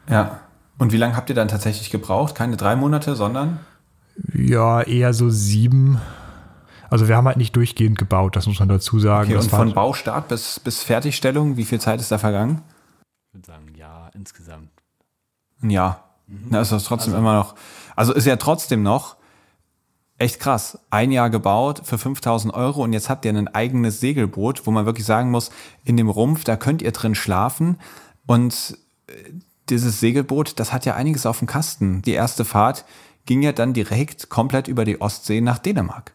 Ja. 0.10 0.39
Und 0.78 0.91
wie 0.91 0.97
lange 0.97 1.16
habt 1.16 1.30
ihr 1.30 1.36
dann 1.36 1.47
tatsächlich 1.47 1.91
gebraucht? 1.91 2.36
Keine 2.36 2.58
drei 2.58 2.76
Monate, 2.76 3.16
sondern? 3.16 3.60
Ja, 4.34 4.82
eher 4.82 5.14
so 5.14 5.30
sieben. 5.30 6.02
Also 6.89 7.08
wir 7.08 7.16
haben 7.16 7.28
halt 7.28 7.38
nicht 7.38 7.56
durchgehend 7.56 7.97
gebaut, 7.97 8.36
das 8.36 8.47
muss 8.47 8.60
man 8.60 8.68
dazu 8.68 8.99
sagen. 8.99 9.30
Okay, 9.30 9.38
und 9.38 9.49
von 9.49 9.60
halt 9.68 9.76
Baustart 9.76 10.28
bis, 10.28 10.60
bis 10.60 10.84
Fertigstellung, 10.84 11.56
wie 11.56 11.64
viel 11.64 11.80
Zeit 11.80 12.02
ist 12.02 12.12
da 12.12 12.18
vergangen? 12.18 12.62
Ich 13.28 13.36
würde 13.36 13.47
sagen, 13.47 13.74
ja, 13.76 14.10
insgesamt. 14.14 14.70
Ein 15.62 15.70
Jahr. 15.70 16.10
Mhm. 16.28 16.47
Na, 16.49 16.62
ist 16.62 16.72
das 16.72 16.84
trotzdem 16.84 17.14
also, 17.14 17.22
immer 17.22 17.36
noch. 17.36 17.56
Also 17.95 18.14
ist 18.14 18.26
ja 18.26 18.36
trotzdem 18.36 18.84
noch 18.84 19.16
echt 20.22 20.39
krass. 20.39 20.80
Ein 20.89 21.11
Jahr 21.11 21.30
gebaut 21.30 21.82
für 21.84 21.97
5000 21.97 22.53
Euro 22.53 22.84
und 22.84 22.93
jetzt 22.93 23.09
habt 23.09 23.26
ihr 23.26 23.34
ein 23.34 23.47
eigenes 23.47 23.99
Segelboot, 23.99 24.65
wo 24.65 24.72
man 24.72 24.86
wirklich 24.86 25.05
sagen 25.05 25.32
muss, 25.32 25.51
in 25.84 25.97
dem 25.97 26.09
Rumpf, 26.09 26.43
da 26.43 26.55
könnt 26.55 26.82
ihr 26.82 26.91
drin 26.91 27.15
schlafen 27.15 27.78
und 28.26 28.78
äh, 29.07 29.13
dieses 29.69 29.99
Segelboot, 29.99 30.59
das 30.59 30.74
hat 30.74 30.86
ja 30.86 30.95
einiges 30.95 31.26
auf 31.26 31.39
dem 31.39 31.47
Kasten. 31.47 32.01
Die 32.01 32.11
erste 32.11 32.45
Fahrt 32.45 32.86
ging 33.26 33.41
ja 33.41 33.51
dann 33.51 33.74
direkt 33.74 34.30
komplett 34.30 34.67
über 34.67 34.86
die 34.86 35.01
Ostsee 35.01 35.41
nach 35.41 35.59
Dänemark. 35.59 36.13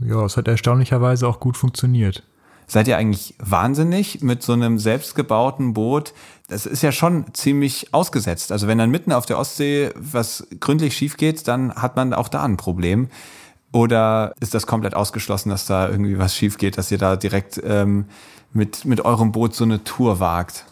Ja, 0.00 0.24
es 0.24 0.36
hat 0.36 0.48
erstaunlicherweise 0.48 1.26
auch 1.26 1.40
gut 1.40 1.56
funktioniert. 1.56 2.22
Seid 2.68 2.88
ihr 2.88 2.96
eigentlich 2.96 3.34
wahnsinnig 3.38 4.22
mit 4.22 4.42
so 4.42 4.52
einem 4.52 4.78
selbstgebauten 4.78 5.72
Boot? 5.72 6.12
Das 6.48 6.64
ist 6.64 6.82
ja 6.82 6.92
schon 6.92 7.34
ziemlich 7.34 7.92
ausgesetzt. 7.92 8.52
Also 8.52 8.68
wenn 8.68 8.78
dann 8.78 8.90
mitten 8.90 9.12
auf 9.12 9.26
der 9.26 9.38
Ostsee 9.38 9.90
was 9.96 10.46
gründlich 10.60 10.96
schief 10.96 11.16
geht, 11.16 11.48
dann 11.48 11.74
hat 11.74 11.96
man 11.96 12.12
auch 12.14 12.28
da 12.28 12.44
ein 12.44 12.56
Problem. 12.56 13.08
Oder 13.72 14.32
ist 14.40 14.54
das 14.54 14.66
komplett 14.66 14.94
ausgeschlossen, 14.94 15.50
dass 15.50 15.66
da 15.66 15.88
irgendwie 15.88 16.18
was 16.18 16.36
schief 16.36 16.56
geht, 16.56 16.78
dass 16.78 16.90
ihr 16.90 16.98
da 16.98 17.16
direkt 17.16 17.60
ähm, 17.64 18.06
mit, 18.52 18.84
mit 18.84 19.04
eurem 19.04 19.32
Boot 19.32 19.54
so 19.54 19.64
eine 19.64 19.82
Tour 19.82 20.20
wagt? 20.20 20.64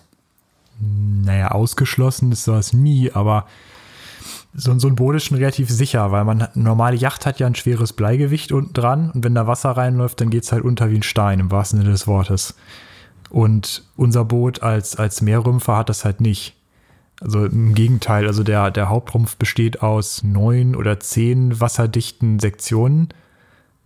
Naja, 0.81 1.51
ausgeschlossen 1.51 2.33
ist 2.33 2.45
sowas 2.45 2.73
nie, 2.73 3.11
aber 3.13 3.47
so, 4.55 4.79
so 4.79 4.89
ein 4.89 4.95
Boot 4.95 5.17
ist 5.17 5.25
schon 5.25 5.37
relativ 5.37 5.69
sicher, 5.71 6.13
weil 6.13 6.25
man 6.25 6.49
normale 6.55 6.97
Yacht 6.97 7.27
hat 7.27 7.41
ja 7.41 7.47
ein 7.47 7.55
schweres 7.55 7.93
Bleigewicht 7.93 8.53
unten 8.53 8.73
dran 8.73 9.11
und 9.11 9.25
wenn 9.25 9.35
da 9.35 9.47
Wasser 9.47 9.73
reinläuft, 9.73 10.21
dann 10.21 10.31
geht 10.31 10.45
es 10.45 10.53
halt 10.53 10.65
unter 10.65 10.91
wie 10.91 10.97
ein 10.97 11.03
Stein 11.03 11.41
im 11.41 11.51
wahrsten 11.51 11.81
Sinne 11.81 11.93
des 11.93 12.07
Wortes. 12.07 12.55
Und 13.35 13.83
unser 13.97 14.25
Boot 14.25 14.63
als, 14.63 14.95
als 14.95 15.21
Meerrümpfer 15.21 15.79
hat 15.79 15.89
das 15.89 16.05
halt 16.05 16.21
nicht. 16.21 16.55
Also 17.21 17.45
im 17.45 17.75
Gegenteil, 17.75 18.29
also 18.29 18.45
der, 18.45 18.71
der 18.71 18.89
Hauptrumpf 18.89 19.35
besteht 19.35 19.83
aus 19.83 20.23
neun 20.23 20.77
oder 20.77 21.01
zehn 21.01 21.61
wasserdichten 21.61 22.39
Sektionen. 22.39 23.09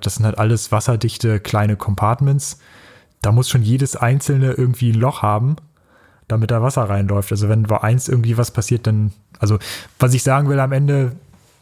Das 0.03 0.17
sind 0.17 0.27
halt 0.27 0.37
alles 0.37 0.71
wasserdichte 0.71 1.41
kleine 1.41 1.77
Compartments. 1.77 2.59
Da 3.23 3.33
muss 3.33 3.49
schon 3.49 3.63
jedes 3.63 3.97
einzelne 3.97 4.53
irgendwie 4.53 4.91
ein 4.91 5.01
Loch 5.01 5.23
haben, 5.23 5.57
damit 6.29 6.51
da 6.51 6.61
Wasser 6.61 6.83
reinläuft. 6.83 7.33
Also 7.33 7.49
wenn 7.49 7.63
bei 7.63 7.83
eins 7.83 8.07
irgendwie 8.07 8.37
was 8.37 8.51
passiert, 8.51 8.87
dann, 8.87 9.13
also 9.39 9.59
was 9.99 10.13
ich 10.13 10.23
sagen 10.23 10.51
will, 10.51 10.61
am 10.61 10.73
Ende 10.73 11.13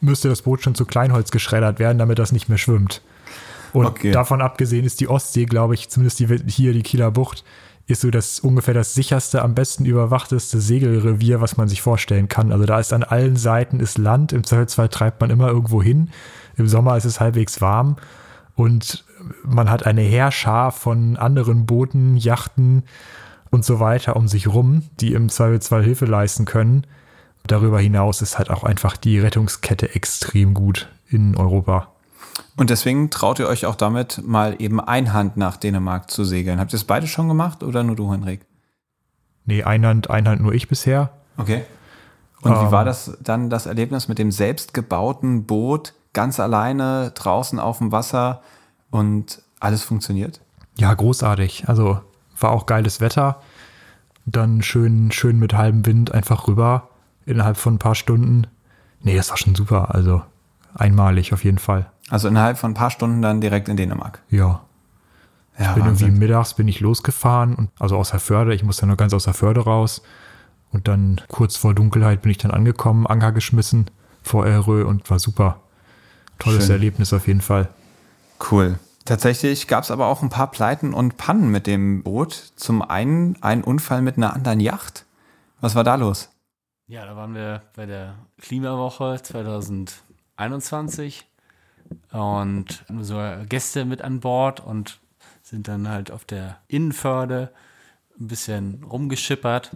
müsste 0.01 0.29
das 0.29 0.43
Boot 0.43 0.61
schon 0.61 0.75
zu 0.75 0.87
Kleinholz 0.87 1.31
geschreddert 1.31 1.79
werden, 1.79 1.99
damit 1.99 2.19
das 2.19 2.33
nicht 2.33 2.49
mehr 2.49 2.59
schwimmt. 2.59 3.01
Und 3.73 3.87
okay. 3.87 4.11
davon 4.11 4.43
abgesehen 4.43 4.85
ist 4.85 4.99
die 4.99 5.09
Ostsee, 5.09 5.45
glaube 5.45 5.75
ich, 5.75 5.89
zumindest 5.89 6.19
die, 6.19 6.27
hier 6.49 6.73
die 6.73 6.83
Kieler 6.83 7.13
Bucht, 7.13 7.45
ist 7.87 8.01
so 8.01 8.11
das 8.11 8.41
ungefähr 8.41 8.75
das 8.75 8.95
sicherste, 8.95 9.43
am 9.43 9.55
besten 9.55 9.85
überwachteste 9.85 10.61
Segelrevier, 10.61 11.41
was 11.41 11.57
man 11.57 11.69
sich 11.69 11.83
vorstellen 11.83 12.29
kann. 12.29 12.51
Also 12.51 12.65
da 12.67 12.81
ist 12.81 12.93
an 12.93 13.05
allen 13.05 13.37
Seiten 13.37 13.79
ist 13.79 13.99
Land, 13.99 14.33
im 14.33 14.45
Zweifelsfall 14.45 14.89
treibt 14.89 15.21
man 15.21 15.31
immer 15.31 15.49
irgendwo 15.49 15.83
hin. 15.83 16.11
Im 16.57 16.67
Sommer 16.67 16.97
ist 16.97 17.05
es 17.05 17.21
halbwegs 17.21 17.61
warm 17.61 17.97
und 18.57 19.05
man 19.45 19.71
hat 19.71 19.87
eine 19.87 20.01
Heerschar 20.01 20.73
von 20.73 21.17
anderen 21.17 21.67
Booten, 21.67 22.17
Yachten 22.17 22.83
und 23.51 23.65
so 23.65 23.79
weiter 23.79 24.17
um 24.17 24.27
sich 24.27 24.49
rum, 24.49 24.83
die 25.01 25.13
im 25.13 25.29
Zweifelsfall 25.29 25.85
Hilfe 25.85 26.07
leisten 26.07 26.45
können. 26.45 26.87
Darüber 27.47 27.79
hinaus 27.79 28.21
ist 28.21 28.39
halt 28.39 28.51
auch 28.51 28.65
einfach 28.65 28.97
die 28.97 29.21
Rettungskette 29.21 29.95
extrem 29.95 30.55
gut 30.55 30.89
in 31.09 31.37
Europa. 31.37 31.93
Und 32.57 32.71
deswegen 32.71 33.11
traut 33.11 33.39
ihr 33.39 33.49
euch 33.49 33.67
auch 33.67 33.77
damit, 33.77 34.23
mal 34.25 34.57
eben 34.59 34.81
Einhand 34.81 35.37
nach 35.37 35.57
Dänemark 35.57 36.11
zu 36.11 36.25
segeln. 36.25 36.59
Habt 36.59 36.73
ihr 36.73 36.77
es 36.77 36.85
beide 36.85 37.07
schon 37.07 37.29
gemacht 37.29 37.63
oder 37.63 37.83
nur 37.83 37.97
du, 37.97 38.11
Henrik? 38.11 38.47
Nee, 39.45 39.63
Einhand, 39.63 40.11
Einhand 40.11 40.43
nur 40.43 40.53
ich 40.53 40.69
bisher. 40.69 41.11
Okay. 41.37 41.65
Und 42.43 42.53
ähm, 42.53 42.67
wie 42.67 42.73
war 42.73 42.85
das 42.85 43.17
dann 43.21 43.51
das 43.51 43.67
Erlebnis 43.67 44.09
mit 44.09 44.19
dem 44.19 44.31
selbstgebauten 44.31 45.45
Boot, 45.45 45.95
ganz 46.13 46.41
alleine 46.41 47.13
draußen 47.15 47.59
auf 47.59 47.79
dem 47.79 47.93
Wasser 47.93 48.43
und 48.91 49.43
alles 49.61 49.83
funktioniert? 49.83 50.41
Ja, 50.77 50.93
großartig. 50.93 51.69
Also 51.69 52.01
war 52.39 52.51
auch 52.51 52.67
geiles 52.67 53.01
Wetter. 53.01 53.41
Dann 54.27 54.63
schön, 54.63 55.13
schön 55.13 55.39
mit 55.39 55.55
halbem 55.55 55.87
Wind 55.87 56.13
einfach 56.13 56.49
rüber 56.49 56.89
innerhalb 57.25 57.57
von 57.57 57.75
ein 57.75 57.79
paar 57.79 57.95
Stunden. 57.95 58.47
Nee, 59.01 59.17
das 59.17 59.31
war 59.31 59.37
schon 59.37 59.55
super. 59.55 59.95
Also 59.95 60.23
einmalig 60.75 61.33
auf 61.33 61.45
jeden 61.45 61.59
Fall. 61.59 61.91
Also 62.09 62.29
innerhalb 62.29 62.59
von 62.59 62.71
ein 62.71 62.75
paar 62.75 62.91
Stunden 62.91 63.23
dann 63.23 63.41
direkt 63.41 63.69
in 63.69 63.77
Dänemark. 63.77 64.23
Ja. 64.31 64.63
ja 65.59 65.69
ich 65.69 65.75
bin 65.75 65.85
Wahnsinn. 65.85 66.09
irgendwie 66.09 66.27
mittags 66.27 66.55
bin 66.55 66.69
ich 66.69 66.81
losgefahren 66.81 67.55
und 67.55 67.71
also 67.79 67.97
aus 67.97 68.11
der 68.11 68.21
Förde, 68.21 68.55
ich 68.55 68.63
musste 68.63 68.87
noch 68.87 68.97
ganz 68.97 69.13
aus 69.13 69.25
der 69.25 69.35
Förde 69.35 69.61
raus. 69.61 70.03
Und 70.73 70.89
dann 70.89 71.21
kurz 71.29 71.57
vor 71.57 71.75
Dunkelheit 71.75 72.23
bin 72.23 72.31
ich 72.31 72.39
dann 72.39 72.51
angekommen, 72.51 73.07
Anker 73.07 73.33
geschmissen 73.33 73.91
vor 74.23 74.47
Erö 74.47 74.85
und 74.85 75.09
war 75.11 75.19
super. 75.19 75.61
Tolles 76.39 76.67
Schön. 76.67 76.73
Erlebnis 76.73 77.13
auf 77.13 77.27
jeden 77.27 77.41
Fall. 77.41 77.69
Cool. 78.51 78.79
Tatsächlich 79.07 79.69
gab 79.69 79.85
es 79.85 79.93
aber 79.93 80.09
auch 80.09 80.23
ein 80.23 80.31
paar 80.31 80.51
Pleiten 80.51 80.93
und 80.93 81.17
Pannen 81.17 81.51
mit 81.51 81.67
dem 81.67 82.03
Boot. 82.03 82.53
Zum 82.57 82.83
einen 82.83 83.41
ein 83.41 83.65
Unfall 83.65 84.03
mit 84.03 84.17
einer 84.17 84.35
anderen 84.35 84.61
Yacht. 84.61 85.07
Was 85.61 85.77
war 85.77 85.85
da 85.85 85.95
los? 85.95 86.29
Ja, 86.89 87.07
da 87.07 87.17
waren 87.17 87.35
wir 87.35 87.63
bei 87.75 87.87
der 87.87 88.17
Klimawoche 88.41 89.19
2021 89.23 91.27
und 92.13 92.85
so 93.01 93.21
Gäste 93.49 93.85
mit 93.85 94.03
an 94.03 94.21
Bord 94.21 94.61
und 94.61 94.99
sind 95.43 95.69
dann 95.69 95.89
halt 95.89 96.11
auf 96.11 96.25
der 96.25 96.59
Innenförde 96.69 97.53
ein 98.19 98.29
bisschen 98.29 98.83
rumgeschippert. 98.85 99.71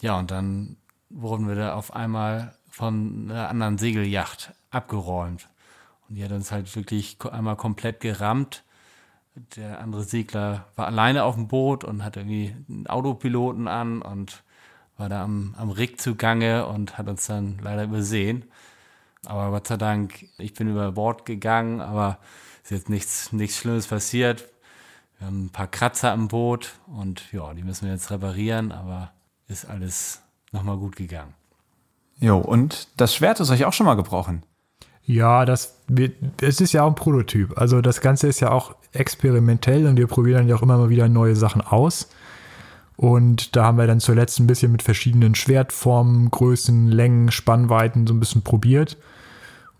Ja, 0.00 0.18
und 0.18 0.30
dann 0.30 0.76
wurden 1.08 1.48
wir 1.48 1.54
da 1.54 1.74
auf 1.74 1.94
einmal 1.94 2.54
von 2.70 3.30
einer 3.30 3.48
anderen 3.48 3.78
Segelyacht 3.78 4.52
abgeräumt. 4.70 5.48
Und 6.08 6.16
die 6.16 6.24
hat 6.24 6.32
uns 6.32 6.52
halt 6.52 6.74
wirklich 6.76 7.16
einmal 7.30 7.56
komplett 7.56 8.00
gerammt. 8.00 8.64
Der 9.56 9.80
andere 9.80 10.02
Segler 10.04 10.66
war 10.76 10.86
alleine 10.86 11.24
auf 11.24 11.34
dem 11.34 11.48
Boot 11.48 11.84
und 11.84 12.04
hat 12.04 12.16
irgendwie 12.16 12.54
einen 12.68 12.86
Autopiloten 12.86 13.68
an 13.68 14.02
und 14.02 14.42
war 14.96 15.08
da 15.08 15.22
am, 15.22 15.54
am 15.58 15.70
Rig 15.70 16.00
zugange 16.00 16.66
und 16.66 16.96
hat 16.98 17.08
uns 17.08 17.26
dann 17.26 17.58
leider 17.62 17.84
übersehen. 17.84 18.44
Aber 19.24 19.50
Gott 19.50 19.66
sei 19.66 19.76
Dank, 19.76 20.26
ich 20.38 20.54
bin 20.54 20.70
über 20.70 20.92
Bord 20.92 21.24
gegangen, 21.26 21.80
aber 21.80 22.18
ist 22.62 22.70
jetzt 22.70 22.88
nichts, 22.88 23.32
nichts 23.32 23.56
Schlimmes 23.56 23.86
passiert. 23.86 24.48
Wir 25.18 25.28
haben 25.28 25.46
ein 25.46 25.50
paar 25.50 25.68
Kratzer 25.68 26.12
im 26.12 26.28
Boot 26.28 26.74
und 26.86 27.32
ja, 27.32 27.54
die 27.54 27.62
müssen 27.62 27.86
wir 27.86 27.92
jetzt 27.92 28.10
reparieren, 28.10 28.72
aber 28.72 29.12
ist 29.48 29.64
alles 29.64 30.22
nochmal 30.52 30.76
gut 30.76 30.96
gegangen. 30.96 31.34
Jo, 32.18 32.38
und 32.38 32.88
das 32.96 33.14
Schwert 33.14 33.40
ist 33.40 33.50
euch 33.50 33.64
auch 33.64 33.72
schon 33.72 33.86
mal 33.86 33.94
gebrochen. 33.94 34.42
Ja, 35.04 35.44
das 35.44 35.76
es 36.40 36.60
ist 36.60 36.72
ja 36.72 36.82
auch 36.82 36.88
ein 36.88 36.94
Prototyp. 36.96 37.56
Also 37.56 37.80
das 37.80 38.00
Ganze 38.00 38.26
ist 38.26 38.40
ja 38.40 38.50
auch 38.50 38.74
experimentell 38.92 39.86
und 39.86 39.96
wir 39.96 40.08
probieren 40.08 40.38
dann 40.38 40.48
ja 40.48 40.56
auch 40.56 40.62
immer 40.62 40.78
mal 40.78 40.90
wieder 40.90 41.08
neue 41.08 41.36
Sachen 41.36 41.60
aus. 41.60 42.08
Und 42.96 43.56
da 43.56 43.64
haben 43.64 43.78
wir 43.78 43.86
dann 43.86 44.00
zuletzt 44.00 44.40
ein 44.40 44.46
bisschen 44.46 44.72
mit 44.72 44.82
verschiedenen 44.82 45.34
Schwertformen, 45.34 46.30
Größen, 46.30 46.88
Längen, 46.88 47.30
Spannweiten 47.30 48.06
so 48.06 48.14
ein 48.14 48.20
bisschen 48.20 48.42
probiert 48.42 48.96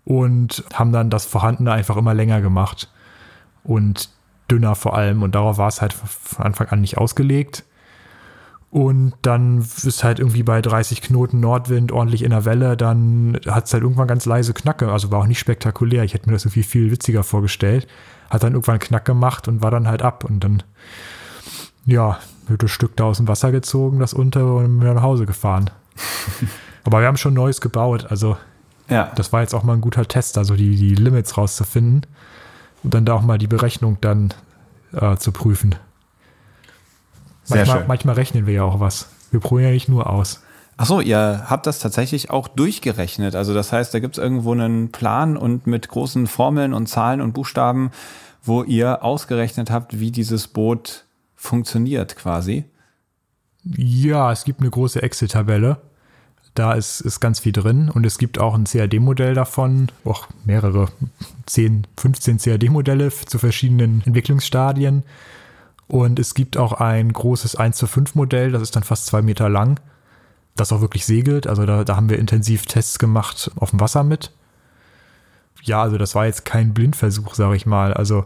und 0.05 0.63
haben 0.73 0.91
dann 0.91 1.09
das 1.09 1.25
Vorhandene 1.25 1.71
einfach 1.71 1.97
immer 1.97 2.13
länger 2.13 2.41
gemacht 2.41 2.89
und 3.63 4.09
dünner 4.49 4.75
vor 4.75 4.95
allem. 4.95 5.23
Und 5.23 5.35
darauf 5.35 5.57
war 5.57 5.67
es 5.67 5.81
halt 5.81 5.93
von 5.93 6.45
Anfang 6.45 6.67
an 6.67 6.81
nicht 6.81 6.97
ausgelegt. 6.97 7.63
Und 8.69 9.13
dann 9.21 9.59
ist 9.59 10.03
halt 10.03 10.19
irgendwie 10.19 10.43
bei 10.43 10.61
30 10.61 11.01
Knoten 11.01 11.39
Nordwind 11.39 11.91
ordentlich 11.91 12.23
in 12.23 12.31
der 12.31 12.45
Welle, 12.45 12.75
dann 12.75 13.39
hat 13.47 13.65
es 13.65 13.73
halt 13.73 13.81
irgendwann 13.81 14.07
ganz 14.07 14.25
leise 14.25 14.53
Knacke, 14.53 14.91
also 14.91 15.09
war 15.09 15.21
auch 15.21 15.27
nicht 15.27 15.39
spektakulär. 15.39 16.03
Ich 16.03 16.13
hätte 16.13 16.27
mir 16.27 16.33
das 16.33 16.43
irgendwie 16.43 16.63
viel 16.63 16.91
witziger 16.91 17.23
vorgestellt. 17.23 17.87
Hat 18.29 18.43
dann 18.43 18.53
irgendwann 18.53 18.79
Knack 18.79 19.05
gemacht 19.05 19.47
und 19.47 19.61
war 19.61 19.71
dann 19.71 19.87
halt 19.87 20.01
ab. 20.01 20.25
Und 20.25 20.43
dann, 20.43 20.63
ja, 21.87 22.19
wird 22.47 22.61
das 22.61 22.71
Stück 22.71 22.95
da 22.95 23.05
aus 23.05 23.17
dem 23.17 23.27
Wasser 23.27 23.51
gezogen, 23.51 23.99
das 23.99 24.13
untere 24.13 24.55
und 24.55 24.79
wieder 24.79 24.93
nach 24.93 25.01
Hause 25.01 25.25
gefahren. 25.25 25.71
Aber 26.83 26.99
wir 26.99 27.07
haben 27.07 27.17
schon 27.17 27.33
Neues 27.33 27.59
gebaut, 27.59 28.05
also 28.09 28.37
ja. 28.89 29.11
Das 29.15 29.33
war 29.33 29.41
jetzt 29.41 29.53
auch 29.53 29.63
mal 29.63 29.73
ein 29.73 29.81
guter 29.81 30.07
Test, 30.07 30.37
also 30.37 30.55
die, 30.55 30.75
die 30.75 30.95
Limits 30.95 31.37
rauszufinden 31.37 32.05
und 32.83 32.93
dann 32.93 33.05
da 33.05 33.13
auch 33.13 33.21
mal 33.21 33.37
die 33.37 33.47
Berechnung 33.47 33.97
dann 34.01 34.33
äh, 34.93 35.17
zu 35.17 35.31
prüfen. 35.31 35.75
Sehr 37.43 37.57
manchmal, 37.57 37.77
schön. 37.79 37.87
manchmal 37.87 38.15
rechnen 38.15 38.45
wir 38.45 38.53
ja 38.53 38.63
auch 38.63 38.79
was. 38.79 39.09
Wir 39.31 39.39
probieren 39.39 39.69
ja 39.69 39.73
nicht 39.73 39.89
nur 39.89 40.09
aus. 40.09 40.43
Achso, 40.77 41.01
ihr 41.01 41.45
habt 41.47 41.65
das 41.65 41.79
tatsächlich 41.79 42.29
auch 42.29 42.47
durchgerechnet. 42.47 43.35
Also 43.35 43.53
das 43.53 43.73
heißt, 43.73 43.93
da 43.93 43.99
gibt 43.99 44.17
es 44.17 44.23
irgendwo 44.23 44.51
einen 44.51 44.91
Plan 44.91 45.35
und 45.35 45.65
mit 45.65 45.87
großen 45.89 46.27
Formeln 46.27 46.73
und 46.73 46.87
Zahlen 46.87 47.19
und 47.19 47.33
Buchstaben, 47.33 47.91
wo 48.43 48.63
ihr 48.63 49.03
ausgerechnet 49.03 49.71
habt, 49.71 49.99
wie 49.99 50.11
dieses 50.11 50.47
Boot 50.47 51.06
funktioniert 51.37 52.17
quasi. 52.17 52.65
Ja, 53.63 54.31
es 54.31 54.43
gibt 54.43 54.59
eine 54.59 54.69
große 54.69 55.01
Excel-Tabelle. 55.01 55.77
Da 56.55 56.73
ist, 56.73 57.01
ist 57.01 57.19
ganz 57.19 57.39
viel 57.39 57.51
drin 57.51 57.89
und 57.89 58.05
es 58.05 58.17
gibt 58.17 58.39
auch 58.39 58.55
ein 58.55 58.63
CAD-Modell 58.63 59.35
davon, 59.35 59.89
auch 60.03 60.27
mehrere, 60.43 60.89
10, 61.45 61.85
15 61.97 62.39
CAD-Modelle 62.39 63.11
zu 63.11 63.37
verschiedenen 63.37 64.01
Entwicklungsstadien. 64.05 65.03
Und 65.87 66.19
es 66.19 66.33
gibt 66.33 66.57
auch 66.57 66.73
ein 66.73 67.13
großes 67.13 67.55
1 67.55 67.77
zu 67.77 67.85
5 67.85 68.15
Modell, 68.15 68.51
das 68.51 68.63
ist 68.63 68.75
dann 68.75 68.83
fast 68.83 69.05
zwei 69.05 69.21
Meter 69.21 69.49
lang, 69.49 69.79
das 70.55 70.73
auch 70.73 70.81
wirklich 70.81 71.05
segelt. 71.05 71.45
Also 71.45 71.65
da, 71.65 71.83
da 71.83 71.95
haben 71.95 72.09
wir 72.09 72.17
intensiv 72.17 72.65
Tests 72.65 72.97
gemacht 72.97 73.51
auf 73.55 73.69
dem 73.69 73.79
Wasser 73.79 74.03
mit. 74.03 74.31
Ja, 75.61 75.83
also 75.83 75.97
das 75.97 76.15
war 76.15 76.25
jetzt 76.25 76.43
kein 76.43 76.73
Blindversuch, 76.73 77.35
sage 77.35 77.55
ich 77.55 77.67
mal. 77.67 77.93
Also 77.93 78.25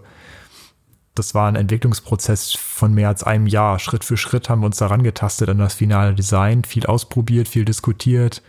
das 1.15 1.35
war 1.35 1.47
ein 1.47 1.55
Entwicklungsprozess 1.55 2.53
von 2.53 2.93
mehr 2.93 3.09
als 3.09 3.23
einem 3.23 3.47
Jahr. 3.47 3.79
Schritt 3.79 4.05
für 4.05 4.17
Schritt 4.17 4.49
haben 4.49 4.61
wir 4.61 4.67
uns 4.67 4.77
daran 4.77 5.03
getastet 5.03 5.49
an 5.49 5.57
das 5.57 5.73
finale 5.73 6.15
Design, 6.15 6.63
viel 6.63 6.85
ausprobiert, 6.85 7.47
viel 7.47 7.65
diskutiert. 7.65 8.41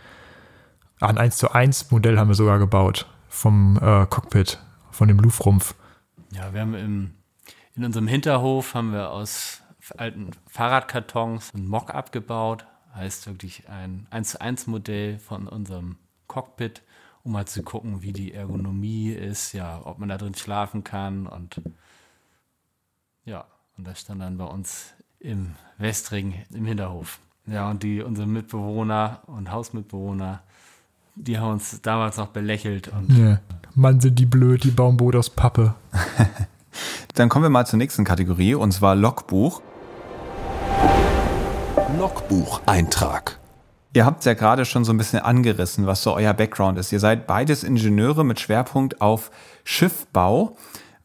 Ein 1.01 1.17
1 1.17 1.37
zu 1.37 1.51
1 1.51 1.91
Modell 1.91 2.17
haben 2.17 2.29
wir 2.29 2.35
sogar 2.35 2.59
gebaut 2.59 3.07
vom 3.27 3.77
äh, 3.81 4.05
Cockpit, 4.05 4.59
von 4.91 5.07
dem 5.07 5.19
Luftrumpf. 5.19 5.75
Ja, 6.31 6.53
wir 6.53 6.61
haben 6.61 6.73
im, 6.75 7.11
in 7.75 7.83
unserem 7.83 8.07
Hinterhof 8.07 8.73
haben 8.73 8.93
wir 8.93 9.11
aus 9.11 9.61
alten 9.97 10.31
Fahrradkartons 10.47 11.53
ein 11.53 11.67
Mock 11.67 11.93
abgebaut. 11.93 12.65
Heißt 12.95 13.27
wirklich 13.27 13.67
ein 13.67 14.07
1 14.11 14.31
zu 14.31 14.41
1 14.41 14.67
Modell 14.67 15.19
von 15.19 15.47
unserem 15.47 15.97
Cockpit, 16.27 16.83
um 17.23 17.33
mal 17.33 17.45
zu 17.45 17.63
gucken, 17.63 18.01
wie 18.01 18.13
die 18.13 18.33
Ergonomie 18.33 19.09
ist, 19.09 19.51
ja, 19.53 19.81
ob 19.83 19.99
man 19.99 20.09
da 20.09 20.17
drin 20.17 20.35
schlafen 20.35 20.83
kann 20.83 21.27
und 21.27 21.59
ja, 23.25 23.45
und 23.77 23.87
das 23.87 24.01
stand 24.01 24.21
dann 24.21 24.37
bei 24.37 24.45
uns 24.45 24.93
im 25.19 25.55
Westring 25.77 26.43
im 26.53 26.65
Hinterhof. 26.65 27.19
Ja, 27.45 27.69
und 27.69 27.83
die, 27.83 28.01
unsere 28.01 28.27
Mitbewohner 28.27 29.21
und 29.27 29.51
Hausmitbewohner, 29.51 30.41
die 31.15 31.37
haben 31.37 31.53
uns 31.53 31.81
damals 31.81 32.17
noch 32.17 32.27
belächelt. 32.27 32.87
Und 32.89 33.17
ja. 33.17 33.39
Mann, 33.75 33.99
sind 33.99 34.19
die 34.19 34.25
blöd, 34.25 34.63
die 34.63 34.71
bauen 34.71 34.97
Boot 34.97 35.15
aus 35.15 35.29
Pappe. 35.29 35.75
Dann 37.15 37.29
kommen 37.29 37.43
wir 37.43 37.49
mal 37.49 37.65
zur 37.65 37.77
nächsten 37.77 38.03
Kategorie, 38.03 38.55
und 38.55 38.71
zwar 38.71 38.95
Logbuch. 38.95 39.61
Logbucheintrag. 41.97 43.39
Ihr 43.93 44.05
habt 44.05 44.25
ja 44.25 44.33
gerade 44.33 44.65
schon 44.65 44.85
so 44.85 44.91
ein 44.91 44.97
bisschen 44.97 45.19
angerissen, 45.19 45.85
was 45.85 46.01
so 46.01 46.15
euer 46.15 46.33
Background 46.33 46.79
ist. 46.79 46.91
Ihr 46.91 46.99
seid 46.99 47.27
beides 47.27 47.63
Ingenieure 47.63 48.23
mit 48.23 48.39
Schwerpunkt 48.39 49.01
auf 49.01 49.29
Schiffbau 49.63 50.57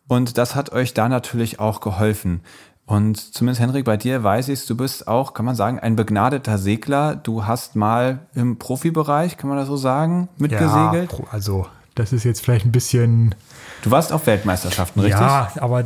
und 0.09 0.39
das 0.39 0.55
hat 0.55 0.73
euch 0.73 0.95
da 0.95 1.09
natürlich 1.09 1.61
auch 1.61 1.81
geholfen. 1.81 2.41
Und 2.87 3.35
zumindest 3.35 3.61
Henrik, 3.61 3.85
bei 3.85 3.99
dir 3.99 4.25
weiß 4.25 4.49
ich, 4.49 4.65
du 4.67 4.75
bist 4.75 5.07
auch, 5.07 5.35
kann 5.35 5.45
man 5.45 5.55
sagen, 5.55 5.79
ein 5.79 5.95
begnadeter 5.95 6.57
Segler. 6.57 7.17
Du 7.17 7.45
hast 7.45 7.77
mal 7.77 8.21
im 8.35 8.59
Profibereich, 8.59 9.37
kann 9.37 9.51
man 9.51 9.59
das 9.59 9.69
so 9.69 9.77
sagen, 9.77 10.31
mitgesegelt. 10.39 11.13
Ja, 11.13 11.25
also 11.31 11.67
das 11.95 12.15
ist 12.15 12.25
jetzt 12.25 12.41
vielleicht 12.41 12.65
ein 12.65 12.73
bisschen. 12.73 13.35
Du 13.83 13.91
warst 13.91 14.11
auf 14.11 14.27
Weltmeisterschaften, 14.27 15.01
richtig? 15.01 15.21
Ja, 15.21 15.53
aber 15.61 15.85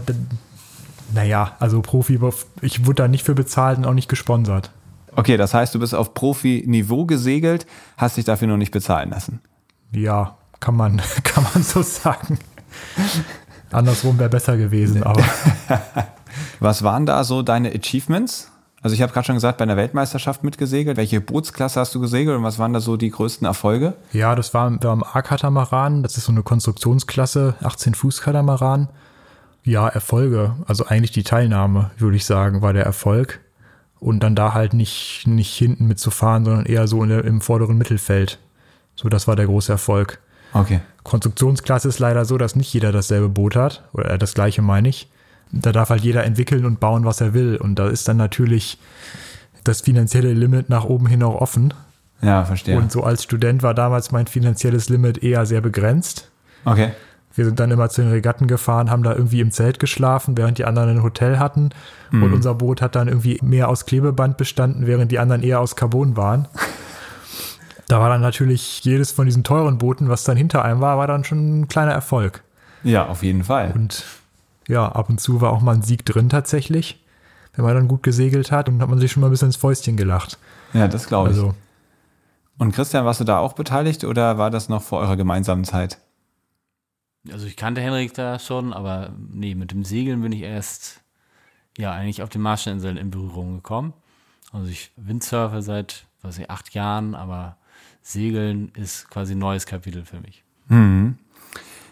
naja, 1.12 1.56
also 1.58 1.82
Profi, 1.82 2.20
ich 2.60 2.86
wurde 2.86 3.02
da 3.02 3.08
nicht 3.08 3.24
für 3.24 3.34
bezahlt 3.34 3.78
und 3.78 3.86
auch 3.86 3.94
nicht 3.94 4.08
gesponsert. 4.08 4.70
Okay, 5.16 5.36
das 5.36 5.54
heißt, 5.54 5.74
du 5.74 5.78
bist 5.78 5.94
auf 5.94 6.14
Profi-Niveau 6.14 7.04
gesegelt, 7.04 7.66
hast 7.96 8.16
dich 8.16 8.24
dafür 8.24 8.48
noch 8.48 8.56
nicht 8.56 8.70
bezahlen 8.70 9.10
lassen. 9.10 9.40
Ja, 9.90 10.36
kann 10.60 10.76
man, 10.76 11.02
kann 11.24 11.44
man 11.52 11.62
so 11.62 11.82
sagen. 11.82 12.38
Andersrum 13.72 14.18
wäre 14.18 14.30
besser 14.30 14.56
gewesen, 14.56 15.02
aber. 15.02 15.22
Was 16.60 16.82
waren 16.82 17.06
da 17.06 17.24
so 17.24 17.42
deine 17.42 17.70
Achievements? 17.70 18.52
Also 18.82 18.94
ich 18.94 19.02
habe 19.02 19.12
gerade 19.12 19.26
schon 19.26 19.36
gesagt, 19.36 19.58
bei 19.58 19.62
einer 19.62 19.76
Weltmeisterschaft 19.76 20.42
mitgesegelt. 20.42 20.96
Welche 20.96 21.20
Bootsklasse 21.20 21.78
hast 21.78 21.94
du 21.94 22.00
gesegelt 22.00 22.36
und 22.36 22.42
was 22.42 22.58
waren 22.58 22.72
da 22.72 22.80
so 22.80 22.96
die 22.96 23.10
größten 23.10 23.46
Erfolge? 23.46 23.94
Ja, 24.12 24.34
das 24.34 24.54
war, 24.54 24.82
war 24.82 24.90
am 24.90 25.04
A-Katamaran. 25.04 26.02
Das 26.02 26.16
ist 26.16 26.24
so 26.24 26.32
eine 26.32 26.42
Konstruktionsklasse, 26.42 27.54
18 27.62 27.94
Fuß 27.94 28.22
Katamaran. 28.22 28.88
Ja, 29.62 29.86
Erfolge. 29.86 30.56
Also 30.66 30.86
eigentlich 30.86 31.12
die 31.12 31.22
Teilnahme, 31.22 31.92
würde 31.96 32.16
ich 32.16 32.24
sagen, 32.24 32.60
war 32.60 32.72
der 32.72 32.84
Erfolg. 32.84 33.40
Und 34.00 34.20
dann 34.24 34.34
da 34.34 34.52
halt 34.52 34.74
nicht, 34.74 35.28
nicht 35.28 35.56
hinten 35.56 35.86
mitzufahren, 35.86 36.44
sondern 36.44 36.66
eher 36.66 36.88
so 36.88 37.04
der, 37.04 37.24
im 37.24 37.40
vorderen 37.40 37.78
Mittelfeld. 37.78 38.40
So, 38.96 39.08
das 39.08 39.28
war 39.28 39.36
der 39.36 39.46
große 39.46 39.70
Erfolg. 39.70 40.18
Okay. 40.52 40.80
Konstruktionsklasse 41.04 41.88
ist 41.88 41.98
leider 41.98 42.24
so, 42.24 42.38
dass 42.38 42.56
nicht 42.56 42.72
jeder 42.72 42.92
dasselbe 42.92 43.28
Boot 43.28 43.56
hat. 43.56 43.82
Oder 43.92 44.18
das 44.18 44.34
gleiche 44.34 44.62
meine 44.62 44.88
ich. 44.88 45.08
Da 45.50 45.72
darf 45.72 45.90
halt 45.90 46.02
jeder 46.02 46.24
entwickeln 46.24 46.64
und 46.64 46.80
bauen, 46.80 47.04
was 47.04 47.20
er 47.20 47.34
will. 47.34 47.56
Und 47.56 47.78
da 47.78 47.88
ist 47.88 48.08
dann 48.08 48.16
natürlich 48.16 48.78
das 49.64 49.82
finanzielle 49.82 50.32
Limit 50.32 50.68
nach 50.68 50.84
oben 50.84 51.06
hin 51.06 51.22
auch 51.22 51.40
offen. 51.40 51.74
Ja, 52.22 52.44
verstehe. 52.44 52.76
Und 52.76 52.92
so 52.92 53.02
als 53.02 53.24
Student 53.24 53.62
war 53.62 53.74
damals 53.74 54.12
mein 54.12 54.26
finanzielles 54.26 54.88
Limit 54.88 55.22
eher 55.22 55.44
sehr 55.44 55.60
begrenzt. 55.60 56.30
Okay. 56.64 56.92
Wir 57.34 57.44
sind 57.46 57.58
dann 57.58 57.70
immer 57.70 57.88
zu 57.88 58.02
den 58.02 58.10
Regatten 58.10 58.46
gefahren, 58.46 58.90
haben 58.90 59.02
da 59.02 59.14
irgendwie 59.14 59.40
im 59.40 59.50
Zelt 59.50 59.78
geschlafen, 59.78 60.36
während 60.36 60.58
die 60.58 60.64
anderen 60.64 60.90
ein 60.90 61.02
Hotel 61.02 61.38
hatten. 61.38 61.70
Mhm. 62.10 62.22
Und 62.22 62.32
unser 62.34 62.54
Boot 62.54 62.82
hat 62.82 62.94
dann 62.94 63.08
irgendwie 63.08 63.38
mehr 63.42 63.68
aus 63.68 63.86
Klebeband 63.86 64.36
bestanden, 64.36 64.86
während 64.86 65.10
die 65.10 65.18
anderen 65.18 65.42
eher 65.42 65.60
aus 65.60 65.74
Carbon 65.74 66.16
waren. 66.16 66.46
Da 67.88 68.00
war 68.00 68.08
dann 68.08 68.20
natürlich 68.20 68.84
jedes 68.84 69.12
von 69.12 69.26
diesen 69.26 69.44
teuren 69.44 69.78
Booten, 69.78 70.08
was 70.08 70.24
dann 70.24 70.36
hinter 70.36 70.64
einem 70.64 70.80
war, 70.80 70.98
war 70.98 71.06
dann 71.06 71.24
schon 71.24 71.60
ein 71.60 71.68
kleiner 71.68 71.92
Erfolg. 71.92 72.42
Ja, 72.84 73.06
auf 73.06 73.22
jeden 73.22 73.44
Fall. 73.44 73.72
Und 73.72 74.04
ja, 74.68 74.90
ab 74.90 75.08
und 75.08 75.20
zu 75.20 75.40
war 75.40 75.52
auch 75.52 75.60
mal 75.60 75.74
ein 75.74 75.82
Sieg 75.82 76.04
drin 76.04 76.28
tatsächlich. 76.28 76.98
Wenn 77.54 77.64
man 77.64 77.74
dann 77.74 77.88
gut 77.88 78.02
gesegelt 78.02 78.50
hat 78.50 78.68
und 78.68 78.80
hat 78.80 78.88
man 78.88 78.98
sich 78.98 79.12
schon 79.12 79.20
mal 79.20 79.26
ein 79.26 79.30
bisschen 79.30 79.48
ins 79.48 79.56
Fäustchen 79.56 79.96
gelacht. 79.96 80.38
Ja, 80.72 80.88
das 80.88 81.06
glaube 81.06 81.30
ich. 81.30 81.36
Also, 81.36 81.54
und 82.58 82.72
Christian, 82.72 83.04
warst 83.04 83.20
du 83.20 83.24
da 83.24 83.38
auch 83.38 83.52
beteiligt 83.52 84.04
oder 84.04 84.38
war 84.38 84.50
das 84.50 84.68
noch 84.68 84.82
vor 84.82 85.00
eurer 85.00 85.16
gemeinsamen 85.16 85.64
Zeit? 85.64 85.98
Also 87.30 87.46
ich 87.46 87.56
kannte 87.56 87.80
Henrik 87.80 88.14
da 88.14 88.38
schon, 88.38 88.72
aber 88.72 89.12
nee, 89.30 89.54
mit 89.54 89.70
dem 89.70 89.84
Segeln 89.84 90.22
bin 90.22 90.32
ich 90.32 90.42
erst 90.42 91.02
ja 91.78 91.92
eigentlich 91.92 92.22
auf 92.22 92.28
den 92.30 92.42
Marshallinseln 92.42 92.96
in 92.96 93.10
Berührung 93.10 93.56
gekommen. 93.56 93.92
Also 94.52 94.68
ich 94.68 94.90
windsurfe 94.96 95.62
seit, 95.62 96.06
was 96.20 96.38
ich, 96.38 96.50
acht 96.50 96.74
Jahren, 96.74 97.14
aber 97.14 97.56
Segeln 98.02 98.72
ist 98.74 99.08
quasi 99.10 99.34
ein 99.34 99.38
neues 99.38 99.66
Kapitel 99.66 100.04
für 100.04 100.20
mich. 100.20 100.42
Mhm. 100.68 101.18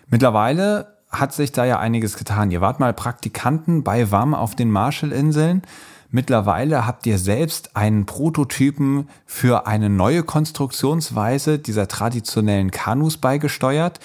Mittlerweile 0.08 0.96
hat 1.10 1.32
sich 1.32 1.52
da 1.52 1.64
ja 1.64 1.78
einiges 1.78 2.16
getan. 2.16 2.50
Ihr 2.50 2.60
wart 2.60 2.80
mal 2.80 2.92
Praktikanten 2.92 3.82
bei 3.82 4.10
WAM 4.10 4.34
auf 4.34 4.54
den 4.54 4.70
Marshallinseln. 4.70 5.62
Mittlerweile 6.10 6.86
habt 6.86 7.06
ihr 7.06 7.18
selbst 7.18 7.76
einen 7.76 8.06
Prototypen 8.06 9.08
für 9.26 9.66
eine 9.66 9.88
neue 9.88 10.24
Konstruktionsweise 10.24 11.58
dieser 11.58 11.86
traditionellen 11.86 12.72
Kanus 12.72 13.16
beigesteuert. 13.16 14.00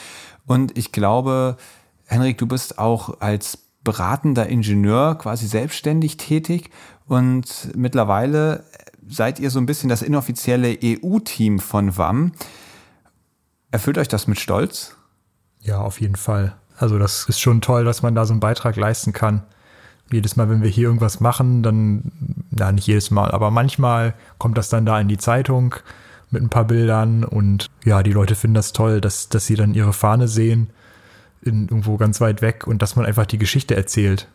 Und 0.46 0.78
ich 0.78 0.92
glaube, 0.92 1.58
Henrik, 2.06 2.38
du 2.38 2.46
bist 2.46 2.78
auch 2.78 3.22
als 3.22 3.58
beratender 3.84 4.48
Ingenieur 4.48 5.16
quasi 5.16 5.48
selbstständig 5.48 6.18
tätig 6.18 6.70
und 7.08 7.70
mittlerweile 7.76 8.64
seid 9.08 9.40
ihr 9.40 9.50
so 9.50 9.60
ein 9.60 9.66
bisschen 9.66 9.90
das 9.90 10.02
inoffizielle 10.02 10.78
EU-Team 10.84 11.60
von 11.60 11.98
WAM. 11.98 12.32
Erfüllt 13.72 13.98
euch 13.98 14.08
das 14.08 14.28
mit 14.28 14.40
Stolz? 14.40 14.96
Ja, 15.62 15.80
auf 15.80 16.00
jeden 16.00 16.16
Fall. 16.16 16.56
Also 16.78 17.00
das 17.00 17.26
ist 17.28 17.40
schon 17.40 17.62
toll, 17.62 17.86
dass 17.86 18.02
man 18.02 18.16
da 18.16 18.26
so 18.26 18.34
einen 18.34 18.40
Beitrag 18.40 18.76
leisten 18.76 19.14
kann. 19.14 19.44
Jedes 20.12 20.36
Mal, 20.36 20.50
wenn 20.50 20.62
wir 20.62 20.70
hier 20.70 20.86
irgendwas 20.86 21.20
machen, 21.20 21.64
dann, 21.64 22.12
na 22.52 22.72
nicht 22.72 22.88
jedes 22.88 23.10
Mal, 23.10 23.32
aber 23.32 23.50
manchmal 23.50 24.14
kommt 24.38 24.58
das 24.58 24.70
dann 24.70 24.86
da 24.86 25.00
in 25.00 25.08
die 25.08 25.18
Zeitung 25.18 25.76
mit 26.30 26.44
ein 26.44 26.50
paar 26.50 26.66
Bildern 26.66 27.24
und 27.24 27.70
ja, 27.84 28.04
die 28.04 28.12
Leute 28.12 28.36
finden 28.36 28.56
das 28.56 28.74
toll, 28.74 29.02
dass, 29.02 29.30
dass 29.30 29.48
sie 29.48 29.56
dann 29.56 29.74
ihre 29.74 29.94
Fahne 29.94 30.28
sehen, 30.28 30.70
in, 31.42 31.64
irgendwo 31.64 31.98
ganz 31.98 32.22
weit 32.22 32.42
weg 32.42 32.68
und 32.68 32.82
dass 32.82 32.96
man 32.96 33.06
einfach 33.06 33.26
die 33.26 33.38
Geschichte 33.38 33.76
erzählt. 33.76 34.28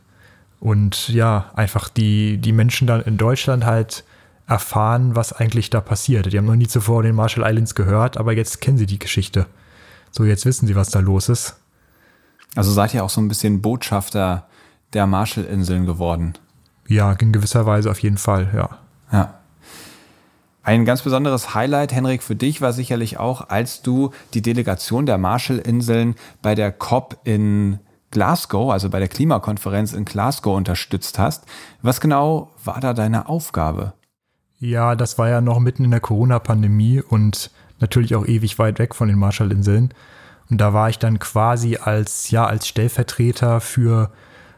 Und 0.58 1.08
ja, 1.08 1.50
einfach 1.54 1.88
die, 1.88 2.38
die 2.38 2.52
Menschen 2.52 2.86
dann 2.86 3.02
in 3.02 3.16
Deutschland 3.16 3.64
halt 3.64 4.04
erfahren, 4.50 5.14
was 5.14 5.32
eigentlich 5.32 5.70
da 5.70 5.80
passiert. 5.80 6.30
Die 6.32 6.36
haben 6.36 6.44
noch 6.44 6.56
nie 6.56 6.66
zuvor 6.66 7.04
den 7.04 7.14
Marshall 7.14 7.48
Islands 7.48 7.76
gehört, 7.76 8.16
aber 8.16 8.32
jetzt 8.32 8.60
kennen 8.60 8.78
sie 8.78 8.86
die 8.86 8.98
Geschichte. 8.98 9.46
So, 10.10 10.24
jetzt 10.24 10.44
wissen 10.44 10.66
sie, 10.66 10.74
was 10.74 10.90
da 10.90 10.98
los 10.98 11.28
ist. 11.28 11.56
Also 12.56 12.72
seid 12.72 12.92
ihr 12.92 13.04
auch 13.04 13.10
so 13.10 13.20
ein 13.20 13.28
bisschen 13.28 13.62
Botschafter 13.62 14.48
der 14.92 15.06
Marshallinseln 15.06 15.86
geworden? 15.86 16.32
Ja, 16.88 17.12
in 17.12 17.30
gewisser 17.30 17.64
Weise 17.64 17.92
auf 17.92 18.00
jeden 18.00 18.18
Fall, 18.18 18.48
ja. 18.52 18.70
Ja. 19.12 19.34
Ein 20.64 20.84
ganz 20.84 21.02
besonderes 21.02 21.54
Highlight, 21.54 21.92
Henrik, 21.92 22.24
für 22.24 22.34
dich 22.34 22.60
war 22.60 22.72
sicherlich 22.72 23.18
auch, 23.18 23.48
als 23.50 23.82
du 23.82 24.10
die 24.34 24.42
Delegation 24.42 25.06
der 25.06 25.16
Marshallinseln 25.16 26.16
bei 26.42 26.56
der 26.56 26.72
COP 26.72 27.18
in 27.22 27.78
Glasgow, 28.10 28.72
also 28.72 28.90
bei 28.90 28.98
der 28.98 29.08
Klimakonferenz 29.08 29.92
in 29.92 30.04
Glasgow 30.04 30.56
unterstützt 30.56 31.20
hast. 31.20 31.44
Was 31.82 32.00
genau 32.00 32.50
war 32.64 32.80
da 32.80 32.94
deine 32.94 33.28
Aufgabe? 33.28 33.92
Ja, 34.60 34.94
das 34.94 35.16
war 35.16 35.28
ja 35.30 35.40
noch 35.40 35.58
mitten 35.58 35.84
in 35.84 35.90
der 35.90 36.00
Corona-Pandemie 36.00 37.00
und 37.00 37.50
natürlich 37.80 38.14
auch 38.14 38.26
ewig 38.26 38.58
weit 38.58 38.78
weg 38.78 38.94
von 38.94 39.08
den 39.08 39.18
Marshallinseln. 39.18 39.94
Und 40.50 40.58
da 40.58 40.74
war 40.74 40.90
ich 40.90 40.98
dann 40.98 41.18
quasi 41.18 41.76
als, 41.76 42.30
ja, 42.30 42.44
als 42.44 42.68
Stellvertreter 42.68 43.60
für, 43.62 44.10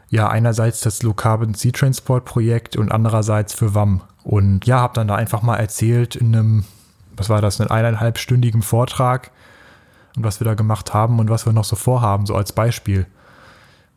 ja, 0.09 0.27
einerseits 0.27 0.81
das 0.81 1.03
Low 1.03 1.13
Carbon 1.13 1.53
Sea 1.53 1.71
Transport 1.71 2.25
Projekt 2.25 2.75
und 2.75 2.91
andererseits 2.91 3.53
für 3.53 3.73
WAM. 3.73 4.01
Und 4.23 4.65
ja, 4.65 4.79
habe 4.79 4.93
dann 4.93 5.07
da 5.07 5.15
einfach 5.15 5.41
mal 5.41 5.55
erzählt 5.55 6.17
in 6.17 6.35
einem, 6.35 6.65
was 7.15 7.29
war 7.29 7.41
das, 7.41 7.61
einen 7.61 7.71
eineinhalbstündigen 7.71 8.61
Vortrag 8.61 9.31
und 10.17 10.25
was 10.25 10.41
wir 10.41 10.45
da 10.45 10.53
gemacht 10.53 10.93
haben 10.93 11.19
und 11.19 11.29
was 11.29 11.45
wir 11.45 11.53
noch 11.53 11.63
so 11.63 11.77
vorhaben, 11.77 12.25
so 12.25 12.35
als 12.35 12.51
Beispiel. 12.51 13.05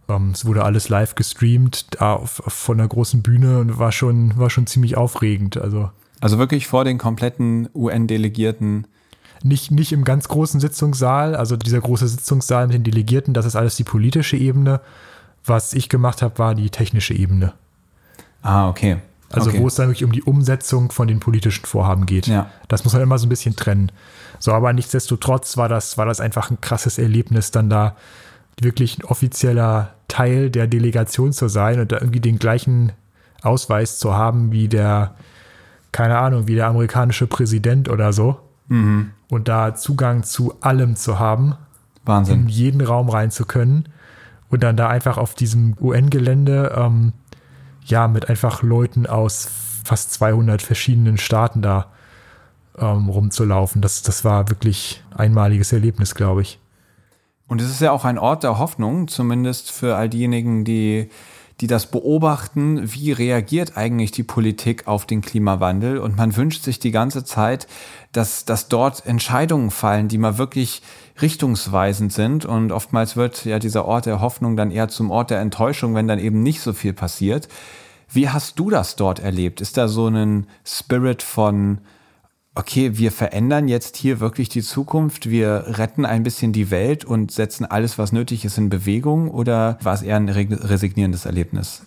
Um, 0.09 0.15
ähm, 0.17 0.31
es 0.33 0.45
wurde 0.45 0.65
alles 0.65 0.89
live 0.89 1.15
gestreamt 1.15 1.87
da 2.01 2.15
auf, 2.15 2.41
auf, 2.41 2.53
von 2.53 2.79
der 2.79 2.89
großen 2.89 3.23
Bühne 3.23 3.59
und 3.59 3.79
war 3.79 3.93
schon, 3.93 4.37
war 4.37 4.51
schon 4.51 4.67
ziemlich 4.67 4.97
aufregend. 4.97 5.57
Also, 5.57 5.91
also 6.21 6.39
wirklich 6.39 6.67
vor 6.67 6.85
den 6.85 6.99
kompletten 6.99 7.69
UN-Delegierten 7.75 8.87
nicht, 9.43 9.71
nicht 9.71 9.93
im 9.93 10.05
ganz 10.05 10.29
großen 10.29 10.61
Sitzungssaal, 10.61 11.35
also 11.35 11.57
dieser 11.57 11.81
große 11.81 12.09
Sitzungssaal 12.09 12.67
mit 12.67 12.75
den 12.75 12.85
Delegierten, 12.85 13.35
das 13.35 13.47
ist 13.47 13.57
alles 13.57 13.77
die 13.77 13.85
politische 13.85 14.37
Ebene. 14.37 14.81
Was 15.45 15.75
ich 15.75 15.89
gemacht 15.89 16.23
habe, 16.23 16.39
war 16.39 16.55
die 16.55 16.71
technische 16.71 17.15
Ebene. 17.15 17.53
Ah, 18.43 18.69
okay. 18.69 18.97
Also 19.31 19.51
okay. 19.51 19.61
wo 19.61 19.67
es 19.67 19.75
dann 19.75 19.89
wirklich 19.89 20.05
um 20.05 20.13
die 20.13 20.23
Umsetzung 20.23 20.91
von 20.91 21.09
den 21.09 21.21
politischen 21.21 21.67
Vorhaben 21.67 22.07
geht. 22.07 22.27
Ja. 22.27 22.51
Das 22.69 22.85
muss 22.85 22.93
man 22.93 23.03
immer 23.03 23.19
so 23.19 23.27
ein 23.27 23.29
bisschen 23.29 23.57
trennen. 23.57 23.93
So, 24.39 24.53
aber 24.53 24.73
nichtsdestotrotz 24.73 25.57
war 25.57 25.69
das, 25.69 25.99
war 25.99 26.07
das 26.07 26.21
einfach 26.21 26.51
ein 26.51 26.61
krasses 26.61 26.99
Erlebnis, 26.99 27.51
dann 27.51 27.69
da 27.71 27.97
wirklich 28.61 28.99
ein 28.99 29.05
offizieller 29.05 29.95
Teil 30.09 30.51
der 30.51 30.67
Delegation 30.67 31.33
zu 31.33 31.49
sein 31.49 31.81
und 31.81 31.93
da 31.93 31.97
irgendwie 31.99 32.21
den 32.21 32.39
gleichen 32.39 32.93
Ausweis 33.43 33.99
zu 33.99 34.15
haben 34.15 34.53
wie 34.53 34.69
der, 34.69 35.15
keine 35.93 36.19
Ahnung, 36.19 36.49
wie 36.49 36.55
der 36.55 36.69
amerikanische 36.69 37.27
Präsident 37.27 37.89
oder 37.89 38.13
so. 38.13 38.41
Mhm. 38.69 39.11
Und 39.29 39.49
da 39.49 39.75
Zugang 39.75 40.23
zu 40.23 40.55
allem 40.61 40.97
zu 40.97 41.19
haben. 41.19 41.57
Wahnsinn. 42.05 42.43
In 42.43 42.49
jeden 42.49 42.81
Raum 42.81 43.09
rein 43.09 43.31
zu 43.31 43.45
können. 43.45 43.89
Und 44.49 44.63
dann 44.63 44.77
da 44.77 44.89
einfach 44.89 45.19
auf 45.19 45.35
diesem 45.35 45.75
UN-Gelände, 45.81 46.73
ähm, 46.77 47.13
ja, 47.85 48.09
mit 48.09 48.29
einfach 48.29 48.63
Leuten 48.63 49.07
aus 49.07 49.49
fast 49.85 50.13
200 50.13 50.63
verschiedenen 50.63 51.19
Staaten 51.19 51.63
da 51.63 51.87
ähm, 52.79 53.09
rumzulaufen. 53.09 53.83
Das, 53.83 54.03
das 54.03 54.25
war 54.25 54.49
wirklich 54.49 55.03
einmaliges 55.17 55.73
Erlebnis, 55.73 56.15
glaube 56.15 56.43
ich. 56.43 56.61
Und 57.49 57.61
es 57.61 57.71
ist 57.71 57.81
ja 57.81 57.93
auch 57.93 58.05
ein 58.05 58.19
Ort 58.19 58.43
der 58.43 58.59
Hoffnung, 58.59 59.09
zumindest 59.09 59.71
für 59.71 59.97
all 59.97 60.09
diejenigen, 60.09 60.65
die 60.65 61.11
die 61.61 61.67
das 61.67 61.87
beobachten, 61.87 62.93
wie 62.93 63.13
reagiert 63.13 63.77
eigentlich 63.79 64.11
die 64.11 64.23
Politik 64.23 64.87
auf 64.87 65.07
den 65.07 65.23
Klimawandel. 65.23 65.99
Und 65.99 66.17
man 66.17 66.37
wünscht 66.37 66.63
sich 66.63 66.79
die 66.79 66.91
ganze 66.91 67.25
Zeit, 67.25 67.67
dass, 68.13 68.45
dass 68.45 68.69
dort 68.69 69.07
Entscheidungen 69.07 69.71
fallen, 69.71 70.09
die 70.09 70.19
mal 70.19 70.37
wirklich 70.37 70.83
richtungsweisend 71.23 72.13
sind. 72.13 72.45
Und 72.45 72.73
oftmals 72.73 73.17
wird 73.17 73.47
ja 73.47 73.59
dieser 73.59 73.87
Ort 73.87 74.05
der 74.05 74.21
Hoffnung 74.21 74.57
dann 74.57 74.71
eher 74.71 74.89
zum 74.89 75.11
Ort 75.11 75.31
der 75.31 75.41
Enttäuschung, 75.41 75.95
wenn 75.95 76.09
dann 76.09 76.19
eben 76.19 76.43
nicht 76.43 76.61
so 76.61 76.75
viel 76.75 76.93
passiert. 76.93 77.49
Wie 78.11 78.29
hast 78.29 78.59
du 78.59 78.69
das 78.69 78.97
dort 78.97 79.19
erlebt? 79.19 79.63
Ist 79.63 79.79
da 79.79 79.89
so 79.89 80.09
ein 80.09 80.47
Spirit 80.65 81.23
von, 81.23 81.79
okay, 82.57 82.97
wir 82.97 83.13
verändern 83.13 83.69
jetzt 83.69 83.97
hier 83.97 84.19
wirklich 84.19 84.49
die 84.49 84.63
Zukunft, 84.63 85.29
wir 85.29 85.65
retten 85.79 86.07
ein 86.07 86.23
bisschen 86.23 86.53
die 86.53 86.71
Welt 86.71 87.05
und 87.05 87.31
setzen 87.31 87.67
alles, 87.67 87.99
was 87.99 88.13
nötig 88.13 88.45
ist, 88.45 88.57
in 88.57 88.71
Bewegung? 88.71 89.31
Oder 89.31 89.79
war 89.83 89.95
es 89.95 90.03
eher 90.03 90.17
ein 90.17 90.29
resignierendes 90.29 91.27
Erlebnis? 91.27 91.87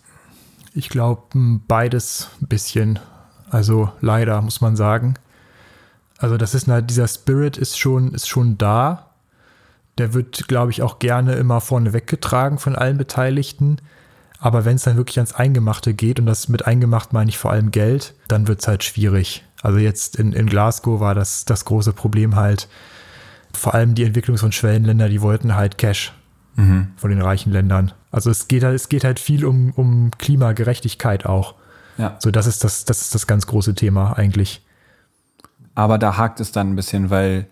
Ich 0.75 0.89
glaube, 0.89 1.23
beides 1.67 2.29
ein 2.41 2.47
bisschen. 2.47 2.99
Also 3.49 3.91
leider, 3.99 4.41
muss 4.41 4.61
man 4.61 4.75
sagen. 4.75 5.15
Also 6.19 6.37
das 6.37 6.53
ist 6.53 6.67
dieser 6.67 7.07
Spirit 7.07 7.57
ist 7.57 7.79
schon, 7.79 8.13
ist 8.13 8.29
schon 8.29 8.57
da. 8.59 9.09
Der 9.97 10.13
wird, 10.13 10.47
glaube 10.47 10.71
ich, 10.71 10.83
auch 10.83 10.99
gerne 10.99 11.33
immer 11.33 11.61
vorne 11.61 11.93
weggetragen 11.93 12.59
von 12.59 12.75
allen 12.75 12.97
Beteiligten. 12.97 13.77
Aber 14.37 14.65
wenn 14.65 14.75
es 14.75 14.83
dann 14.83 14.97
wirklich 14.97 15.17
ans 15.17 15.33
Eingemachte 15.33 15.95
geht, 15.95 16.19
und 16.19 16.27
das 16.27 16.47
mit 16.47 16.67
Eingemacht 16.67 17.11
meine 17.11 17.29
ich 17.29 17.39
vor 17.39 17.51
allem 17.51 17.71
Geld, 17.71 18.13
dann 18.27 18.47
wird 18.47 18.61
es 18.61 18.67
halt 18.67 18.83
schwierig. 18.83 19.43
Also 19.61 19.77
jetzt 19.77 20.15
in, 20.15 20.33
in 20.33 20.47
Glasgow 20.47 20.99
war 20.99 21.15
das, 21.15 21.45
das 21.45 21.65
große 21.65 21.93
Problem 21.93 22.35
halt, 22.35 22.67
vor 23.53 23.73
allem 23.73 23.95
die 23.95 24.05
Entwicklungs- 24.05 24.43
und 24.43 24.55
Schwellenländer, 24.55 25.09
die 25.09 25.21
wollten 25.21 25.55
halt 25.55 25.77
Cash 25.77 26.13
mhm. 26.55 26.89
von 26.95 27.09
den 27.09 27.21
reichen 27.21 27.51
Ländern. 27.51 27.91
Also 28.11 28.29
es 28.29 28.47
geht 28.47 28.63
halt, 28.63 28.75
es 28.75 28.89
geht 28.89 29.03
halt 29.03 29.19
viel 29.19 29.45
um, 29.45 29.71
um 29.75 30.11
Klimagerechtigkeit 30.17 31.25
auch. 31.25 31.55
Ja. 31.97 32.15
So, 32.19 32.31
das 32.31 32.47
ist 32.47 32.63
das, 32.63 32.85
das 32.85 33.01
ist 33.01 33.15
das 33.15 33.27
ganz 33.27 33.47
große 33.47 33.75
Thema 33.75 34.13
eigentlich. 34.13 34.65
Aber 35.75 35.97
da 35.97 36.17
hakt 36.17 36.39
es 36.39 36.51
dann 36.51 36.71
ein 36.71 36.75
bisschen, 36.75 37.09
weil 37.09 37.47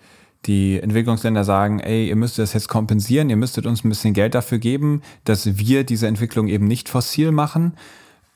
die 0.45 0.79
Entwicklungsländer 0.79 1.43
sagen, 1.43 1.79
ey, 1.79 2.07
ihr 2.07 2.15
müsst 2.15 2.39
das 2.39 2.53
jetzt 2.53 2.69
kompensieren, 2.69 3.29
ihr 3.29 3.35
müsstet 3.35 3.65
uns 3.65 3.83
ein 3.83 3.89
bisschen 3.89 4.13
Geld 4.13 4.35
dafür 4.35 4.59
geben, 4.59 5.01
dass 5.25 5.57
wir 5.57 5.83
diese 5.83 6.07
Entwicklung 6.07 6.47
eben 6.47 6.67
nicht 6.67 6.89
fossil 6.89 7.31
machen. 7.31 7.73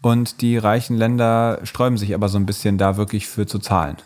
Und 0.02 0.42
die 0.42 0.58
reichen 0.58 0.98
Länder 0.98 1.60
sträuben 1.64 1.98
sich 1.98 2.14
aber 2.16 2.28
so 2.28 2.38
ein 2.38 2.46
bisschen 2.46 2.78
da 2.78 2.98
wirklich 2.98 3.28
für 3.28 3.46
zu 3.46 3.60
zahlen. 3.60 3.98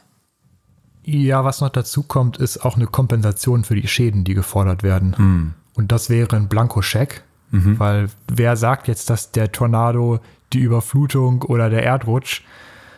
Ja, 1.03 1.43
was 1.43 1.61
noch 1.61 1.69
dazu 1.69 2.03
kommt, 2.03 2.37
ist 2.37 2.65
auch 2.65 2.75
eine 2.75 2.87
Kompensation 2.87 3.63
für 3.63 3.75
die 3.75 3.87
Schäden, 3.87 4.23
die 4.23 4.33
gefordert 4.33 4.83
werden. 4.83 5.15
Hm. 5.17 5.53
Und 5.75 5.91
das 5.91 6.09
wäre 6.09 6.35
ein 6.35 6.47
Blankoscheck, 6.47 7.23
mhm. 7.51 7.79
weil 7.79 8.09
wer 8.27 8.55
sagt 8.55 8.87
jetzt, 8.87 9.09
dass 9.09 9.31
der 9.31 9.51
Tornado, 9.51 10.19
die 10.53 10.59
Überflutung 10.59 11.41
oder 11.43 11.69
der 11.69 11.83
Erdrutsch, 11.83 12.41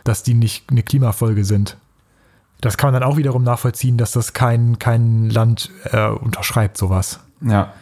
dass 0.04 0.24
die 0.24 0.36
nicht 0.36 0.70
eine 0.70 0.84
Klimafolge 0.84 1.44
sind? 1.44 1.78
Das 2.62 2.78
kann 2.78 2.92
man 2.92 3.02
dann 3.02 3.10
auch 3.10 3.18
wiederum 3.18 3.44
nachvollziehen, 3.44 3.98
dass 3.98 4.12
das 4.12 4.34
kein, 4.34 4.80
kein 4.80 5.30
Land 5.30 5.72
äh, 5.92 6.08
unterschreibt, 6.08 6.78
sowas. 6.78 7.20
Ja. 7.42 7.74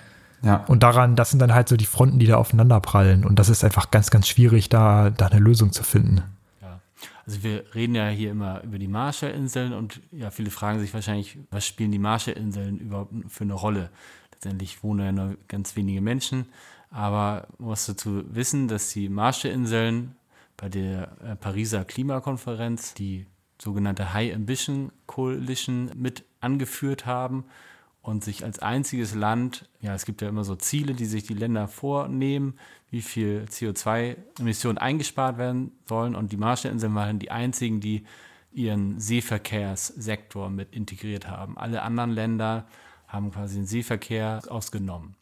Ja. 0.46 0.64
Und 0.68 0.84
daran, 0.84 1.16
das 1.16 1.32
sind 1.32 1.40
dann 1.40 1.54
halt 1.54 1.68
so 1.68 1.76
die 1.76 1.88
Fronten, 1.88 2.20
die 2.20 2.28
da 2.28 2.38
aufeinander 2.38 2.80
prallen. 2.80 3.26
Und 3.26 3.40
das 3.40 3.50
ist 3.50 3.64
einfach 3.64 3.90
ganz, 3.90 4.12
ganz 4.12 4.28
schwierig, 4.28 4.70
da, 4.70 5.10
da 5.10 5.26
eine 5.26 5.40
Lösung 5.40 5.72
zu 5.72 5.84
finden. 5.84 6.22
Ja. 6.62 6.80
Also 7.26 7.42
wir 7.42 7.64
reden 7.74 7.96
ja 7.96 8.08
hier 8.10 8.30
immer 8.30 8.62
über 8.64 8.78
die 8.78 8.88
Marshallinseln 8.88 9.74
und 9.74 10.02
ja, 10.12 10.30
viele 10.30 10.52
fragen 10.52 10.80
sich 10.80 10.94
wahrscheinlich, 10.94 11.40
was 11.50 11.66
spielen 11.66 11.92
die 11.92 12.00
Marshallinseln 12.00 12.78
überhaupt 12.78 13.12
für 13.28 13.44
eine 13.44 13.56
Rolle? 13.56 13.90
Letztendlich 14.34 14.84
wohnen 14.84 15.04
ja 15.04 15.12
nur 15.12 15.36
ganz 15.48 15.76
wenige 15.76 16.02
Menschen. 16.02 16.46
Aber 16.92 17.48
man 17.58 17.70
muss 17.70 17.88
dazu 17.88 18.24
wissen, 18.30 18.68
dass 18.68 18.90
die 18.92 19.10
Marshallinseln 19.10 20.16
bei 20.58 20.70
der 20.70 21.18
äh, 21.24 21.36
Pariser 21.36 21.86
Klimakonferenz 21.86 22.94
die 22.94 23.26
sogenannte 23.60 24.14
High 24.14 24.36
Ambition 24.36 24.92
Coalition 25.08 25.90
mit 25.96 26.24
angeführt 26.40 27.08
haben 27.08 27.46
und 28.06 28.24
sich 28.24 28.44
als 28.44 28.60
einziges 28.60 29.16
Land, 29.16 29.68
ja, 29.82 29.96
es 29.96 30.06
gibt 30.06 30.22
ja 30.22 30.30
immer 30.30 30.44
so 30.44 30.56
Ziele, 30.56 30.94
die 30.94 31.06
sich 31.06 31.24
die 31.24 31.34
Länder 31.34 31.68
vornehmen, 31.68 32.54
wie 32.92 33.02
viel 33.02 33.46
CO2-Emissionen 33.50 34.78
eingespart 34.78 35.40
werden 35.40 35.72
sollen. 35.90 36.14
Und 36.14 36.32
die 36.32 36.38
Marshallinseln 36.38 36.94
waren 36.94 37.18
die 37.18 37.32
einzigen, 37.32 37.80
die 37.80 38.06
ihren 38.54 39.00
Seeverkehrssektor 39.00 40.52
mit 40.52 40.76
integriert 40.76 41.28
haben. 41.28 41.58
Alle 41.58 41.82
anderen 41.82 42.12
Länder 42.12 42.68
haben 43.08 43.32
quasi 43.32 43.56
den 43.56 43.66
Seeverkehr 43.66 44.44
ausgenommen. 44.50 45.16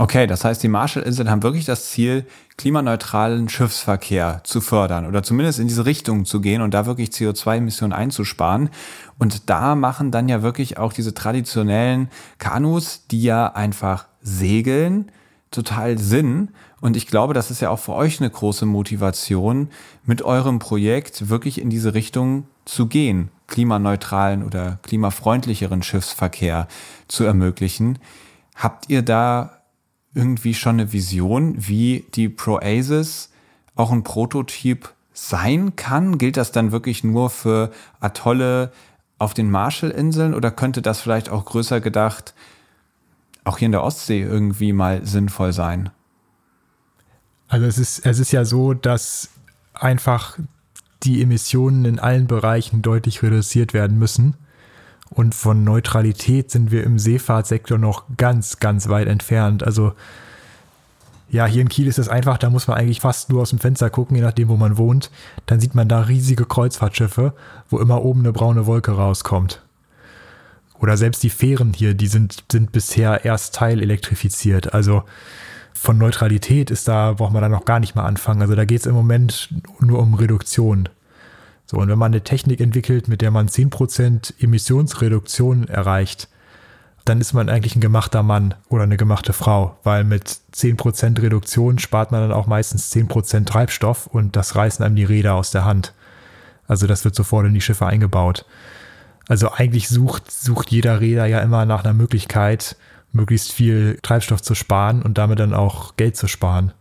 Okay, 0.00 0.26
das 0.26 0.44
heißt, 0.44 0.62
die 0.62 0.68
Marshallinseln 0.68 1.28
haben 1.28 1.42
wirklich 1.42 1.66
das 1.66 1.90
Ziel, 1.90 2.24
klimaneutralen 2.56 3.50
Schiffsverkehr 3.50 4.40
zu 4.44 4.62
fördern 4.62 5.04
oder 5.04 5.22
zumindest 5.22 5.58
in 5.58 5.68
diese 5.68 5.84
Richtung 5.84 6.24
zu 6.24 6.40
gehen 6.40 6.62
und 6.62 6.72
da 6.72 6.86
wirklich 6.86 7.10
CO2-Emissionen 7.10 7.92
einzusparen. 7.92 8.70
Und 9.18 9.50
da 9.50 9.74
machen 9.74 10.10
dann 10.10 10.30
ja 10.30 10.40
wirklich 10.42 10.78
auch 10.78 10.94
diese 10.94 11.12
traditionellen 11.12 12.08
Kanus, 12.38 13.06
die 13.10 13.22
ja 13.22 13.48
einfach 13.48 14.06
segeln, 14.22 15.12
total 15.50 15.98
Sinn. 15.98 16.48
Und 16.80 16.96
ich 16.96 17.06
glaube, 17.06 17.34
das 17.34 17.50
ist 17.50 17.60
ja 17.60 17.68
auch 17.68 17.78
für 17.78 17.92
euch 17.92 18.20
eine 18.20 18.30
große 18.30 18.64
Motivation, 18.64 19.68
mit 20.04 20.22
eurem 20.22 20.60
Projekt 20.60 21.28
wirklich 21.28 21.60
in 21.60 21.68
diese 21.68 21.92
Richtung 21.92 22.46
zu 22.64 22.86
gehen, 22.86 23.28
klimaneutralen 23.48 24.44
oder 24.44 24.78
klimafreundlicheren 24.82 25.82
Schiffsverkehr 25.82 26.68
zu 27.06 27.24
ermöglichen. 27.24 27.98
Habt 28.60 28.90
ihr 28.90 29.00
da 29.00 29.62
irgendwie 30.14 30.52
schon 30.52 30.74
eine 30.80 30.92
Vision, 30.92 31.54
wie 31.56 32.04
die 32.14 32.28
Proasis 32.28 33.30
auch 33.74 33.90
ein 33.90 34.04
Prototyp 34.04 34.92
sein 35.14 35.76
kann? 35.76 36.18
Gilt 36.18 36.36
das 36.36 36.52
dann 36.52 36.70
wirklich 36.70 37.02
nur 37.02 37.30
für 37.30 37.70
Atolle 38.00 38.70
auf 39.18 39.32
den 39.32 39.50
Marshallinseln 39.50 40.34
oder 40.34 40.50
könnte 40.50 40.82
das 40.82 41.00
vielleicht 41.00 41.30
auch 41.30 41.46
größer 41.46 41.80
gedacht 41.80 42.34
auch 43.44 43.56
hier 43.56 43.66
in 43.66 43.72
der 43.72 43.82
Ostsee 43.82 44.20
irgendwie 44.20 44.74
mal 44.74 45.06
sinnvoll 45.06 45.54
sein? 45.54 45.88
Also 47.48 47.64
es 47.64 47.78
ist, 47.78 48.04
es 48.04 48.18
ist 48.18 48.30
ja 48.30 48.44
so, 48.44 48.74
dass 48.74 49.30
einfach 49.72 50.38
die 51.02 51.22
Emissionen 51.22 51.86
in 51.86 51.98
allen 51.98 52.26
Bereichen 52.26 52.82
deutlich 52.82 53.22
reduziert 53.22 53.72
werden 53.72 53.98
müssen. 53.98 54.34
Und 55.10 55.34
von 55.34 55.64
Neutralität 55.64 56.50
sind 56.50 56.70
wir 56.70 56.84
im 56.84 56.98
Seefahrtsektor 56.98 57.78
noch 57.78 58.04
ganz, 58.16 58.60
ganz 58.60 58.88
weit 58.88 59.08
entfernt. 59.08 59.64
Also 59.64 59.92
ja, 61.28 61.46
hier 61.46 61.62
in 61.62 61.68
Kiel 61.68 61.86
ist 61.86 61.98
es 61.98 62.08
einfach, 62.08 62.38
da 62.38 62.50
muss 62.50 62.66
man 62.66 62.76
eigentlich 62.76 63.00
fast 63.00 63.30
nur 63.30 63.42
aus 63.42 63.50
dem 63.50 63.58
Fenster 63.58 63.90
gucken, 63.90 64.16
je 64.16 64.22
nachdem, 64.22 64.48
wo 64.48 64.56
man 64.56 64.78
wohnt. 64.78 65.10
Dann 65.46 65.60
sieht 65.60 65.74
man 65.74 65.88
da 65.88 66.02
riesige 66.02 66.44
Kreuzfahrtschiffe, 66.44 67.34
wo 67.68 67.78
immer 67.78 68.02
oben 68.02 68.20
eine 68.20 68.32
braune 68.32 68.66
Wolke 68.66 68.92
rauskommt. 68.92 69.62
Oder 70.80 70.96
selbst 70.96 71.22
die 71.22 71.30
Fähren 71.30 71.72
hier, 71.72 71.94
die 71.94 72.06
sind, 72.06 72.44
sind 72.50 72.72
bisher 72.72 73.24
erst 73.24 73.54
teilelektrifiziert. 73.54 74.74
Also 74.74 75.04
von 75.72 75.98
Neutralität 75.98 76.70
ist 76.70 76.88
da, 76.88 77.12
braucht 77.12 77.32
man 77.32 77.42
da 77.42 77.48
noch 77.48 77.64
gar 77.64 77.80
nicht 77.80 77.94
mal 77.94 78.06
anfangen. 78.06 78.42
Also 78.42 78.54
da 78.54 78.64
geht 78.64 78.80
es 78.80 78.86
im 78.86 78.94
Moment 78.94 79.54
nur 79.80 80.00
um 80.00 80.14
Reduktion. 80.14 80.88
So, 81.70 81.76
und 81.76 81.88
wenn 81.88 82.00
man 82.00 82.10
eine 82.10 82.24
Technik 82.24 82.58
entwickelt, 82.58 83.06
mit 83.06 83.20
der 83.20 83.30
man 83.30 83.48
10% 83.48 84.42
Emissionsreduktion 84.42 85.68
erreicht, 85.68 86.28
dann 87.04 87.20
ist 87.20 87.32
man 87.32 87.48
eigentlich 87.48 87.76
ein 87.76 87.80
gemachter 87.80 88.24
Mann 88.24 88.56
oder 88.68 88.82
eine 88.82 88.96
gemachte 88.96 89.32
Frau, 89.32 89.78
weil 89.84 90.02
mit 90.02 90.40
10% 90.52 91.22
Reduktion 91.22 91.78
spart 91.78 92.10
man 92.10 92.22
dann 92.22 92.32
auch 92.32 92.48
meistens 92.48 92.92
10% 92.92 93.44
Treibstoff 93.44 94.08
und 94.08 94.34
das 94.34 94.56
reißen 94.56 94.84
einem 94.84 94.96
die 94.96 95.04
Räder 95.04 95.34
aus 95.34 95.52
der 95.52 95.64
Hand. 95.64 95.94
Also 96.66 96.88
das 96.88 97.04
wird 97.04 97.14
sofort 97.14 97.46
in 97.46 97.54
die 97.54 97.60
Schiffe 97.60 97.86
eingebaut. 97.86 98.46
Also 99.28 99.52
eigentlich 99.52 99.88
sucht, 99.88 100.28
sucht 100.28 100.72
jeder 100.72 101.00
Räder 101.00 101.26
ja 101.26 101.38
immer 101.38 101.66
nach 101.66 101.84
einer 101.84 101.94
Möglichkeit, 101.94 102.74
möglichst 103.12 103.52
viel 103.52 103.96
Treibstoff 104.02 104.42
zu 104.42 104.56
sparen 104.56 105.02
und 105.02 105.18
damit 105.18 105.38
dann 105.38 105.54
auch 105.54 105.94
Geld 105.94 106.16
zu 106.16 106.26
sparen. 106.26 106.72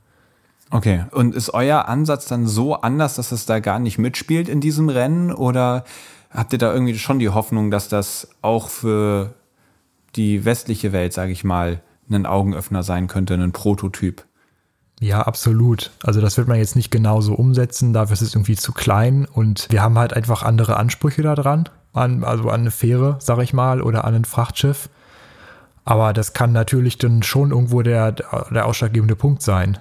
Okay, 0.72 1.06
und 1.12 1.34
ist 1.34 1.54
euer 1.54 1.88
Ansatz 1.88 2.26
dann 2.26 2.46
so 2.46 2.76
anders, 2.76 3.16
dass 3.16 3.32
es 3.32 3.46
da 3.46 3.60
gar 3.60 3.80
nicht 3.80 3.98
mitspielt 3.98 4.48
in 4.48 4.62
diesem 4.62 4.90
Rennen? 4.90 5.34
Oder 5.34 5.84
habt 6.30 6.54
ihr 6.54 6.60
da 6.60 6.72
irgendwie 6.72 6.98
schon 6.98 7.20
die 7.20 7.30
Hoffnung, 7.30 7.72
dass 7.72 7.90
das 7.90 8.30
auch 8.42 8.70
für 8.70 9.34
die 10.16 10.46
westliche 10.46 10.92
Welt, 10.92 11.14
sage 11.14 11.32
ich 11.32 11.44
mal, 11.44 11.82
ein 12.10 12.26
Augenöffner 12.26 12.84
sein 12.84 13.08
könnte, 13.08 13.34
ein 13.34 13.52
Prototyp? 13.52 14.26
Ja, 15.00 15.22
absolut. 15.22 15.92
Also 16.04 16.22
das 16.22 16.38
wird 16.38 16.48
man 16.48 16.58
jetzt 16.58 16.76
nicht 16.76 16.92
genauso 16.92 17.34
umsetzen, 17.34 17.94
dafür 17.94 18.14
ist 18.14 18.22
es 18.22 18.36
irgendwie 18.36 18.58
zu 18.58 18.74
klein 18.74 19.26
und 19.26 19.68
wir 19.70 19.82
haben 19.82 19.98
halt 19.98 20.14
einfach 20.14 20.44
andere 20.44 20.78
Ansprüche 20.78 21.22
daran, 21.22 21.70
an, 21.94 22.24
also 22.24 22.50
an 22.50 22.62
eine 22.62 22.72
Fähre, 22.72 23.18
sage 23.20 23.44
ich 23.44 23.54
mal, 23.54 23.82
oder 23.82 24.04
an 24.04 24.14
ein 24.14 24.26
Frachtschiff. 24.26 24.90
Aber 25.86 26.12
das 26.14 26.34
kann 26.34 26.52
natürlich 26.52 26.98
dann 26.98 27.24
schon 27.24 27.52
irgendwo 27.52 27.82
der, 27.82 28.12
der 28.12 28.66
ausschlaggebende 28.66 29.16
Punkt 29.16 29.42
sein. 29.42 29.80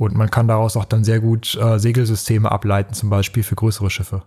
Und 0.00 0.14
man 0.14 0.30
kann 0.30 0.48
daraus 0.48 0.78
auch 0.78 0.86
dann 0.86 1.04
sehr 1.04 1.20
gut 1.20 1.54
äh, 1.56 1.78
Segelsysteme 1.78 2.50
ableiten, 2.50 2.94
zum 2.94 3.10
Beispiel 3.10 3.42
für 3.42 3.54
größere 3.54 3.90
Schiffe. 3.90 4.22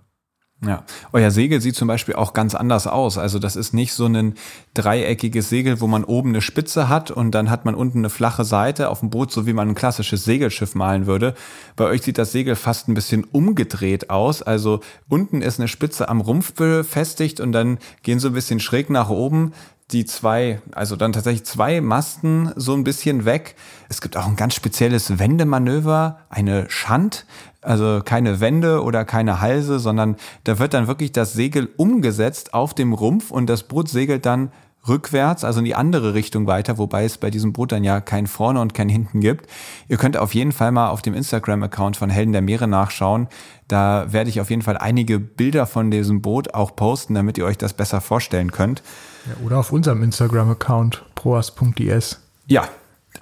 Ja, 0.63 0.84
euer 1.11 1.32
Segel 1.32 1.61
sieht 1.61 1.76
zum 1.76 1.88
Beispiel 1.88 2.13
auch 2.13 2.34
ganz 2.34 2.53
anders 2.53 2.86
aus. 2.86 3.17
Also 3.17 3.39
das 3.39 3.55
ist 3.55 3.74
nicht 3.74 3.91
so 3.91 4.05
ein 4.05 4.36
dreieckiges 4.76 5.49
Segel, 5.49 5.82
wo 5.82 5.88
man 5.88 6.03
oben 6.03 6.30
eine 6.30 6.41
Spitze 6.41 6.89
hat 6.89 7.09
und 7.09 7.32
dann 7.32 7.49
hat 7.49 7.65
man 7.65 7.74
unten 7.74 7.97
eine 7.97 8.11
flache 8.11 8.45
Seite 8.45 8.89
auf 8.89 8.99
dem 8.99 9.09
Boot, 9.09 9.32
so 9.32 9.47
wie 9.47 9.53
man 9.53 9.69
ein 9.69 9.76
klassisches 9.76 10.24
Segelschiff 10.24 10.76
malen 10.76 11.07
würde. 11.07 11.34
Bei 11.76 11.86
euch 11.86 12.03
sieht 12.03 12.19
das 12.19 12.32
Segel 12.32 12.55
fast 12.55 12.88
ein 12.88 12.93
bisschen 12.93 13.24
umgedreht 13.24 14.11
aus. 14.11 14.43
Also 14.43 14.80
unten 15.09 15.41
ist 15.41 15.59
eine 15.59 15.67
Spitze 15.67 16.07
am 16.07 16.21
Rumpf 16.21 16.53
befestigt 16.53 17.39
und 17.39 17.51
dann 17.51 17.80
gehen 18.03 18.19
so 18.19 18.28
ein 18.28 18.34
bisschen 18.36 18.59
schräg 18.59 18.91
nach 18.91 19.09
oben 19.09 19.53
die 19.91 20.05
zwei, 20.05 20.61
also 20.71 20.95
dann 20.95 21.13
tatsächlich 21.13 21.45
zwei 21.45 21.81
Masten 21.81 22.51
so 22.55 22.73
ein 22.73 22.84
bisschen 22.84 23.25
weg. 23.25 23.55
Es 23.89 24.01
gibt 24.01 24.17
auch 24.17 24.27
ein 24.27 24.36
ganz 24.36 24.55
spezielles 24.55 25.19
Wendemanöver, 25.19 26.19
eine 26.29 26.69
Schand, 26.69 27.25
also 27.61 28.01
keine 28.03 28.39
Wände 28.39 28.84
oder 28.84 29.05
keine 29.05 29.41
Halse, 29.41 29.79
sondern 29.79 30.15
da 30.43 30.59
wird 30.59 30.73
dann 30.73 30.88
wirklich 30.88 31.11
das 31.11 31.34
Segel 31.34 31.69
umgesetzt 31.77 32.53
auf 32.53 32.73
dem 32.73 32.93
Rumpf 32.93 33.31
und 33.31 33.47
das 33.47 33.63
Boot 33.63 33.89
segelt 33.89 34.25
dann 34.25 34.51
rückwärts, 34.88 35.43
also 35.43 35.59
in 35.59 35.65
die 35.65 35.75
andere 35.75 36.13
Richtung 36.13 36.45
weiter, 36.45 36.77
wobei 36.77 37.05
es 37.05 37.17
bei 37.17 37.29
diesem 37.29 37.53
Boot 37.53 37.71
dann 37.71 37.84
ja 37.84 38.01
kein 38.01 38.27
vorne 38.27 38.59
und 38.59 38.73
kein 38.73 38.89
hinten 38.89 39.21
gibt. 39.21 39.47
Ihr 39.88 39.97
könnt 39.97 40.17
auf 40.17 40.34
jeden 40.34 40.51
Fall 40.51 40.71
mal 40.71 40.89
auf 40.89 41.01
dem 41.01 41.13
Instagram-Account 41.13 41.95
von 41.95 42.09
Helden 42.09 42.34
der 42.34 42.41
Meere 42.41 42.67
nachschauen. 42.67 43.27
Da 43.67 44.11
werde 44.11 44.29
ich 44.29 44.41
auf 44.41 44.49
jeden 44.49 44.61
Fall 44.61 44.77
einige 44.77 45.19
Bilder 45.19 45.65
von 45.67 45.89
diesem 45.89 46.21
Boot 46.21 46.53
auch 46.53 46.75
posten, 46.75 47.13
damit 47.13 47.38
ihr 47.38 47.45
euch 47.45 47.57
das 47.57 47.73
besser 47.73 48.01
vorstellen 48.01 48.51
könnt. 48.51 48.84
Ja, 49.26 49.45
oder 49.45 49.59
auf 49.59 49.71
unserem 49.71 50.03
Instagram-Account 50.03 51.03
proas.is. 51.15 52.19
Ja, 52.47 52.67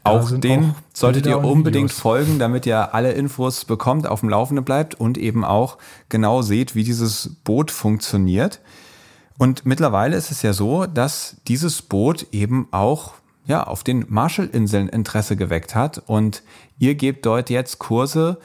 auch 0.04 0.32
den 0.32 0.72
auch 0.72 0.76
solltet 0.94 1.26
ihr 1.26 1.44
unbedingt 1.44 1.92
folgen, 1.92 2.40
damit 2.40 2.66
ihr 2.66 2.94
alle 2.94 3.12
Infos 3.12 3.66
bekommt, 3.66 4.08
auf 4.08 4.22
dem 4.22 4.30
Laufenden 4.30 4.66
bleibt 4.66 4.96
und 4.96 5.18
eben 5.18 5.46
auch 5.46 5.78
genau 6.10 6.42
seht, 6.42 6.76
wie 6.76 6.84
dieses 6.84 7.36
Boot 7.44 7.72
funktioniert. 7.72 8.62
Und 9.38 9.66
mittlerweile 9.66 10.16
ist 10.16 10.32
es 10.32 10.42
ja 10.42 10.54
so, 10.54 10.86
dass 10.86 11.38
dieses 11.48 11.82
Boot 11.82 12.28
eben 12.32 12.68
auch 12.72 13.14
ja, 13.46 13.64
auf 13.64 13.84
den 13.84 14.06
Marshallinseln 14.08 14.88
Interesse 14.88 15.36
geweckt 15.36 15.76
hat 15.76 16.02
und 16.06 16.44
ihr 16.80 16.96
gebt 16.96 17.26
dort 17.26 17.50
jetzt 17.50 17.80
Kurse, 17.80 18.38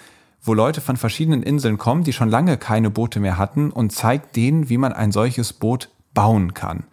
wo 0.42 0.54
Leute 0.54 0.80
von 0.80 0.96
verschiedenen 0.96 1.42
Inseln 1.42 1.76
kommen, 1.76 2.04
die 2.04 2.12
schon 2.12 2.30
lange 2.30 2.56
keine 2.56 2.90
Boote 2.90 3.20
mehr 3.20 3.36
hatten 3.36 3.70
und 3.70 3.92
zeigt 3.92 4.36
denen, 4.36 4.68
wie 4.68 4.78
man 4.78 4.92
ein 4.92 5.12
solches 5.12 5.52
Boot 5.52 5.90
bauen 6.14 6.54
kann. 6.54 6.84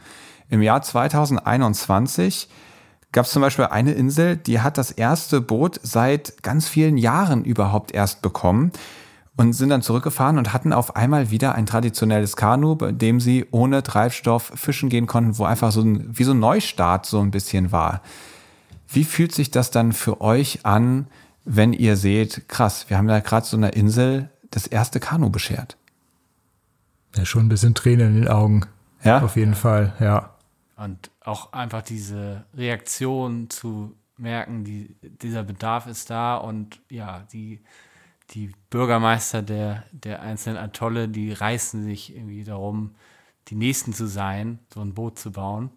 Im 0.54 0.62
Jahr 0.62 0.84
2021 0.84 2.48
gab 3.12 3.26
es 3.26 3.32
zum 3.32 3.42
Beispiel 3.42 3.66
eine 3.66 3.94
Insel, 3.94 4.38
die 4.38 4.62
hat 4.62 4.78
das 4.78 4.92
erste 4.92 5.42
Boot 5.42 5.80
seit 5.82 6.44
ganz 6.44 6.68
vielen 6.68 6.96
Jahren 6.96 7.44
überhaupt 7.44 7.92
erst 7.92 8.22
bekommen 8.22 8.72
und 9.36 9.54
sind 9.54 9.70
dann 9.70 9.82
zurückgefahren 9.82 10.38
und 10.38 10.54
hatten 10.54 10.72
auf 10.72 10.96
einmal 10.96 11.32
wieder 11.32 11.56
ein 11.56 11.66
traditionelles 11.66 12.36
Kanu, 12.36 12.76
bei 12.76 12.92
dem 12.92 13.20
sie 13.20 13.48
ohne 13.50 13.82
Treibstoff 13.82 14.52
fischen 14.54 14.90
gehen 14.90 15.08
konnten, 15.08 15.40
wo 15.40 15.46
einfach 15.46 15.72
so 15.72 15.82
ein, 15.82 16.16
wie 16.16 16.24
so 16.24 16.34
ein 16.34 16.40
Neustart 16.40 17.08
so 17.08 17.20
ein 17.20 17.32
bisschen 17.32 17.72
war. 17.72 18.04
Wie 18.88 19.06
fühlt 19.06 19.34
sich 19.34 19.50
das 19.50 19.72
dann 19.72 19.92
für 19.92 20.22
euch 20.22 20.68
an, 20.68 21.08
wenn 21.46 21.74
ihr 21.74 21.98
seht, 21.98 22.48
krass, 22.48 22.86
wir 22.90 23.00
haben 23.00 23.10
ja 23.10 23.22
gerade 23.22 23.48
so 23.48 23.58
eine 23.58 23.70
Insel 23.70 24.30
das 24.52 24.68
erste 24.68 25.00
Kanu 25.00 25.32
beschert? 25.32 25.78
Ja, 27.16 27.26
schon 27.26 27.48
ein 27.48 27.50
bisschen 27.50 27.74
Tränen 27.74 28.10
in 28.10 28.22
den 28.22 28.28
Augen. 28.28 28.68
Ja. 29.04 29.24
Auf 29.24 29.36
jeden 29.36 29.56
Fall, 29.56 29.94
ja. 30.00 30.30
Und 30.76 31.12
auch 31.22 31.54
einfach 31.54 31.84
diese 31.84 32.46
Reaktion 32.56 33.50
zu 33.50 33.96
merken, 34.18 34.64
die, 34.64 34.96
dieser 35.02 35.44
Bedarf 35.44 35.88
ist 35.88 36.10
da 36.10 36.38
und 36.38 36.82
ja, 36.90 37.26
die, 37.32 37.62
die 38.32 38.52
Bürgermeister 38.70 39.42
der, 39.42 39.84
der 39.92 40.22
einzelnen 40.22 40.58
Atolle, 40.58 41.10
die 41.10 41.32
reißen 41.32 41.84
sich 41.84 42.16
irgendwie 42.16 42.44
darum, 42.44 42.96
die 43.50 43.56
Nächsten 43.56 43.94
zu 43.94 44.08
sein, 44.08 44.60
so 44.74 44.82
ein 44.82 44.94
Boot 44.94 45.20
zu 45.20 45.32
bauen. 45.32 45.70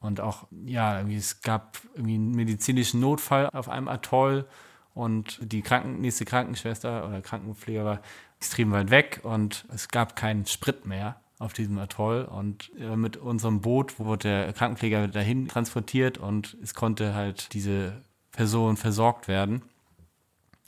Und 0.00 0.20
auch, 0.20 0.46
ja, 0.66 0.98
irgendwie, 0.98 1.16
es 1.16 1.40
gab 1.42 1.78
irgendwie 1.94 2.14
einen 2.14 2.32
medizinischen 2.32 3.00
Notfall 3.00 3.48
auf 3.52 3.68
einem 3.68 3.88
Atoll 3.88 4.46
und 4.94 5.38
die 5.40 5.62
Kranken, 5.62 6.00
nächste 6.00 6.24
Krankenschwester 6.24 7.08
oder 7.08 7.20
Krankenpfleger 7.20 7.84
war 7.84 8.00
extrem 8.38 8.70
weit 8.70 8.90
weg 8.90 9.20
und 9.22 9.64
es 9.72 9.88
gab 9.88 10.14
keinen 10.16 10.46
Sprit 10.46 10.86
mehr 10.86 11.20
auf 11.38 11.52
diesem 11.52 11.78
Atoll 11.78 12.24
und 12.24 12.72
äh, 12.78 12.96
mit 12.96 13.16
unserem 13.16 13.60
Boot 13.60 13.98
wurde 13.98 14.28
der 14.28 14.52
Krankenpfleger 14.52 15.08
dahin 15.08 15.48
transportiert 15.48 16.18
und 16.18 16.56
es 16.62 16.74
konnte 16.74 17.14
halt 17.14 17.52
diese 17.54 18.02
Person 18.32 18.76
versorgt 18.76 19.28
werden. 19.28 19.62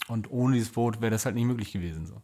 Und 0.07 0.31
ohne 0.31 0.55
dieses 0.55 0.71
Boot 0.71 1.01
wäre 1.01 1.11
das 1.11 1.25
halt 1.25 1.35
nicht 1.35 1.45
möglich 1.45 1.71
gewesen. 1.71 2.05
So. 2.05 2.15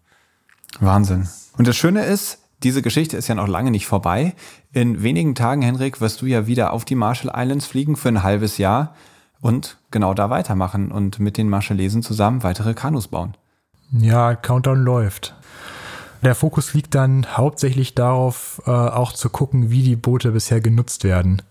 Wahnsinn. 0.79 1.27
Und 1.57 1.67
das 1.67 1.77
Schöne 1.77 2.05
ist, 2.05 2.39
diese 2.63 2.81
Geschichte 2.81 3.17
ist 3.17 3.27
ja 3.27 3.35
noch 3.35 3.47
lange 3.47 3.71
nicht 3.71 3.85
vorbei. 3.85 4.33
In 4.71 5.03
wenigen 5.03 5.35
Tagen, 5.35 5.61
Henrik, 5.61 6.01
wirst 6.01 6.21
du 6.21 6.25
ja 6.25 6.47
wieder 6.47 6.73
auf 6.73 6.85
die 6.85 6.95
Marshall 6.95 7.31
Islands 7.35 7.65
fliegen 7.65 7.95
für 7.95 8.09
ein 8.09 8.23
halbes 8.23 8.57
Jahr 8.57 8.95
und 9.41 9.77
genau 9.91 10.13
da 10.13 10.29
weitermachen 10.29 10.91
und 10.91 11.19
mit 11.19 11.37
den 11.37 11.49
Marshallesen 11.49 12.01
zusammen 12.01 12.43
weitere 12.43 12.73
Kanus 12.73 13.09
bauen. 13.09 13.37
Ja, 13.91 14.35
Countdown 14.35 14.83
läuft. 14.83 15.35
Der 16.23 16.35
Fokus 16.35 16.73
liegt 16.73 16.95
dann 16.95 17.37
hauptsächlich 17.37 17.95
darauf, 17.95 18.61
äh, 18.65 18.71
auch 18.71 19.13
zu 19.13 19.29
gucken, 19.29 19.69
wie 19.69 19.83
die 19.83 19.95
Boote 19.95 20.31
bisher 20.31 20.61
genutzt 20.61 21.03
werden. 21.03 21.41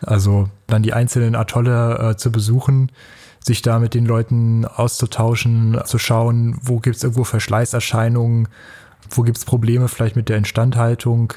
Also 0.00 0.48
dann 0.66 0.82
die 0.82 0.92
einzelnen 0.92 1.34
Atolle 1.34 1.98
äh, 1.98 2.16
zu 2.16 2.32
besuchen, 2.32 2.90
sich 3.40 3.62
da 3.62 3.78
mit 3.78 3.94
den 3.94 4.06
Leuten 4.06 4.64
auszutauschen, 4.64 5.80
zu 5.84 5.98
schauen, 5.98 6.58
wo 6.60 6.80
gibt 6.80 6.96
es 6.96 7.02
irgendwo 7.02 7.24
Verschleißerscheinungen, 7.24 8.48
wo 9.10 9.22
gibt 9.22 9.38
es 9.38 9.44
Probleme 9.44 9.88
vielleicht 9.88 10.16
mit 10.16 10.28
der 10.28 10.36
Instandhaltung. 10.36 11.34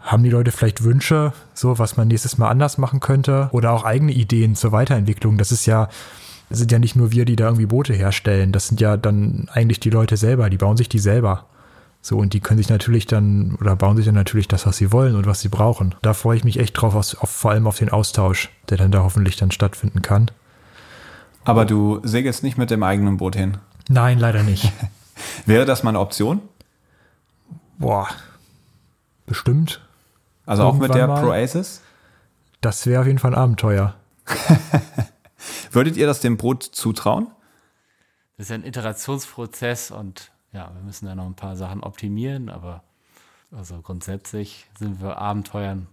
Haben 0.00 0.22
die 0.22 0.30
Leute 0.30 0.52
vielleicht 0.52 0.84
Wünsche, 0.84 1.32
so 1.54 1.78
was 1.78 1.96
man 1.96 2.08
nächstes 2.08 2.38
Mal 2.38 2.48
anders 2.48 2.78
machen 2.78 3.00
könnte 3.00 3.48
oder 3.52 3.72
auch 3.72 3.84
eigene 3.84 4.12
Ideen 4.12 4.54
zur 4.54 4.72
Weiterentwicklung? 4.72 5.38
Das 5.38 5.52
ist 5.52 5.66
ja 5.66 5.88
das 6.50 6.58
sind 6.58 6.72
ja 6.72 6.78
nicht 6.78 6.94
nur 6.94 7.10
wir, 7.10 7.24
die 7.24 7.36
da 7.36 7.46
irgendwie 7.46 7.66
Boote 7.66 7.94
herstellen. 7.94 8.52
Das 8.52 8.68
sind 8.68 8.80
ja 8.80 8.96
dann 8.96 9.48
eigentlich 9.52 9.80
die 9.80 9.90
Leute 9.90 10.16
selber, 10.16 10.50
die 10.50 10.58
bauen 10.58 10.76
sich 10.76 10.88
die 10.88 10.98
selber. 10.98 11.46
So, 12.06 12.18
und 12.18 12.34
die 12.34 12.40
können 12.40 12.58
sich 12.58 12.68
natürlich 12.68 13.06
dann 13.06 13.56
oder 13.62 13.76
bauen 13.76 13.96
sich 13.96 14.04
dann 14.04 14.14
natürlich 14.14 14.46
das, 14.46 14.66
was 14.66 14.76
sie 14.76 14.92
wollen 14.92 15.16
und 15.16 15.24
was 15.24 15.40
sie 15.40 15.48
brauchen. 15.48 15.94
Da 16.02 16.12
freue 16.12 16.36
ich 16.36 16.44
mich 16.44 16.58
echt 16.58 16.74
drauf, 16.74 16.94
auf, 16.94 17.22
auf, 17.22 17.30
vor 17.30 17.52
allem 17.52 17.66
auf 17.66 17.78
den 17.78 17.88
Austausch, 17.88 18.50
der 18.68 18.76
dann 18.76 18.90
da 18.90 19.02
hoffentlich 19.02 19.36
dann 19.36 19.50
stattfinden 19.50 20.02
kann. 20.02 20.30
Aber 21.44 21.64
du 21.64 22.00
segelst 22.02 22.42
nicht 22.42 22.58
mit 22.58 22.70
dem 22.70 22.82
eigenen 22.82 23.16
Boot 23.16 23.36
hin? 23.36 23.56
Nein, 23.88 24.18
leider 24.18 24.42
nicht. 24.42 24.70
Wäre 25.46 25.64
das 25.64 25.82
mal 25.82 25.92
eine 25.92 26.00
Option? 26.00 26.42
Boah, 27.78 28.06
bestimmt. 29.24 29.80
Also 30.44 30.64
auch 30.64 30.76
mit 30.76 30.94
der 30.94 31.06
mal. 31.06 31.22
Proasis? 31.22 31.80
Das 32.60 32.84
wäre 32.84 33.00
auf 33.00 33.06
jeden 33.06 33.18
Fall 33.18 33.32
ein 33.32 33.40
Abenteuer. 33.40 33.94
Würdet 35.72 35.96
ihr 35.96 36.06
das 36.06 36.20
dem 36.20 36.36
Boot 36.36 36.64
zutrauen? 36.64 37.28
Das 38.36 38.50
ist 38.50 38.52
ein 38.52 38.66
Iterationsprozess 38.66 39.90
und 39.90 40.33
ja, 40.54 40.70
wir 40.72 40.82
müssen 40.82 41.06
da 41.06 41.14
noch 41.14 41.26
ein 41.26 41.34
paar 41.34 41.56
Sachen 41.56 41.82
optimieren, 41.82 42.48
aber 42.48 42.82
also 43.54 43.80
grundsätzlich 43.82 44.66
sind 44.78 45.02
wir 45.02 45.18
Abenteuern 45.18 45.88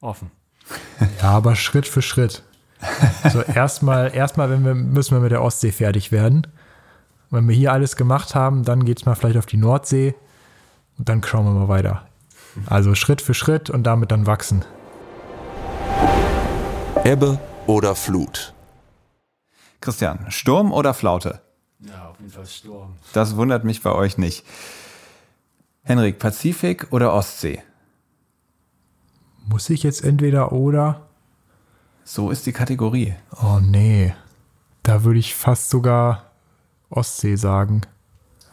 offen. 0.00 0.30
Ja, 1.22 1.30
aber 1.30 1.54
Schritt 1.54 1.86
für 1.86 2.02
Schritt. 2.02 2.42
So 3.30 3.40
erstmal, 3.42 4.14
erstmal, 4.14 4.50
wenn 4.50 4.64
wir, 4.64 4.74
müssen 4.74 5.14
wir 5.14 5.20
mit 5.20 5.30
der 5.30 5.42
Ostsee 5.42 5.72
fertig 5.72 6.10
werden. 6.10 6.46
Wenn 7.30 7.46
wir 7.48 7.54
hier 7.54 7.72
alles 7.72 7.96
gemacht 7.96 8.34
haben, 8.34 8.64
dann 8.64 8.84
geht 8.84 8.98
es 8.98 9.06
mal 9.06 9.14
vielleicht 9.14 9.36
auf 9.36 9.46
die 9.46 9.56
Nordsee 9.56 10.14
und 10.98 11.08
dann 11.08 11.22
schauen 11.22 11.44
wir 11.44 11.52
mal 11.52 11.68
weiter. 11.68 12.06
Also 12.66 12.94
Schritt 12.94 13.20
für 13.20 13.34
Schritt 13.34 13.70
und 13.70 13.84
damit 13.84 14.10
dann 14.10 14.26
wachsen. 14.26 14.64
Ebbe 17.04 17.38
oder 17.66 17.94
Flut? 17.94 18.54
Christian, 19.80 20.30
Sturm 20.30 20.72
oder 20.72 20.94
Flaute? 20.94 21.45
Ja, 21.80 22.08
auf 22.08 22.18
jeden 22.18 22.32
Fall 22.32 22.46
Sturm. 22.46 22.96
Das 23.12 23.36
wundert 23.36 23.64
mich 23.64 23.82
bei 23.82 23.92
euch 23.92 24.18
nicht. 24.18 24.44
Henrik, 25.82 26.18
Pazifik 26.18 26.92
oder 26.92 27.12
Ostsee? 27.12 27.62
Muss 29.48 29.70
ich 29.70 29.82
jetzt 29.82 30.02
entweder 30.02 30.52
oder? 30.52 31.06
So 32.04 32.30
ist 32.30 32.46
die 32.46 32.52
Kategorie. 32.52 33.14
Oh 33.42 33.60
nee. 33.60 34.14
Da 34.82 35.04
würde 35.04 35.18
ich 35.18 35.34
fast 35.34 35.70
sogar 35.70 36.30
Ostsee 36.90 37.36
sagen. 37.36 37.82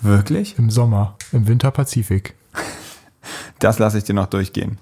Wirklich? 0.02 0.58
Im 0.58 0.70
Sommer, 0.70 1.18
im 1.32 1.48
Winter 1.48 1.72
Pazifik. 1.72 2.36
Das 3.60 3.80
lasse 3.80 3.98
ich 3.98 4.04
dir 4.04 4.14
noch 4.14 4.26
durchgehen. 4.26 4.78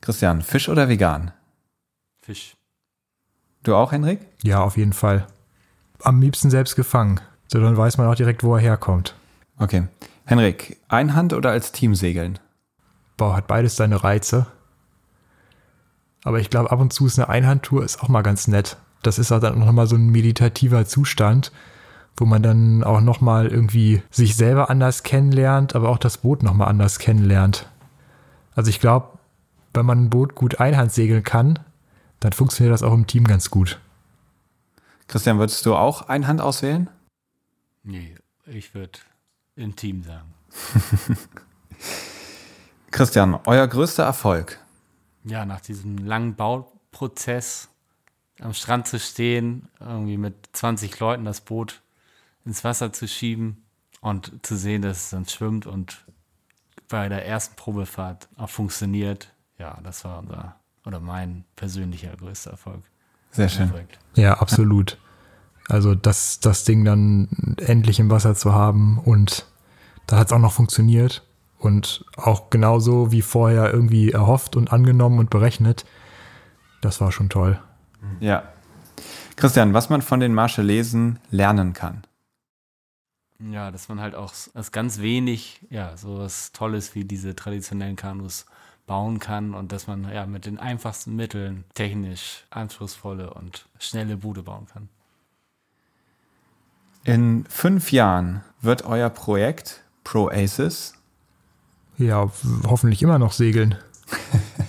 Christian, 0.00 0.42
Fisch 0.42 0.68
oder 0.68 0.88
vegan? 0.88 1.30
Fisch. 2.20 2.56
Du 3.62 3.76
auch, 3.76 3.92
Henrik? 3.92 4.26
Ja, 4.42 4.64
auf 4.64 4.76
jeden 4.76 4.92
Fall 4.92 5.28
am 6.02 6.20
liebsten 6.20 6.50
selbst 6.50 6.76
gefangen. 6.76 7.20
So, 7.48 7.60
dann 7.60 7.76
weiß 7.76 7.98
man 7.98 8.08
auch 8.08 8.14
direkt, 8.14 8.42
wo 8.42 8.54
er 8.54 8.60
herkommt. 8.60 9.14
Okay. 9.58 9.84
Henrik, 10.24 10.78
Einhand 10.88 11.32
oder 11.32 11.50
als 11.50 11.72
Team 11.72 11.94
segeln? 11.94 12.38
Boah, 13.16 13.36
hat 13.36 13.46
beides 13.46 13.76
seine 13.76 14.02
Reize. 14.02 14.46
Aber 16.24 16.40
ich 16.40 16.50
glaube, 16.50 16.70
ab 16.72 16.80
und 16.80 16.92
zu 16.92 17.06
ist 17.06 17.18
eine 17.18 17.28
Einhandtour 17.28 17.84
ist 17.84 18.02
auch 18.02 18.08
mal 18.08 18.22
ganz 18.22 18.48
nett. 18.48 18.78
Das 19.02 19.18
ist 19.18 19.30
auch 19.30 19.40
dann 19.40 19.58
nochmal 19.58 19.86
so 19.86 19.96
ein 19.96 20.08
meditativer 20.08 20.86
Zustand, 20.86 21.52
wo 22.16 22.24
man 22.24 22.42
dann 22.42 22.82
auch 22.82 23.02
nochmal 23.02 23.48
irgendwie 23.48 24.02
sich 24.10 24.34
selber 24.34 24.70
anders 24.70 25.02
kennenlernt, 25.02 25.74
aber 25.74 25.90
auch 25.90 25.98
das 25.98 26.18
Boot 26.18 26.42
nochmal 26.42 26.68
anders 26.68 26.98
kennenlernt. 26.98 27.68
Also 28.56 28.70
ich 28.70 28.80
glaube, 28.80 29.18
wenn 29.74 29.84
man 29.84 30.04
ein 30.04 30.10
Boot 30.10 30.34
gut 30.34 30.60
einhand 30.60 30.92
segeln 30.92 31.22
kann, 31.22 31.58
dann 32.20 32.32
funktioniert 32.32 32.72
das 32.72 32.82
auch 32.82 32.94
im 32.94 33.06
Team 33.06 33.24
ganz 33.24 33.50
gut. 33.50 33.78
Christian, 35.08 35.38
würdest 35.38 35.64
du 35.66 35.74
auch 35.74 36.08
Einhand 36.08 36.40
auswählen? 36.40 36.88
Nee, 37.82 38.14
ich 38.46 38.74
würde 38.74 38.98
im 39.56 39.76
Team 39.76 40.02
sagen. 40.02 40.34
Christian, 42.90 43.38
euer 43.46 43.66
größter 43.66 44.04
Erfolg? 44.04 44.60
Ja, 45.24 45.44
nach 45.44 45.60
diesem 45.60 45.98
langen 45.98 46.36
Bauprozess 46.36 47.68
am 48.40 48.54
Strand 48.54 48.88
zu 48.88 48.98
stehen, 48.98 49.68
irgendwie 49.80 50.16
mit 50.16 50.34
20 50.52 50.98
Leuten 51.00 51.24
das 51.24 51.40
Boot 51.40 51.82
ins 52.44 52.64
Wasser 52.64 52.92
zu 52.92 53.08
schieben 53.08 53.64
und 54.00 54.46
zu 54.46 54.56
sehen, 54.56 54.82
dass 54.82 55.04
es 55.04 55.10
dann 55.10 55.26
schwimmt 55.26 55.66
und 55.66 56.04
bei 56.88 57.08
der 57.08 57.26
ersten 57.26 57.56
Probefahrt 57.56 58.28
auch 58.36 58.50
funktioniert. 58.50 59.32
Ja, 59.58 59.80
das 59.82 60.04
war 60.04 60.18
unser 60.18 60.56
oder 60.84 61.00
mein 61.00 61.44
persönlicher 61.56 62.14
größter 62.16 62.50
Erfolg. 62.50 62.84
Sehr 63.34 63.48
schön. 63.48 63.72
Ja, 64.14 64.34
absolut. 64.34 64.98
Also 65.68 65.94
das, 65.94 66.40
das 66.40 66.64
Ding 66.64 66.84
dann 66.84 67.56
endlich 67.58 67.98
im 67.98 68.10
Wasser 68.10 68.34
zu 68.34 68.54
haben 68.54 68.98
und 68.98 69.46
da 70.06 70.18
hat 70.18 70.28
es 70.28 70.32
auch 70.32 70.38
noch 70.38 70.52
funktioniert 70.52 71.22
und 71.58 72.04
auch 72.16 72.50
genauso 72.50 73.10
wie 73.10 73.22
vorher 73.22 73.72
irgendwie 73.72 74.12
erhofft 74.12 74.56
und 74.56 74.72
angenommen 74.72 75.18
und 75.18 75.30
berechnet. 75.30 75.84
Das 76.80 77.00
war 77.00 77.10
schon 77.10 77.28
toll. 77.28 77.58
Ja. 78.20 78.44
Christian, 79.36 79.74
was 79.74 79.88
man 79.88 80.02
von 80.02 80.20
den 80.20 80.34
Marshallesen 80.34 81.18
lernen 81.30 81.72
kann. 81.72 82.02
Ja, 83.40 83.70
dass 83.70 83.88
man 83.88 84.00
halt 84.00 84.14
auch 84.14 84.32
als 84.54 84.70
ganz 84.70 85.00
wenig, 85.00 85.60
ja, 85.70 85.96
so 85.96 86.18
was 86.18 86.52
Tolles 86.52 86.94
wie 86.94 87.04
diese 87.04 87.34
traditionellen 87.34 87.96
Kanus 87.96 88.46
bauen 88.86 89.18
kann 89.18 89.54
und 89.54 89.72
dass 89.72 89.86
man 89.86 90.10
ja 90.12 90.26
mit 90.26 90.46
den 90.46 90.58
einfachsten 90.58 91.16
Mitteln 91.16 91.64
technisch 91.74 92.44
anspruchsvolle 92.50 93.32
und 93.32 93.66
schnelle 93.78 94.16
Bude 94.16 94.42
bauen 94.42 94.66
kann. 94.66 94.88
In 97.04 97.44
fünf 97.48 97.92
Jahren 97.92 98.42
wird 98.60 98.84
euer 98.84 99.10
Projekt 99.10 99.82
Pro 100.04 100.28
Aces 100.28 100.94
ja 101.96 102.30
hoffentlich 102.66 103.02
immer 103.02 103.18
noch 103.18 103.32
segeln. 103.32 103.76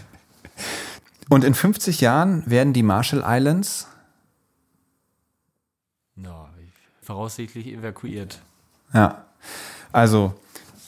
und 1.30 1.43
in 1.43 1.53
50 1.53 2.01
Jahren 2.01 2.49
werden 2.49 2.74
die 2.74 2.84
Marshall 2.84 3.24
Islands 3.26 3.88
ja, 6.16 6.49
voraussichtlich 7.01 7.68
evakuiert. 7.68 8.41
Ja, 8.93 9.26
also 9.91 10.34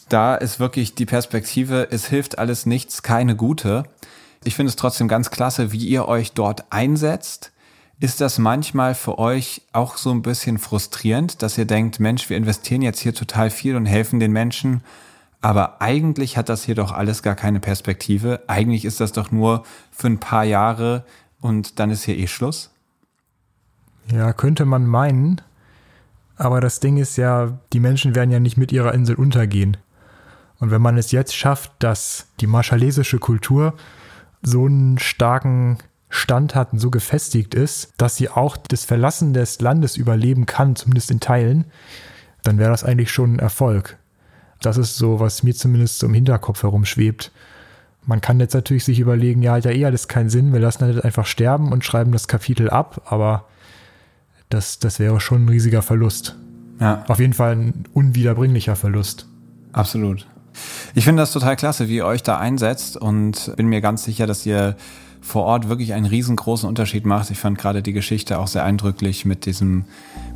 da 0.09 0.35
ist 0.35 0.59
wirklich 0.59 0.95
die 0.95 1.05
Perspektive, 1.05 1.87
es 1.91 2.07
hilft 2.07 2.37
alles 2.39 2.65
nichts, 2.65 3.03
keine 3.03 3.35
gute. 3.35 3.83
Ich 4.43 4.55
finde 4.55 4.69
es 4.69 4.75
trotzdem 4.75 5.07
ganz 5.07 5.29
klasse, 5.29 5.71
wie 5.71 5.85
ihr 5.85 6.07
euch 6.07 6.33
dort 6.33 6.71
einsetzt. 6.71 7.51
Ist 7.99 8.21
das 8.21 8.37
manchmal 8.37 8.93
für 8.93 9.17
euch 9.17 9.63
auch 9.73 9.97
so 9.97 10.11
ein 10.11 10.21
bisschen 10.21 10.59
frustrierend, 10.59 11.41
dass 11.41 11.57
ihr 11.57 11.65
denkt, 11.65 11.99
Mensch, 11.99 12.29
wir 12.29 12.37
investieren 12.37 12.83
jetzt 12.83 12.99
hier 12.99 13.13
total 13.13 13.49
viel 13.49 13.75
und 13.75 13.87
helfen 13.87 14.19
den 14.19 14.31
Menschen, 14.31 14.83
aber 15.41 15.81
eigentlich 15.81 16.37
hat 16.37 16.49
das 16.49 16.63
hier 16.63 16.75
doch 16.75 16.91
alles 16.91 17.23
gar 17.23 17.35
keine 17.35 17.59
Perspektive. 17.59 18.41
Eigentlich 18.47 18.85
ist 18.85 18.99
das 18.99 19.11
doch 19.11 19.31
nur 19.31 19.63
für 19.91 20.07
ein 20.07 20.19
paar 20.19 20.43
Jahre 20.43 21.05
und 21.41 21.79
dann 21.79 21.91
ist 21.91 22.03
hier 22.03 22.17
eh 22.17 22.27
Schluss? 22.27 22.71
Ja, 24.11 24.33
könnte 24.33 24.65
man 24.65 24.85
meinen. 24.85 25.41
Aber 26.37 26.61
das 26.61 26.79
Ding 26.79 26.97
ist 26.97 27.17
ja, 27.17 27.57
die 27.73 27.79
Menschen 27.79 28.15
werden 28.15 28.31
ja 28.31 28.39
nicht 28.39 28.57
mit 28.57 28.71
ihrer 28.71 28.93
Insel 28.93 29.15
untergehen. 29.15 29.77
Und 30.59 30.71
wenn 30.71 30.81
man 30.81 30.97
es 30.97 31.11
jetzt 31.11 31.35
schafft, 31.35 31.71
dass 31.79 32.27
die 32.39 32.47
marschalesische 32.47 33.19
Kultur 33.19 33.75
so 34.41 34.65
einen 34.65 34.97
starken 34.97 35.77
Stand 36.09 36.55
hat 36.55 36.73
und 36.73 36.79
so 36.79 36.89
gefestigt 36.89 37.53
ist, 37.53 37.93
dass 37.97 38.15
sie 38.15 38.29
auch 38.29 38.57
das 38.57 38.85
Verlassen 38.85 39.33
des 39.33 39.59
Landes 39.61 39.97
überleben 39.97 40.45
kann, 40.45 40.75
zumindest 40.75 41.11
in 41.11 41.19
Teilen, 41.19 41.65
dann 42.43 42.57
wäre 42.57 42.71
das 42.71 42.83
eigentlich 42.83 43.11
schon 43.11 43.35
ein 43.35 43.39
Erfolg. 43.39 43.97
Das 44.61 44.77
ist 44.77 44.95
so, 44.95 45.19
was 45.19 45.43
mir 45.43 45.53
zumindest 45.53 45.99
so 45.99 46.07
im 46.07 46.13
Hinterkopf 46.13 46.63
herumschwebt. 46.63 47.31
Man 48.05 48.21
kann 48.21 48.39
jetzt 48.39 48.53
natürlich 48.53 48.85
sich 48.85 48.99
überlegen, 48.99 49.43
ja, 49.43 49.53
hat 49.53 49.65
ja 49.65 49.71
eh 49.71 49.85
alles 49.85 50.07
keinen 50.07 50.29
Sinn, 50.29 50.53
wir 50.53 50.61
lassen 50.61 50.85
halt 50.85 51.03
einfach 51.03 51.25
sterben 51.25 51.73
und 51.73 51.83
schreiben 51.83 52.13
das 52.13 52.27
Kapitel 52.27 52.69
ab, 52.69 53.01
aber 53.05 53.45
das, 54.49 54.79
das 54.79 54.99
wäre 54.99 55.19
schon 55.19 55.45
ein 55.45 55.49
riesiger 55.49 55.81
Verlust. 55.81 56.37
Ja. 56.79 57.03
Auf 57.07 57.19
jeden 57.19 57.33
Fall 57.33 57.53
ein 57.53 57.83
unwiederbringlicher 57.93 58.77
Verlust. 58.77 59.27
Absolut. 59.73 60.25
Ich 60.95 61.03
finde 61.03 61.21
das 61.21 61.31
total 61.31 61.55
klasse, 61.55 61.89
wie 61.89 61.97
ihr 61.97 62.05
euch 62.05 62.23
da 62.23 62.37
einsetzt 62.37 62.97
und 62.97 63.53
bin 63.55 63.67
mir 63.67 63.81
ganz 63.81 64.03
sicher, 64.03 64.27
dass 64.27 64.45
ihr 64.45 64.75
vor 65.21 65.43
Ort 65.43 65.67
wirklich 65.67 65.93
einen 65.93 66.05
riesengroßen 66.05 66.67
Unterschied 66.67 67.05
macht. 67.05 67.31
Ich 67.31 67.39
fand 67.39 67.57
gerade 67.57 67.81
die 67.81 67.93
Geschichte 67.93 68.39
auch 68.39 68.47
sehr 68.47 68.63
eindrücklich 68.63 69.25
mit 69.25 69.45
diesem, 69.45 69.85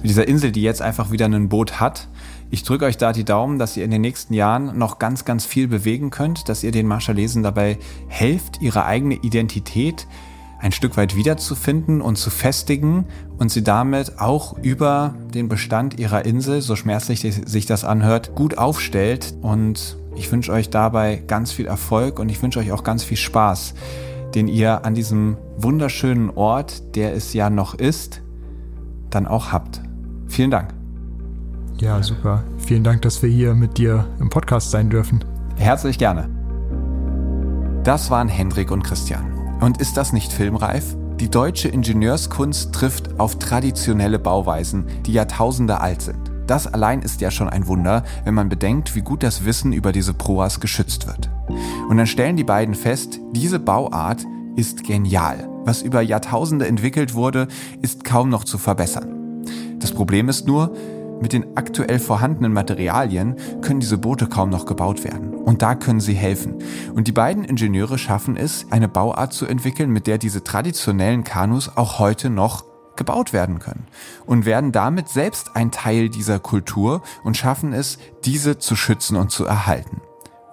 mit 0.02 0.10
dieser 0.10 0.28
Insel, 0.28 0.52
die 0.52 0.62
jetzt 0.62 0.82
einfach 0.82 1.12
wieder 1.12 1.26
ein 1.26 1.50
Boot 1.50 1.80
hat. 1.80 2.08
Ich 2.50 2.64
drücke 2.64 2.86
euch 2.86 2.98
da 2.98 3.14
die 3.14 3.24
Daumen, 3.24 3.60
dass 3.60 3.78
ihr 3.78 3.86
in 3.86 3.92
den 3.92 4.02
nächsten 4.02 4.34
Jahren 4.34 4.78
noch 4.78 5.00
ganz, 5.00 5.24
ganz 5.24 5.46
viel 5.46 5.68
bewegen 5.68 6.10
könnt, 6.10 6.50
dass 6.50 6.64
ihr 6.64 6.72
den 6.72 6.88
Marschallesen 6.88 7.44
dabei 7.44 7.78
helft, 8.08 8.62
ihre 8.62 8.86
eigene 8.86 9.16
Identität 9.16 10.08
ein 10.60 10.72
Stück 10.72 10.98
weit 10.98 11.16
wiederzufinden 11.16 12.02
und 12.02 12.18
zu 12.18 12.30
festigen 12.30 13.06
und 13.38 13.52
sie 13.52 13.64
damit 13.64 14.20
auch 14.20 14.58
über 14.60 15.16
den 15.34 15.50
Bestand 15.50 16.00
ihrer 16.00 16.26
Insel, 16.26 16.62
so 16.62 16.76
schmerzlich 16.76 17.22
sich 17.22 17.66
das 17.66 17.84
anhört, 17.84 18.36
gut 18.36 18.58
aufstellt. 18.58 19.34
Und 19.42 19.98
ich 20.16 20.32
wünsche 20.32 20.52
euch 20.52 20.70
dabei 20.70 21.24
ganz 21.28 21.52
viel 21.52 21.66
Erfolg 21.66 22.20
und 22.20 22.30
ich 22.30 22.42
wünsche 22.42 22.60
euch 22.60 22.72
auch 22.72 22.84
ganz 22.84 23.04
viel 23.04 23.18
Spaß, 23.18 23.74
den 24.36 24.48
ihr 24.48 24.86
an 24.86 24.94
diesem 24.94 25.38
wunderschönen 25.58 26.30
Ort, 26.30 26.96
der 26.96 27.14
es 27.14 27.34
ja 27.34 27.50
noch 27.50 27.76
ist, 27.76 28.22
dann 29.10 29.28
auch 29.28 29.52
habt. 29.52 29.82
Vielen 30.28 30.52
Dank. 30.52 30.74
Ja, 31.80 32.02
super. 32.04 32.44
Vielen 32.60 32.84
Dank, 32.84 33.02
dass 33.02 33.22
wir 33.22 33.30
hier 33.30 33.56
mit 33.56 33.78
dir 33.78 34.08
im 34.20 34.30
Podcast 34.30 34.72
sein 34.72 34.90
dürfen. 34.90 35.24
Herzlich 35.56 35.98
gerne. 35.98 36.30
Das 37.84 38.12
waren 38.12 38.28
Hendrik 38.28 38.72
und 38.72 38.84
Christian. 38.84 39.58
Und 39.60 39.82
ist 39.82 39.98
das 39.98 40.14
nicht 40.14 40.32
filmreif? 40.32 40.96
Die 41.20 41.30
deutsche 41.30 41.68
Ingenieurskunst 41.68 42.74
trifft 42.74 43.20
auf 43.20 43.38
traditionelle 43.38 44.20
Bauweisen, 44.20 44.86
die 45.06 45.14
Jahrtausende 45.14 45.82
alt 45.82 46.02
sind. 46.02 46.31
Das 46.52 46.68
allein 46.68 47.02
ist 47.02 47.22
ja 47.22 47.32
schon 47.32 47.48
ein 47.48 47.66
Wunder, 47.68 48.04
wenn 48.26 48.34
man 48.34 48.50
bedenkt, 48.50 48.94
wie 48.94 49.02
gut 49.02 49.24
das 49.24 49.46
Wissen 49.46 49.72
über 49.72 49.94
diese 49.94 50.14
Proas 50.14 50.60
geschützt 50.60 51.08
wird. 51.08 51.30
Und 51.88 51.96
dann 51.96 52.08
stellen 52.08 52.36
die 52.36 52.44
beiden 52.44 52.76
fest, 52.76 53.22
diese 53.32 53.58
Bauart 53.58 54.26
ist 54.58 54.84
genial. 54.84 55.48
Was 55.64 55.82
über 55.82 56.02
Jahrtausende 56.02 56.68
entwickelt 56.68 57.14
wurde, 57.14 57.48
ist 57.82 58.04
kaum 58.04 58.28
noch 58.28 58.44
zu 58.44 58.58
verbessern. 58.58 59.46
Das 59.80 59.94
Problem 59.94 60.28
ist 60.28 60.46
nur, 60.46 60.76
mit 61.22 61.32
den 61.32 61.56
aktuell 61.56 62.00
vorhandenen 62.00 62.52
Materialien 62.52 63.38
können 63.62 63.80
diese 63.80 63.98
Boote 63.98 64.28
kaum 64.28 64.50
noch 64.50 64.66
gebaut 64.66 65.06
werden. 65.06 65.34
Und 65.34 65.62
da 65.62 65.74
können 65.76 66.02
sie 66.02 66.16
helfen. 66.16 66.56
Und 66.94 67.08
die 67.08 67.14
beiden 67.14 67.46
Ingenieure 67.46 67.98
schaffen 67.98 68.36
es, 68.36 68.66
eine 68.72 68.90
Bauart 68.90 69.32
zu 69.32 69.46
entwickeln, 69.46 69.90
mit 69.90 70.06
der 70.06 70.18
diese 70.18 70.44
traditionellen 70.44 71.24
Kanus 71.24 71.72
auch 71.78 71.98
heute 72.00 72.30
noch 72.30 72.71
gebaut 72.96 73.34
werden 73.34 73.60
können 73.60 73.88
und 74.26 74.46
werden 74.46 74.72
damit 74.72 75.10
selbst 75.10 75.56
ein 75.56 75.72
Teil 75.72 76.10
dieser 76.10 76.40
Kultur 76.40 77.02
und 77.24 77.38
schaffen 77.38 77.74
es, 77.74 77.98
diese 78.26 78.58
zu 78.58 78.76
schützen 78.76 79.16
und 79.16 79.32
zu 79.32 79.46
erhalten. 79.46 80.02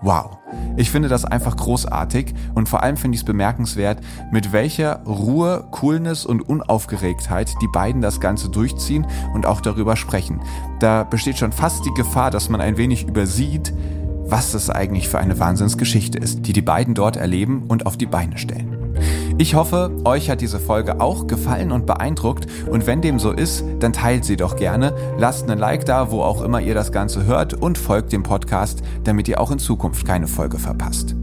Wow. 0.01 0.39
Ich 0.77 0.93
finde 0.93 1.09
das 1.09 1.25
einfach 1.25 1.57
großartig 1.57 2.33
und 2.55 2.69
vor 2.69 2.85
allem 2.85 2.97
finde 2.97 3.17
ich 3.17 3.23
es 3.23 3.27
bemerkenswert, 3.27 4.01
mit 4.31 4.53
welcher 4.53 5.03
Ruhe, 5.05 5.67
Coolness 5.73 6.25
und 6.25 6.49
Unaufgeregtheit 6.49 7.53
die 7.61 7.69
beiden 7.73 8.01
das 8.01 8.21
Ganze 8.21 8.49
durchziehen 8.49 9.07
und 9.35 9.45
auch 9.45 9.61
darüber 9.61 9.97
sprechen. 9.97 10.41
Da 10.79 11.03
besteht 11.03 11.39
schon 11.39 11.51
fast 11.51 11.85
die 11.85 11.95
Gefahr, 11.95 12.31
dass 12.31 12.49
man 12.49 12.61
ein 12.61 12.77
wenig 12.77 13.09
übersieht, 13.09 13.75
was 14.25 14.53
das 14.53 14.71
eigentlich 14.71 15.09
für 15.09 15.19
eine 15.19 15.41
Wahnsinnsgeschichte 15.41 16.19
ist, 16.19 16.47
die 16.47 16.53
die 16.53 16.63
beiden 16.63 16.95
dort 16.95 17.17
erleben 17.17 17.65
und 17.67 17.87
auf 17.87 17.97
die 17.97 18.07
Beine 18.07 18.39
stellen. 18.39 18.78
Ich 19.41 19.55
hoffe, 19.55 19.93
euch 20.05 20.31
hat 20.31 20.41
diese 20.41 20.59
Folge 20.59 21.01
auch 21.01 21.29
gefallen 21.29 21.71
und 21.71 21.87
beeindruckt 21.87 22.49
und 22.69 22.89
wenn 22.89 23.01
dem 23.01 23.21
so 23.21 23.31
ist, 23.31 23.65
dann 23.79 23.93
teilt 23.93 24.25
sie 24.25 24.37
doch 24.37 24.57
gerne, 24.57 24.93
lasst 25.17 25.49
einen 25.49 25.61
Like 25.61 25.85
da, 25.85 26.11
wo 26.11 26.23
auch 26.23 26.43
immer 26.43 26.61
ihr 26.61 26.75
das 26.75 26.91
Ganze 26.91 27.25
hört 27.25 27.55
und 27.55 27.79
folgt 27.79 28.13
dem 28.13 28.25
Podcast, 28.25 28.83
damit 29.05 29.29
ihr 29.29 29.41
auch 29.41 29.53
in 29.53 29.61
Zukunft 29.61 30.05
keine 30.05 30.27
Folge 30.27 30.59
verpasst. 30.59 31.15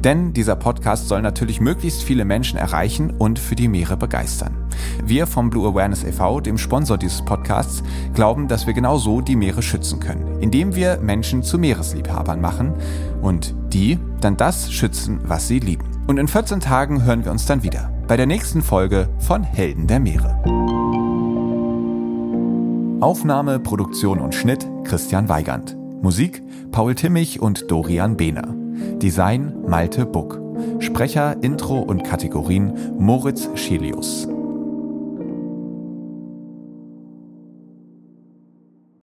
Denn 0.00 0.34
dieser 0.34 0.56
Podcast 0.56 1.08
soll 1.08 1.22
natürlich 1.22 1.58
möglichst 1.58 2.02
viele 2.02 2.26
Menschen 2.26 2.58
erreichen 2.58 3.10
und 3.10 3.38
für 3.38 3.54
die 3.54 3.68
Meere 3.68 3.96
begeistern. 3.96 4.54
Wir 5.02 5.26
vom 5.26 5.48
Blue 5.48 5.66
Awareness 5.66 6.04
e.V., 6.04 6.40
dem 6.40 6.58
Sponsor 6.58 6.98
dieses 6.98 7.24
Podcasts, 7.24 7.82
glauben, 8.12 8.46
dass 8.46 8.66
wir 8.66 8.74
genau 8.74 8.98
so 8.98 9.22
die 9.22 9.36
Meere 9.36 9.62
schützen 9.62 10.00
können, 10.00 10.42
indem 10.42 10.74
wir 10.74 10.98
Menschen 10.98 11.42
zu 11.42 11.58
Meeresliebhabern 11.58 12.42
machen 12.42 12.74
und 13.22 13.54
die 13.72 13.98
dann 14.20 14.36
das 14.36 14.70
schützen, 14.70 15.20
was 15.24 15.48
sie 15.48 15.60
lieben. 15.60 15.93
Und 16.06 16.18
in 16.18 16.28
14 16.28 16.60
Tagen 16.60 17.04
hören 17.04 17.24
wir 17.24 17.32
uns 17.32 17.46
dann 17.46 17.62
wieder 17.62 17.90
bei 18.06 18.16
der 18.16 18.26
nächsten 18.26 18.62
Folge 18.62 19.08
von 19.18 19.42
Helden 19.42 19.86
der 19.86 20.00
Meere. 20.00 20.42
Aufnahme, 23.00 23.58
Produktion 23.58 24.18
und 24.18 24.34
Schnitt 24.34 24.66
Christian 24.84 25.28
Weigand. 25.28 25.76
Musik 26.02 26.42
Paul 26.72 26.94
Timmich 26.94 27.40
und 27.40 27.70
Dorian 27.70 28.16
Behner. 28.16 28.54
Design 28.98 29.54
Malte 29.66 30.04
Buck. 30.04 30.40
Sprecher, 30.80 31.42
Intro 31.42 31.78
und 31.80 32.04
Kategorien 32.04 32.74
Moritz 32.98 33.48
Schelius. 33.54 34.28